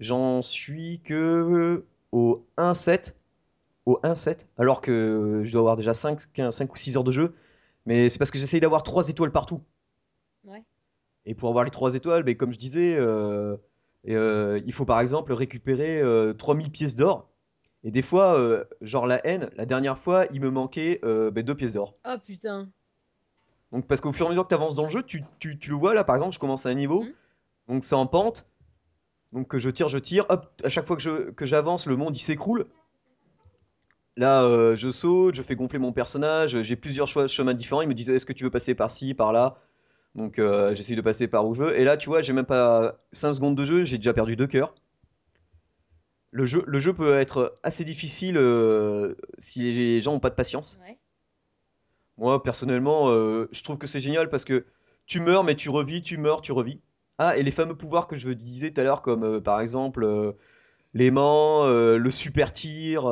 J'en 0.00 0.42
suis 0.42 1.00
que 1.04 1.84
au 2.10 2.44
1-7. 2.58 3.14
Au 3.86 4.00
1-7. 4.02 4.46
Alors 4.58 4.80
que 4.80 5.42
je 5.44 5.52
dois 5.52 5.60
avoir 5.60 5.76
déjà 5.76 5.94
5, 5.94 6.20
5 6.50 6.74
ou 6.74 6.76
6 6.76 6.96
heures 6.96 7.04
de 7.04 7.12
jeu. 7.12 7.36
Mais 7.86 8.08
c'est 8.08 8.18
parce 8.18 8.32
que 8.32 8.38
j'essaye 8.38 8.58
d'avoir 8.58 8.82
3 8.82 9.08
étoiles 9.10 9.30
partout. 9.30 9.62
Ouais. 10.46 10.62
Et 11.26 11.34
pour 11.34 11.48
avoir 11.48 11.64
les 11.64 11.70
3 11.70 11.94
étoiles, 11.94 12.36
comme 12.36 12.52
je 12.52 12.58
disais, 12.58 12.96
euh, 12.96 13.56
euh, 14.08 14.60
il 14.64 14.72
faut 14.72 14.84
par 14.84 15.00
exemple 15.00 15.32
récupérer 15.32 16.00
euh, 16.00 16.32
3000 16.32 16.70
pièces 16.70 16.96
d'or. 16.96 17.28
Et 17.84 17.90
des 17.90 18.02
fois, 18.02 18.38
euh, 18.38 18.64
genre 18.80 19.06
la 19.06 19.24
haine, 19.26 19.50
la 19.56 19.66
dernière 19.66 19.98
fois, 19.98 20.26
il 20.32 20.40
me 20.40 20.50
manquait 20.50 21.00
euh, 21.04 21.30
ben, 21.30 21.44
2 21.44 21.54
pièces 21.54 21.72
d'or. 21.72 21.94
Oh 22.08 22.16
putain. 22.24 22.68
Donc 23.72 23.86
parce 23.86 24.00
qu'au 24.00 24.12
fur 24.12 24.26
et 24.26 24.28
à 24.28 24.30
mesure 24.30 24.44
que 24.44 24.48
tu 24.48 24.54
avances 24.54 24.74
dans 24.76 24.84
le 24.84 24.90
jeu, 24.90 25.02
tu, 25.02 25.22
tu- 25.40 25.58
tu 25.58 25.70
le 25.70 25.76
vois 25.76 25.92
là, 25.94 26.04
par 26.04 26.14
exemple, 26.16 26.32
je 26.34 26.38
commence 26.38 26.66
à 26.66 26.68
un 26.70 26.74
niveau, 26.74 27.02
Mhm. 27.02 27.12
donc 27.68 27.84
c'est 27.84 27.94
en 27.96 28.06
pente, 28.06 28.46
donc 29.32 29.54
euh, 29.54 29.58
je 29.58 29.68
tire, 29.70 29.88
je 29.88 29.98
tire, 29.98 30.24
hop, 30.28 30.46
à 30.64 30.68
chaque 30.68 30.86
fois 30.86 30.94
que 30.96 31.02
je- 31.02 31.30
que 31.32 31.44
j'avance, 31.46 31.86
le 31.86 31.96
monde 31.96 32.16
il 32.16 32.20
s'écroule. 32.20 32.66
Là, 34.16 34.44
euh, 34.44 34.76
je 34.76 34.90
saute, 34.92 35.34
je 35.34 35.42
fais 35.42 35.56
gonfler 35.56 35.78
mon 35.78 35.92
personnage, 35.92 36.62
j'ai 36.62 36.76
plusieurs 36.76 37.06
choix, 37.06 37.26
chemins 37.26 37.52
différents, 37.54 37.82
ils 37.82 37.88
me 37.88 37.94
disent 37.94 38.08
est-ce 38.08 38.24
que 38.24 38.32
tu 38.32 38.44
veux 38.44 38.50
passer 38.50 38.74
par 38.74 38.90
ci, 38.90 39.12
par 39.14 39.32
là, 39.32 39.58
donc 40.16 40.40
euh, 40.40 40.74
j'essaye 40.74 40.96
de 40.96 41.00
passer 41.02 41.28
par 41.28 41.46
où 41.46 41.54
je 41.54 41.62
veux, 41.62 41.78
et 41.78 41.84
là 41.84 41.96
tu 41.96 42.08
vois, 42.08 42.22
j'ai 42.22 42.32
même 42.32 42.44
pas 42.46 42.98
5 43.12 43.34
secondes 43.34 43.56
de 43.56 43.64
jeu, 43.64 43.84
j'ai 43.84 43.98
déjà 43.98 44.12
perdu 44.12 44.34
deux 44.34 44.48
cœurs. 44.48 44.74
Le 46.32 46.44
jeu, 46.46 46.64
le 46.66 46.80
jeu 46.80 46.92
peut 46.92 47.14
être 47.14 47.58
assez 47.62 47.84
difficile 47.84 48.36
euh, 48.36 49.14
si 49.38 49.72
les 49.72 50.02
gens 50.02 50.14
ont 50.14 50.20
pas 50.20 50.30
de 50.30 50.34
patience. 50.34 50.78
Ouais. 50.82 50.98
Moi, 52.18 52.42
personnellement, 52.42 53.10
euh, 53.10 53.48
je 53.52 53.62
trouve 53.62 53.78
que 53.78 53.86
c'est 53.86 54.00
génial 54.00 54.28
parce 54.28 54.44
que 54.44 54.66
tu 55.06 55.20
meurs, 55.20 55.44
mais 55.44 55.54
tu 55.54 55.68
revis, 55.70 56.02
tu 56.02 56.18
meurs, 56.18 56.40
tu 56.40 56.52
revis. 56.52 56.80
Ah, 57.18 57.36
et 57.38 57.42
les 57.42 57.50
fameux 57.52 57.76
pouvoirs 57.76 58.06
que 58.08 58.16
je 58.16 58.28
disais 58.30 58.70
tout 58.70 58.80
à 58.80 58.84
l'heure, 58.84 59.02
comme 59.02 59.22
euh, 59.24 59.40
par 59.40 59.60
exemple 59.60 60.34
l'aimant, 60.94 61.66
le 61.66 62.10
super 62.10 62.52
tir, 62.52 63.04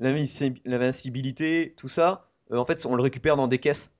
l'invinci- 0.00 0.60
l'invincibilité, 0.64 1.74
tout 1.76 1.88
ça, 1.88 2.28
en 2.50 2.64
fait, 2.64 2.84
on 2.86 2.96
le 2.96 3.02
récupère 3.02 3.36
dans 3.36 3.48
des 3.48 3.58
caisses. 3.58 3.92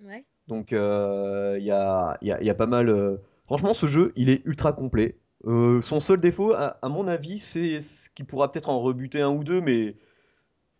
Ouais. 0.00 0.24
Donc, 0.48 0.72
euh, 0.72 1.56
il 1.58 1.64
y 1.64 1.70
a, 1.70 2.18
il 2.22 2.28
y 2.28 2.32
a- 2.32 2.40
il 2.40 2.46
y 2.46 2.50
a 2.50 2.54
pas 2.54 2.66
mal. 2.66 2.88
euh, 2.88 3.16
Franchement, 3.46 3.74
ce 3.74 3.86
jeu, 3.86 4.12
il 4.16 4.30
est 4.30 4.42
ultra 4.46 4.72
complet. 4.72 5.18
Euh, 5.46 5.82
son 5.82 6.00
seul 6.00 6.20
défaut, 6.20 6.54
à, 6.54 6.78
à 6.82 6.88
mon 6.88 7.06
avis, 7.08 7.38
c'est 7.38 7.80
ce 7.82 8.08
qui 8.10 8.24
pourra 8.24 8.50
peut-être 8.50 8.70
en 8.70 8.80
rebuter 8.80 9.20
un 9.20 9.30
ou 9.30 9.44
deux, 9.44 9.60
mais 9.60 9.96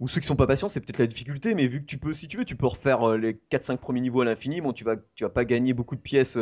ou 0.00 0.09
ceux 0.09 0.20
qui 0.20 0.27
sont 0.27 0.37
pas 0.37 0.46
patients, 0.46 0.68
c'est 0.68 0.81
peut-être 0.81 0.98
la 0.98 1.07
difficulté, 1.07 1.55
mais 1.55 1.66
vu 1.66 1.81
que 1.81 1.87
tu 1.87 1.98
peux, 1.98 2.14
si 2.14 2.29
tu 2.29 2.37
veux, 2.38 2.44
tu 2.44 2.57
peux 2.57 2.66
refaire 2.66 3.16
les 3.16 3.35
4-5 3.50 3.79
premiers 3.81 4.00
niveaux 4.00 4.22
à 4.22 4.24
l'infini, 4.24 4.61
bon, 4.61 4.72
tu 4.72 4.85
vas, 4.85 4.96
tu 5.14 5.24
vas 5.24 5.31
pas 5.31 5.44
gagner 5.44 5.74
beaucoup 5.74 5.96
de 5.96 6.00
pièces, 6.00 6.38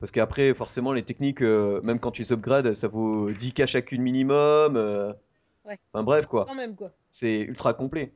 parce 0.00 0.10
qu'après, 0.12 0.54
forcément, 0.54 0.92
les 0.92 1.02
techniques, 1.04 1.40
même 1.42 2.00
quand 2.00 2.10
tu 2.10 2.22
les 2.22 2.32
upgrades, 2.32 2.74
ça 2.74 2.88
vaut 2.88 3.30
10k 3.32 3.66
chacune 3.66 4.02
minimum, 4.02 4.76
Ouais. 5.64 5.78
enfin 5.92 6.02
bref, 6.04 6.26
quoi, 6.26 6.44
Quand 6.46 6.54
même 6.54 6.74
quoi. 6.74 6.90
c'est 7.08 7.40
ultra 7.40 7.74
complet. 7.74 8.12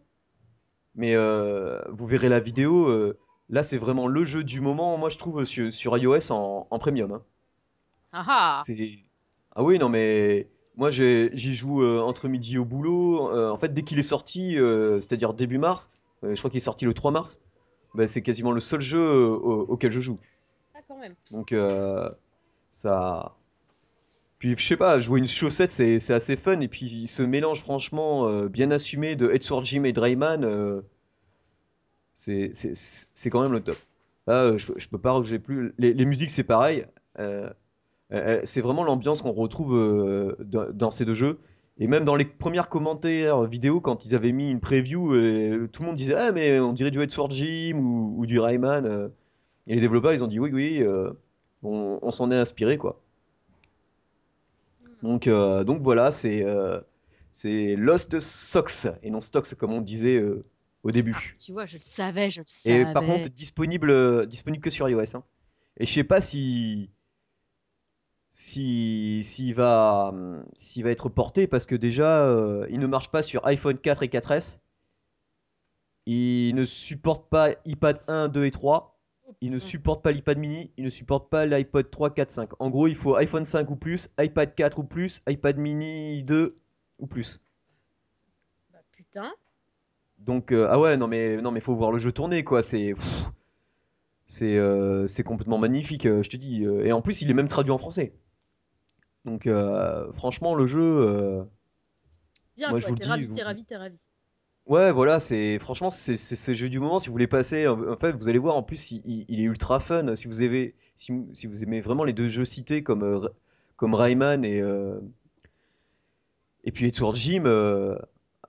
Mais 0.95 1.15
vous 1.17 2.07
verrez 2.07 2.29
la 2.29 2.41
vidéo, 2.41 3.15
là, 3.51 3.63
c'est 3.63 3.79
vraiment 3.79 4.07
le 4.09 4.25
jeu 4.25 4.45
du 4.45 4.61
moment, 4.61 4.97
moi, 4.99 5.11
je 5.11 5.19
trouve, 5.19 5.45
sur, 5.45 5.73
sur 5.73 5.97
iOS 5.99 6.31
en, 6.33 6.67
en 6.71 6.79
premium. 6.79 7.13
hein. 7.13 7.23
Ah 8.13 8.25
ah. 8.29 8.63
Ah 9.55 9.63
oui, 9.65 9.79
non, 9.79 9.89
mais 9.89 10.49
moi 10.77 10.91
j'y 10.91 11.55
joue 11.55 11.83
euh, 11.83 12.01
entre 12.01 12.29
midi 12.29 12.59
au 12.59 12.65
boulot. 12.65 13.31
Euh, 13.33 13.51
en 13.51 13.57
fait, 13.59 13.75
dès 13.75 13.83
qu'il 13.83 13.99
est 13.99 14.03
sorti, 14.03 14.59
euh, 14.59 15.01
c'est-à-dire 15.01 15.35
début 15.35 15.59
mars, 15.59 15.91
euh, 16.25 16.35
je 16.35 16.41
crois 16.41 16.51
qu'il 16.51 16.59
est 16.59 16.61
sorti 16.61 16.85
le 16.85 16.95
3 16.95 17.11
mars, 17.11 17.41
bah, 17.95 18.07
c'est 18.07 18.23
quasiment 18.23 18.53
le 18.53 18.61
seul 18.61 18.81
jeu 18.81 18.99
euh, 19.01 19.29
au- 19.29 19.63
auquel 19.69 19.93
je 19.93 20.01
joue. 20.01 20.19
Ah 20.75 20.81
quand 20.87 20.99
même. 20.99 21.15
Donc 21.31 21.53
euh, 21.53 22.11
ça. 22.73 23.37
Puis 24.39 24.55
je 24.57 24.65
sais 24.67 24.77
pas, 24.77 25.01
jouer 25.01 25.19
une 25.21 25.29
chaussette 25.29 25.71
c'est 25.71 25.99
c'est 25.99 26.15
assez 26.15 26.37
fun. 26.37 26.61
Et 26.61 26.69
puis 26.69 27.07
ce 27.09 27.23
mélange 27.23 27.61
franchement 27.61 28.29
euh, 28.29 28.49
bien 28.49 28.71
assumé 28.71 29.17
de 29.17 29.31
Edward 29.31 29.65
Jim 29.65 29.85
et 29.85 29.93
Drayman, 29.93 30.45
euh, 30.45 30.83
c'est 32.19 33.31
quand 33.31 33.43
même 33.43 33.53
le 33.53 33.61
top. 33.61 33.77
Là, 34.27 34.45
euh, 34.45 34.59
je, 34.59 34.73
je 34.77 34.89
peux 34.89 34.99
pas 34.99 35.13
rajouter 35.13 35.39
plus. 35.39 35.75
Les, 35.79 35.95
les 35.95 36.05
musiques 36.05 36.31
c'est 36.31 36.45
pareil. 36.45 36.87
Euh, 37.19 37.49
euh, 38.13 38.41
c'est 38.45 38.61
vraiment 38.61 38.85
l'ambiance 38.85 39.23
qu'on 39.23 39.33
retrouve 39.33 39.77
euh, 39.77 40.37
dans, 40.73 40.91
ces 40.91 41.05
deux 41.05 41.15
jeux. 41.15 41.39
Et 41.79 41.87
même 41.87 42.05
dans 42.05 42.17
les 42.17 42.25
premières 42.25 42.69
commentaires 42.69 43.45
vidéo, 43.45 43.81
quand 43.81 44.05
ils 44.05 44.15
avaient 44.15 44.33
mis 44.33 44.51
une 44.51 44.61
preview, 44.61 45.11
tout 45.69 45.83
le 45.83 45.87
monde 45.87 45.97
disait 45.97 46.15
Ah, 46.15 46.33
mais 46.33 46.59
on 46.59 46.73
dirait 46.73 46.91
du 46.91 47.01
Edward 47.01 47.31
Jim 47.31 47.77
ou, 47.77 48.15
ou 48.19 48.27
du 48.27 48.41
Rayman. 48.41 49.11
Et 49.69 49.75
les 49.75 49.81
développeurs, 49.81 50.13
ils 50.13 50.25
ont 50.25 50.29
dit 50.29 50.41
Oui, 50.41 50.51
oui, 50.53 50.83
euh, 50.83 51.11
on, 51.63 51.99
on 52.03 52.11
s'en 52.11 52.31
est 52.33 52.37
inspiré, 52.37 52.79
quoi. 52.79 53.01
Donc, 55.03 55.29
euh, 55.29 55.63
donc 55.63 55.81
voilà, 55.83 56.11
c'est 56.11 56.45
c'est 57.33 57.77
Lost 57.77 58.19
Socks 58.19 58.89
et 59.05 59.11
non 59.11 59.21
Stocks, 59.21 59.55
comme 59.55 59.73
on 59.73 59.81
disait 59.81 60.21
au 60.83 60.91
début. 60.91 61.39
Tu 61.39 61.53
vois, 61.53 61.67
je 61.67 61.77
le 61.77 61.83
savais, 61.83 62.31
je 62.31 62.41
le 62.41 62.47
Et 62.65 62.83
savais. 62.83 62.93
par 62.93 63.05
contre, 63.05 63.29
disponible, 63.29 63.91
euh, 63.91 64.27
disponible 64.27 64.63
que 64.63 64.71
sur 64.71 64.89
iOS. 64.89 65.17
hein. 65.17 65.25
Et 65.79 65.87
je 65.87 65.93
sais 65.93 66.05
pas 66.05 66.21
si 66.21 66.91
si 68.31 69.23
s'il 69.25 69.55
va 69.55 70.13
s'il 70.55 70.85
va 70.85 70.91
être 70.91 71.09
porté 71.09 71.47
parce 71.47 71.67
que 71.67 71.75
déjà 71.75 72.25
euh, 72.27 72.67
il 72.71 72.79
ne 72.79 72.87
marche 72.87 73.11
pas 73.11 73.23
sur 73.23 73.45
iPhone 73.47 73.79
4 73.79 74.03
et 74.03 74.09
4S. 74.09 74.61
Il 76.07 76.55
ne 76.55 76.65
supporte 76.65 77.29
pas 77.29 77.51
iPad 77.67 78.01
1, 78.09 78.29
2 78.29 78.47
et 78.47 78.51
3. 78.51 78.99
Oh, 79.27 79.35
Il 79.43 79.51
ne 79.51 79.59
supporte 79.59 80.03
pas 80.03 80.11
l'iPad 80.13 80.39
mini. 80.39 80.71
Il 80.79 80.85
ne 80.85 80.91
supporte 80.91 81.29
pas 81.29 81.45
l'iPod 81.45 81.91
3, 81.91 82.15
4, 82.15 82.31
5. 82.31 82.51
En 82.61 82.71
gros, 82.71 82.87
il 82.89 82.95
faut 82.97 83.15
iPhone 83.17 83.45
5 83.45 83.69
ou 83.71 83.77
plus, 83.77 84.09
iPad 84.19 84.55
4 84.55 84.79
ou 84.79 84.85
plus, 84.85 85.21
iPad 85.29 85.59
mini 85.59 86.23
2 86.25 86.59
ou 86.99 87.07
plus. 87.07 87.41
Bah, 88.73 88.79
putain. 88.93 89.33
Donc 90.19 90.53
euh, 90.53 90.67
ah 90.71 90.79
ouais 90.79 90.97
non 90.97 91.07
mais 91.09 91.41
non 91.41 91.51
mais 91.51 91.61
faut 91.61 91.75
voir 91.75 91.91
le 91.93 91.99
jeu 91.99 92.13
tourner 92.13 92.45
quoi. 92.45 92.63
C'est 92.63 92.95
pff, 92.95 93.25
c'est 94.27 94.57
euh, 94.59 95.07
c'est 95.07 95.23
complètement 95.25 95.59
magnifique 95.59 96.07
euh, 96.07 96.23
je 96.23 96.31
te 96.31 96.37
dis. 96.37 96.65
Et 96.65 96.93
en 96.93 97.01
plus 97.03 97.23
il 97.23 97.31
est 97.31 97.35
même 97.35 97.49
traduit 97.49 97.73
en 97.73 97.79
français. 97.79 98.13
Donc 99.25 99.47
euh, 99.47 100.13
franchement 100.13 100.55
le 100.55 100.67
jeu 100.67 101.47
Bien 102.57 102.71
Moi, 102.71 102.81
je 102.81 102.87
vous 102.87 102.95
le 102.95 102.99
t'es 102.99 103.05
dis, 103.05 103.11
ravi, 103.11 103.25
vous- 103.25 103.37
t'es 103.37 103.43
ravi, 103.43 103.65
t'es 103.65 103.77
ravi. 103.77 103.97
ouais 104.67 104.91
voilà 104.93 105.21
c'est 105.21 105.59
franchement 105.61 105.91
c'est 105.91 106.17
c'est 106.17 106.37
c'est 106.37 106.53
le 106.53 106.59
jeu 106.59 106.69
du 106.69 106.81
moment. 106.81 106.99
Si 106.99 107.07
vous 107.07 107.13
voulez 107.13 107.27
passer 107.29 107.67
en 107.69 107.97
fait 107.97 108.13
vous 108.13 108.29
allez 108.29 108.39
voir 108.39 108.57
en 108.57 108.63
plus 108.63 108.91
il, 108.91 109.03
il- 109.07 109.25
il 109.29 109.41
est 109.41 109.45
ultra 109.45 109.79
fun. 109.81 110.15
Si 110.17 110.27
vous 110.27 110.43
avez 110.43 110.75
si, 110.97 111.13
si 111.33 111.47
vous 111.47 111.63
aimez 111.63 111.81
vraiment 111.81 112.05
les 112.05 112.13
deux 112.13 112.29
jeux 112.29 112.45
cités 112.45 112.83
comme 112.83 113.31
comme 113.77 113.95
Rayman 113.95 114.45
et 114.45 114.63
et 116.65 116.73
puis 116.73 116.87
Edward 116.87 117.15
Jim 117.17 117.45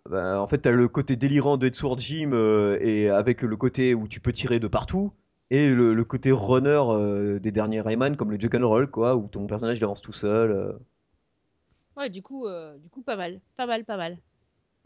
Ben, 0.09 0.37
en 0.37 0.47
fait, 0.47 0.59
t'as 0.59 0.71
le 0.71 0.87
côté 0.87 1.15
délirant 1.15 1.57
de 1.57 1.71
Sword 1.73 1.99
Gym 1.99 2.33
euh, 2.33 2.77
et 2.81 3.09
avec 3.09 3.41
le 3.41 3.55
côté 3.57 3.93
où 3.93 4.07
tu 4.07 4.19
peux 4.19 4.31
tirer 4.33 4.59
de 4.59 4.67
partout 4.67 5.13
et 5.51 5.73
le, 5.73 5.93
le 5.93 6.03
côté 6.05 6.31
runner 6.31 6.81
euh, 6.89 7.39
des 7.39 7.51
derniers 7.51 7.81
Rayman 7.81 8.15
comme 8.15 8.31
le 8.31 8.39
Jug 8.39 8.55
and 8.55 8.67
Roll 8.67 8.89
quoi 8.89 9.15
où 9.15 9.27
ton 9.27 9.45
personnage 9.47 9.77
il 9.77 9.83
avance 9.83 10.01
tout 10.01 10.13
seul. 10.13 10.51
euh. 10.51 10.73
Ouais, 11.97 12.09
du 12.09 12.21
coup, 12.21 12.45
du 12.81 12.89
coup, 12.89 13.01
pas 13.01 13.15
mal, 13.17 13.41
pas 13.57 13.65
mal, 13.65 13.83
pas 13.83 13.97
mal. 13.97 14.17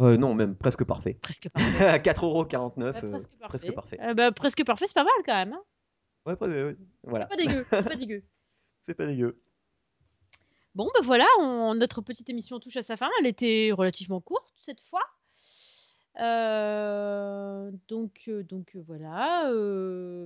Euh, 0.02 0.18
non, 0.18 0.34
même 0.34 0.56
presque 0.56 0.84
parfait. 0.84 1.18
Presque 1.22 1.50
parfait. 1.54 1.86
À 1.86 2.00
4,49€, 2.00 2.82
Ouais, 2.82 2.88
euh, 2.88 2.92
presque 2.92 3.30
parfait. 3.30 3.48
presque 3.48 3.72
parfait. 3.74 4.00
Euh, 4.02 4.14
bah, 4.16 4.32
presque 4.32 4.66
parfait, 4.66 4.88
c'est 4.88 4.96
pas 4.96 5.04
mal 5.04 5.14
quand 5.26 5.34
même. 5.36 5.54
Hein 5.54 5.62
Ouais, 6.26 6.36
voilà, 7.04 7.26
pas 7.28 7.36
dégueu, 7.36 7.64
c'est 7.70 7.84
pas 7.84 7.96
dégueu. 7.96 8.24
c'est 8.80 8.94
pas 8.96 9.06
dégueu. 9.06 9.38
Bon, 10.76 10.90
bah 10.96 11.02
voilà, 11.04 11.28
notre 11.76 12.02
petite 12.02 12.30
émission 12.30 12.60
touche 12.60 12.78
à 12.78 12.84
sa 12.84 12.98
fin. 12.98 13.10
Elle 13.20 13.28
était 13.28 13.72
relativement 13.72 14.22
courte 14.22 14.52
cette 14.60 14.82
fois. 14.82 15.04
Euh, 16.20 17.72
donc, 17.88 18.24
euh, 18.28 18.44
donc 18.44 18.76
euh, 18.76 18.84
voilà. 18.86 19.52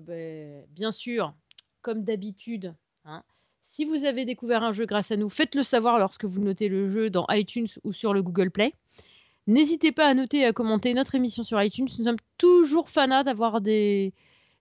ben, 0.01 0.63
bien 0.69 0.91
sûr, 0.91 1.33
comme 1.81 2.03
d'habitude, 2.03 2.73
hein, 3.05 3.23
si 3.63 3.83
vous 3.83 4.05
avez 4.05 4.23
découvert 4.23 4.63
un 4.63 4.71
jeu 4.71 4.85
grâce 4.85 5.11
à 5.11 5.17
nous, 5.17 5.29
faites-le 5.29 5.63
savoir 5.63 5.99
lorsque 5.99 6.25
vous 6.25 6.41
notez 6.41 6.69
le 6.69 6.87
jeu 6.87 7.09
dans 7.09 7.25
iTunes 7.29 7.67
ou 7.83 7.91
sur 7.91 8.13
le 8.13 8.23
Google 8.23 8.51
Play. 8.51 8.73
N'hésitez 9.47 9.91
pas 9.91 10.07
à 10.07 10.13
noter 10.13 10.39
et 10.39 10.45
à 10.45 10.53
commenter 10.53 10.93
notre 10.93 11.15
émission 11.15 11.43
sur 11.43 11.61
iTunes. 11.61 11.87
Nous 11.99 12.05
sommes 12.05 12.17
toujours 12.37 12.89
fanats 12.89 13.23
d'avoir 13.23 13.61
des, 13.61 14.13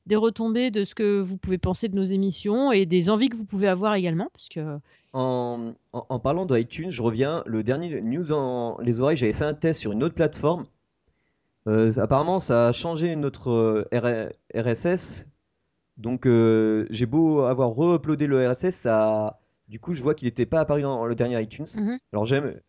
des 0.06 0.16
retombées 0.16 0.70
de 0.70 0.84
ce 0.84 0.94
que 0.94 1.20
vous 1.20 1.36
pouvez 1.36 1.58
penser 1.58 1.88
de 1.88 1.96
nos 1.96 2.04
émissions 2.04 2.72
et 2.72 2.86
des 2.86 3.10
envies 3.10 3.28
que 3.28 3.36
vous 3.36 3.44
pouvez 3.44 3.68
avoir 3.68 3.94
également. 3.94 4.28
Parce 4.32 4.48
que 4.48 4.78
En, 5.12 5.72
en, 5.92 6.06
en 6.08 6.18
parlant 6.18 6.46
de 6.46 6.56
iTunes, 6.58 6.90
je 6.90 7.02
reviens. 7.02 7.42
Le 7.46 7.62
dernier 7.62 8.00
news 8.00 8.32
en 8.32 8.78
les 8.80 9.00
oreilles, 9.00 9.16
j'avais 9.16 9.32
fait 9.32 9.44
un 9.44 9.54
test 9.54 9.80
sur 9.80 9.92
une 9.92 10.04
autre 10.04 10.14
plateforme. 10.14 10.66
Euh, 11.68 11.92
apparemment, 11.98 12.38
ça 12.38 12.68
a 12.68 12.72
changé 12.72 13.16
notre 13.16 13.50
euh, 13.50 14.30
RSS. 14.54 15.26
Donc, 15.96 16.26
euh, 16.26 16.86
j'ai 16.90 17.06
beau 17.06 17.40
avoir 17.42 17.70
re-uploadé 17.70 18.26
le 18.26 18.48
RSS, 18.48 18.70
ça, 18.70 19.40
du 19.68 19.80
coup, 19.80 19.94
je 19.94 20.02
vois 20.02 20.14
qu'il 20.14 20.26
n'était 20.26 20.46
pas 20.46 20.60
apparu 20.60 20.82
dans 20.82 21.06
le 21.06 21.14
dernier 21.14 21.40
iTunes. 21.40 21.66
Mhm. 21.74 21.98
Alors, 22.12 22.26
j'aime, 22.26 22.60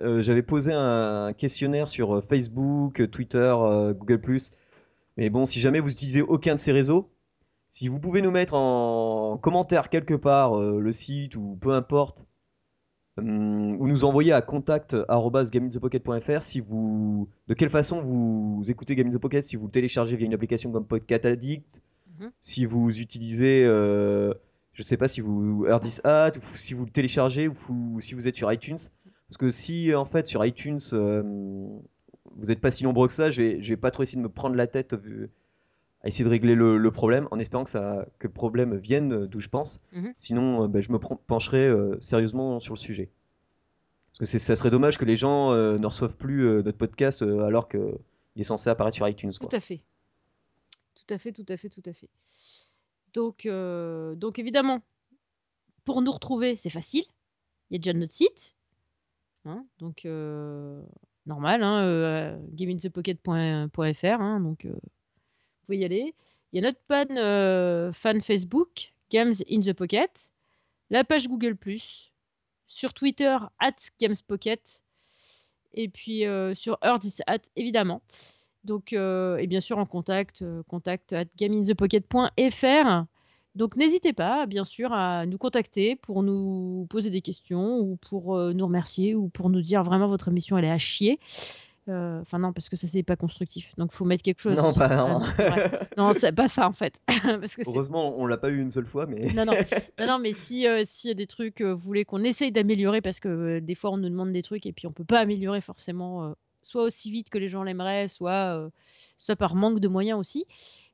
euh, 0.00 0.22
j'avais 0.22 0.42
posé 0.42 0.72
un 0.74 1.32
questionnaire 1.32 1.88
sur 1.88 2.22
Facebook, 2.22 3.10
Twitter, 3.10 3.52
Google+. 3.98 4.20
Mais 5.18 5.28
bon, 5.30 5.44
si 5.44 5.60
jamais 5.60 5.80
vous 5.80 5.90
utilisez 5.90 6.22
aucun 6.22 6.54
de 6.54 6.60
ces 6.60 6.72
réseaux, 6.72 7.10
si 7.70 7.88
vous 7.88 8.00
pouvez 8.00 8.22
nous 8.22 8.30
mettre 8.30 8.54
en 8.54 9.36
commentaire 9.36 9.90
quelque 9.90 10.14
part 10.14 10.58
euh, 10.58 10.80
le 10.80 10.92
site 10.92 11.36
ou 11.36 11.58
peu 11.60 11.72
importe, 11.72 12.26
hum, 13.18 13.76
ou 13.80 13.86
nous 13.88 14.04
envoyer 14.04 14.32
à 14.32 14.40
contact@gameinthepocket.fr 14.42 16.42
si 16.42 16.60
vous, 16.60 17.28
de 17.48 17.54
quelle 17.54 17.70
façon 17.70 18.00
vous 18.00 18.62
écoutez 18.68 18.94
Game 18.94 19.08
in 19.08 19.10
the 19.10 19.18
Pocket, 19.18 19.42
si 19.44 19.56
vous 19.56 19.66
le 19.66 19.72
téléchargez 19.72 20.16
via 20.16 20.26
une 20.26 20.34
application 20.34 20.70
comme 20.72 20.86
Podcast 20.86 21.24
Addict, 21.26 21.82
Mhm. 22.20 22.30
si 22.40 22.64
vous 22.64 22.98
utilisez, 22.98 23.62
euh, 23.64 24.32
je 24.72 24.82
sais 24.82 24.96
pas 24.96 25.08
si 25.08 25.20
vous 25.20 25.66
Herdis 25.66 25.98
Hat, 26.04 26.32
ou 26.36 26.40
si 26.56 26.74
vous 26.74 26.84
le 26.84 26.90
téléchargez 26.90 27.48
ou 27.48 27.54
ou 27.70 28.00
si 28.00 28.14
vous 28.14 28.26
êtes 28.28 28.36
sur 28.36 28.52
iTunes, 28.52 28.78
parce 29.28 29.36
que 29.38 29.50
si 29.50 29.94
en 29.94 30.04
fait 30.04 30.26
sur 30.26 30.44
iTunes 30.44 30.80
euh, 30.94 31.22
vous 32.38 32.46
n'êtes 32.46 32.60
pas 32.60 32.70
si 32.70 32.84
nombreux 32.84 33.06
que 33.08 33.12
ça, 33.12 33.30
je 33.30 33.42
vais 33.60 33.76
pas 33.76 33.90
trop 33.90 34.02
essayer 34.04 34.16
de 34.18 34.22
me 34.22 34.28
prendre 34.32 34.54
la 34.56 34.66
tête 34.66 34.94
à 36.02 36.06
essayer 36.08 36.24
de 36.24 36.30
régler 36.30 36.54
le, 36.54 36.78
le 36.78 36.90
problème, 36.92 37.26
en 37.32 37.38
espérant 37.38 37.64
que, 37.64 37.70
ça, 37.70 38.06
que 38.20 38.28
le 38.28 38.32
problème 38.32 38.76
vienne 38.76 39.26
d'où 39.26 39.40
je 39.40 39.48
pense. 39.48 39.80
Mhm. 39.92 40.14
Sinon, 40.16 40.64
euh, 40.64 40.68
ben, 40.68 40.80
je 40.80 40.92
me 40.92 40.98
pencherai 40.98 41.66
euh, 41.66 41.96
sérieusement 42.00 42.60
sur 42.60 42.74
le 42.74 42.78
sujet. 42.78 43.10
Parce 44.12 44.20
que 44.20 44.24
c'est- 44.26 44.38
ça 44.38 44.54
serait 44.56 44.70
dommage 44.70 44.96
que 44.96 45.04
les 45.04 45.16
gens 45.16 45.52
euh, 45.52 45.76
ne 45.78 45.86
reçoivent 45.86 46.16
plus 46.16 46.44
notre 46.62 46.78
podcast 46.78 47.22
alors 47.22 47.68
qu'il 47.68 47.80
est 48.36 48.44
censé 48.44 48.70
apparaître 48.70 48.94
sur 48.96 49.08
iTunes. 49.08 49.32
Quoi. 49.38 49.48
Tout 49.48 49.56
à 49.56 49.60
fait. 49.60 49.80
Tout 50.94 51.14
à 51.14 51.18
fait, 51.18 51.32
tout 51.32 51.46
à 51.48 51.56
fait, 51.56 51.68
tout 51.68 51.82
à 51.84 51.92
fait. 51.92 52.08
Donc, 53.14 53.46
euh, 53.46 54.14
donc 54.14 54.38
évidemment, 54.38 54.82
pour 55.84 56.00
nous 56.02 56.12
retrouver, 56.12 56.56
c'est 56.56 56.70
facile. 56.70 57.04
Il 57.70 57.74
y 57.74 57.76
a 57.76 57.78
déjà 57.80 57.98
notre 57.98 58.12
site. 58.12 58.54
Hein, 59.44 59.64
donc, 59.78 60.04
euh, 60.04 60.80
normal, 61.28 61.62
hein, 61.62 61.84
euh, 61.84 62.38
gameinthepocket.fr. 62.52 64.20
Hein, 64.20 64.40
donc, 64.40 64.64
euh, 64.64 64.70
vous 64.70 65.66
pouvez 65.66 65.78
y 65.78 65.84
aller. 65.84 66.14
Il 66.52 66.56
y 66.56 66.58
a 66.64 66.68
notre 66.68 66.80
fan, 66.88 67.08
euh, 67.16 67.92
fan 67.92 68.20
Facebook, 68.22 68.92
Games 69.10 69.34
in 69.50 69.60
the 69.60 69.72
Pocket. 69.72 70.30
La 70.90 71.04
page 71.04 71.28
Google+. 71.28 71.56
Sur 72.66 72.92
Twitter, 72.94 73.36
at 73.60 73.76
GamesPocket. 74.00 74.82
Et 75.74 75.88
puis 75.88 76.26
euh, 76.26 76.54
sur 76.54 76.78
Earthis 76.82 77.18
at, 77.26 77.38
évidemment. 77.56 78.02
Donc, 78.64 78.92
euh, 78.92 79.36
et 79.36 79.46
bien 79.46 79.60
sûr 79.60 79.78
en 79.78 79.86
contact, 79.86 80.42
euh, 80.42 80.62
contact 80.64 81.12
at 81.12 81.26
gameinthepocket.fr. 81.36 83.04
Donc 83.58 83.76
n'hésitez 83.76 84.12
pas, 84.12 84.46
bien 84.46 84.64
sûr, 84.64 84.92
à 84.92 85.26
nous 85.26 85.36
contacter 85.36 85.96
pour 85.96 86.22
nous 86.22 86.86
poser 86.88 87.10
des 87.10 87.20
questions 87.20 87.80
ou 87.80 87.96
pour 87.96 88.36
euh, 88.36 88.52
nous 88.52 88.64
remercier 88.64 89.14
ou 89.16 89.28
pour 89.28 89.50
nous 89.50 89.60
dire 89.60 89.82
vraiment 89.82 90.06
votre 90.08 90.28
émission 90.28 90.56
elle 90.56 90.64
est 90.64 90.70
à 90.70 90.78
chier. 90.78 91.18
Euh, 91.88 92.20
Enfin 92.20 92.38
non, 92.38 92.52
parce 92.52 92.68
que 92.68 92.76
ça 92.76 92.86
c'est 92.86 93.02
pas 93.02 93.16
constructif. 93.16 93.74
Donc 93.76 93.92
faut 93.92 94.04
mettre 94.04 94.22
quelque 94.22 94.40
chose. 94.40 94.56
Non, 94.56 94.72
pas- 94.72 94.88
non. 94.96 95.18
non, 95.18 95.24
c'est 95.36 95.48
vrai. 95.48 95.88
non, 95.96 96.12
c'est 96.16 96.32
pas 96.32 96.46
ça 96.46 96.68
en 96.68 96.72
fait. 96.72 97.00
parce 97.08 97.56
que 97.56 97.64
c'est 97.64 97.68
Heureusement, 97.70 98.14
on 98.16 98.26
l'a 98.26 98.36
pas 98.36 98.50
eu 98.50 98.60
une 98.60 98.70
seule 98.70 98.86
fois, 98.86 99.06
mais 99.06 99.32
non, 99.32 99.44
non, 99.44 99.52
non, 99.98 100.06
non, 100.06 100.18
mais 100.20 100.34
si 100.34 100.66
euh, 100.66 100.84
s'il 100.86 101.08
y 101.08 101.10
a 101.10 101.14
des 101.14 101.26
trucs, 101.26 101.60
vous 101.60 101.76
voulez 101.78 102.04
qu'on 102.04 102.22
essaye 102.22 102.52
d'améliorer, 102.52 103.00
parce 103.00 103.18
que 103.18 103.58
des 103.58 103.74
fois 103.74 103.90
on 103.90 103.96
nous 103.96 104.08
demande 104.08 104.32
des 104.32 104.42
trucs 104.42 104.66
et 104.66 104.72
puis 104.72 104.86
on 104.86 104.92
peut 104.92 105.04
pas 105.04 105.18
améliorer 105.18 105.60
forcément, 105.60 106.32
soit 106.62 106.84
aussi 106.84 107.10
vite 107.10 107.30
que 107.30 107.38
les 107.38 107.48
gens 107.48 107.62
l'aimeraient, 107.64 108.06
soit, 108.08 108.56
euh, 108.56 108.70
soit 109.16 109.36
par 109.36 109.54
manque 109.54 109.80
de 109.80 109.88
moyens 109.88 110.18
aussi. 110.20 110.46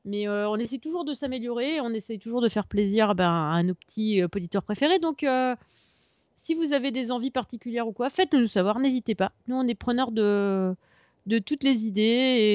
Mais 0.05 0.29
euh, 0.29 0.49
on 0.51 0.57
essaie 0.57 0.79
toujours 0.79 1.05
de 1.05 1.15
s'améliorer, 1.15 1.81
on 1.81 1.91
essaie 1.91 2.19
toujours 2.19 2.43
de 2.43 2.49
faire 2.49 2.67
plaisir 2.67 3.15
ben, 3.15 3.31
à 3.53 3.63
nos 3.63 3.75
petits 3.75 4.21
euh, 4.23 4.29
auditeurs 4.35 4.63
préférés. 4.63 4.99
Donc, 4.99 5.23
euh, 5.23 5.57
si 6.37 6.55
vous 6.55 6.73
avez 6.75 6.91
des 6.91 7.11
envies 7.11 7.31
particulières 7.31 7.89
ou 7.89 7.93
quoi, 7.93 8.11
faites-le 8.11 8.41
nous 8.43 8.49
savoir, 8.49 8.79
n'hésitez 8.81 9.15
pas. 9.15 9.33
Nous, 9.49 9.57
on 9.57 9.67
est 9.67 9.75
preneurs 9.75 10.13
de, 10.13 10.75
de 11.25 11.39
toutes 11.39 11.63
les 11.63 11.87
idées 11.87 12.03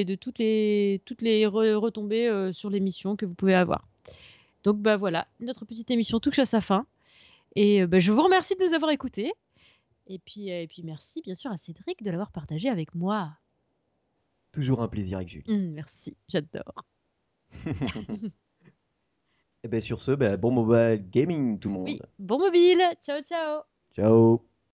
et 0.00 0.04
de 0.04 0.14
toutes 0.14 0.38
les, 0.38 1.00
toutes 1.04 1.22
les 1.22 1.44
re- 1.44 1.74
retombées 1.74 2.28
euh, 2.28 2.52
sur 2.52 2.70
l'émission 2.70 3.16
que 3.16 3.26
vous 3.26 3.34
pouvez 3.34 3.54
avoir. 3.54 3.88
Donc 4.62 4.76
bah 4.78 4.96
voilà, 4.96 5.26
notre 5.40 5.64
petite 5.64 5.90
émission 5.90 6.20
touche 6.20 6.38
à 6.38 6.46
sa 6.46 6.60
fin. 6.60 6.86
Et 7.56 7.82
euh, 7.82 7.86
bah, 7.88 7.98
je 7.98 8.12
vous 8.12 8.22
remercie 8.22 8.54
de 8.54 8.62
nous 8.62 8.74
avoir 8.74 8.92
écoutés. 8.92 9.32
Et 10.06 10.20
puis, 10.20 10.52
euh, 10.52 10.62
et 10.62 10.66
puis 10.68 10.82
merci 10.84 11.20
bien 11.22 11.34
sûr 11.34 11.50
à 11.50 11.58
Cédric 11.58 12.02
de 12.04 12.10
l'avoir 12.10 12.30
partagé 12.30 12.68
avec 12.68 12.94
moi. 12.94 13.30
toujours 14.52 14.82
un 14.82 14.88
plaisir 14.88 15.16
avec 15.16 15.28
Julie. 15.30 15.44
Hum, 15.52 15.72
merci, 15.72 16.16
j'adore. 16.28 16.84
Et 19.62 19.68
ben 19.68 19.80
sur 19.80 20.00
ce, 20.00 20.12
ben, 20.12 20.36
bon 20.36 20.50
mobile 20.50 21.04
gaming 21.10 21.58
tout 21.58 21.68
le 21.68 21.74
monde. 21.74 21.84
Oui, 21.86 22.00
bon 22.18 22.38
mobile, 22.38 22.82
ciao 23.02 23.20
ciao. 23.20 23.62
Ciao 23.94 24.49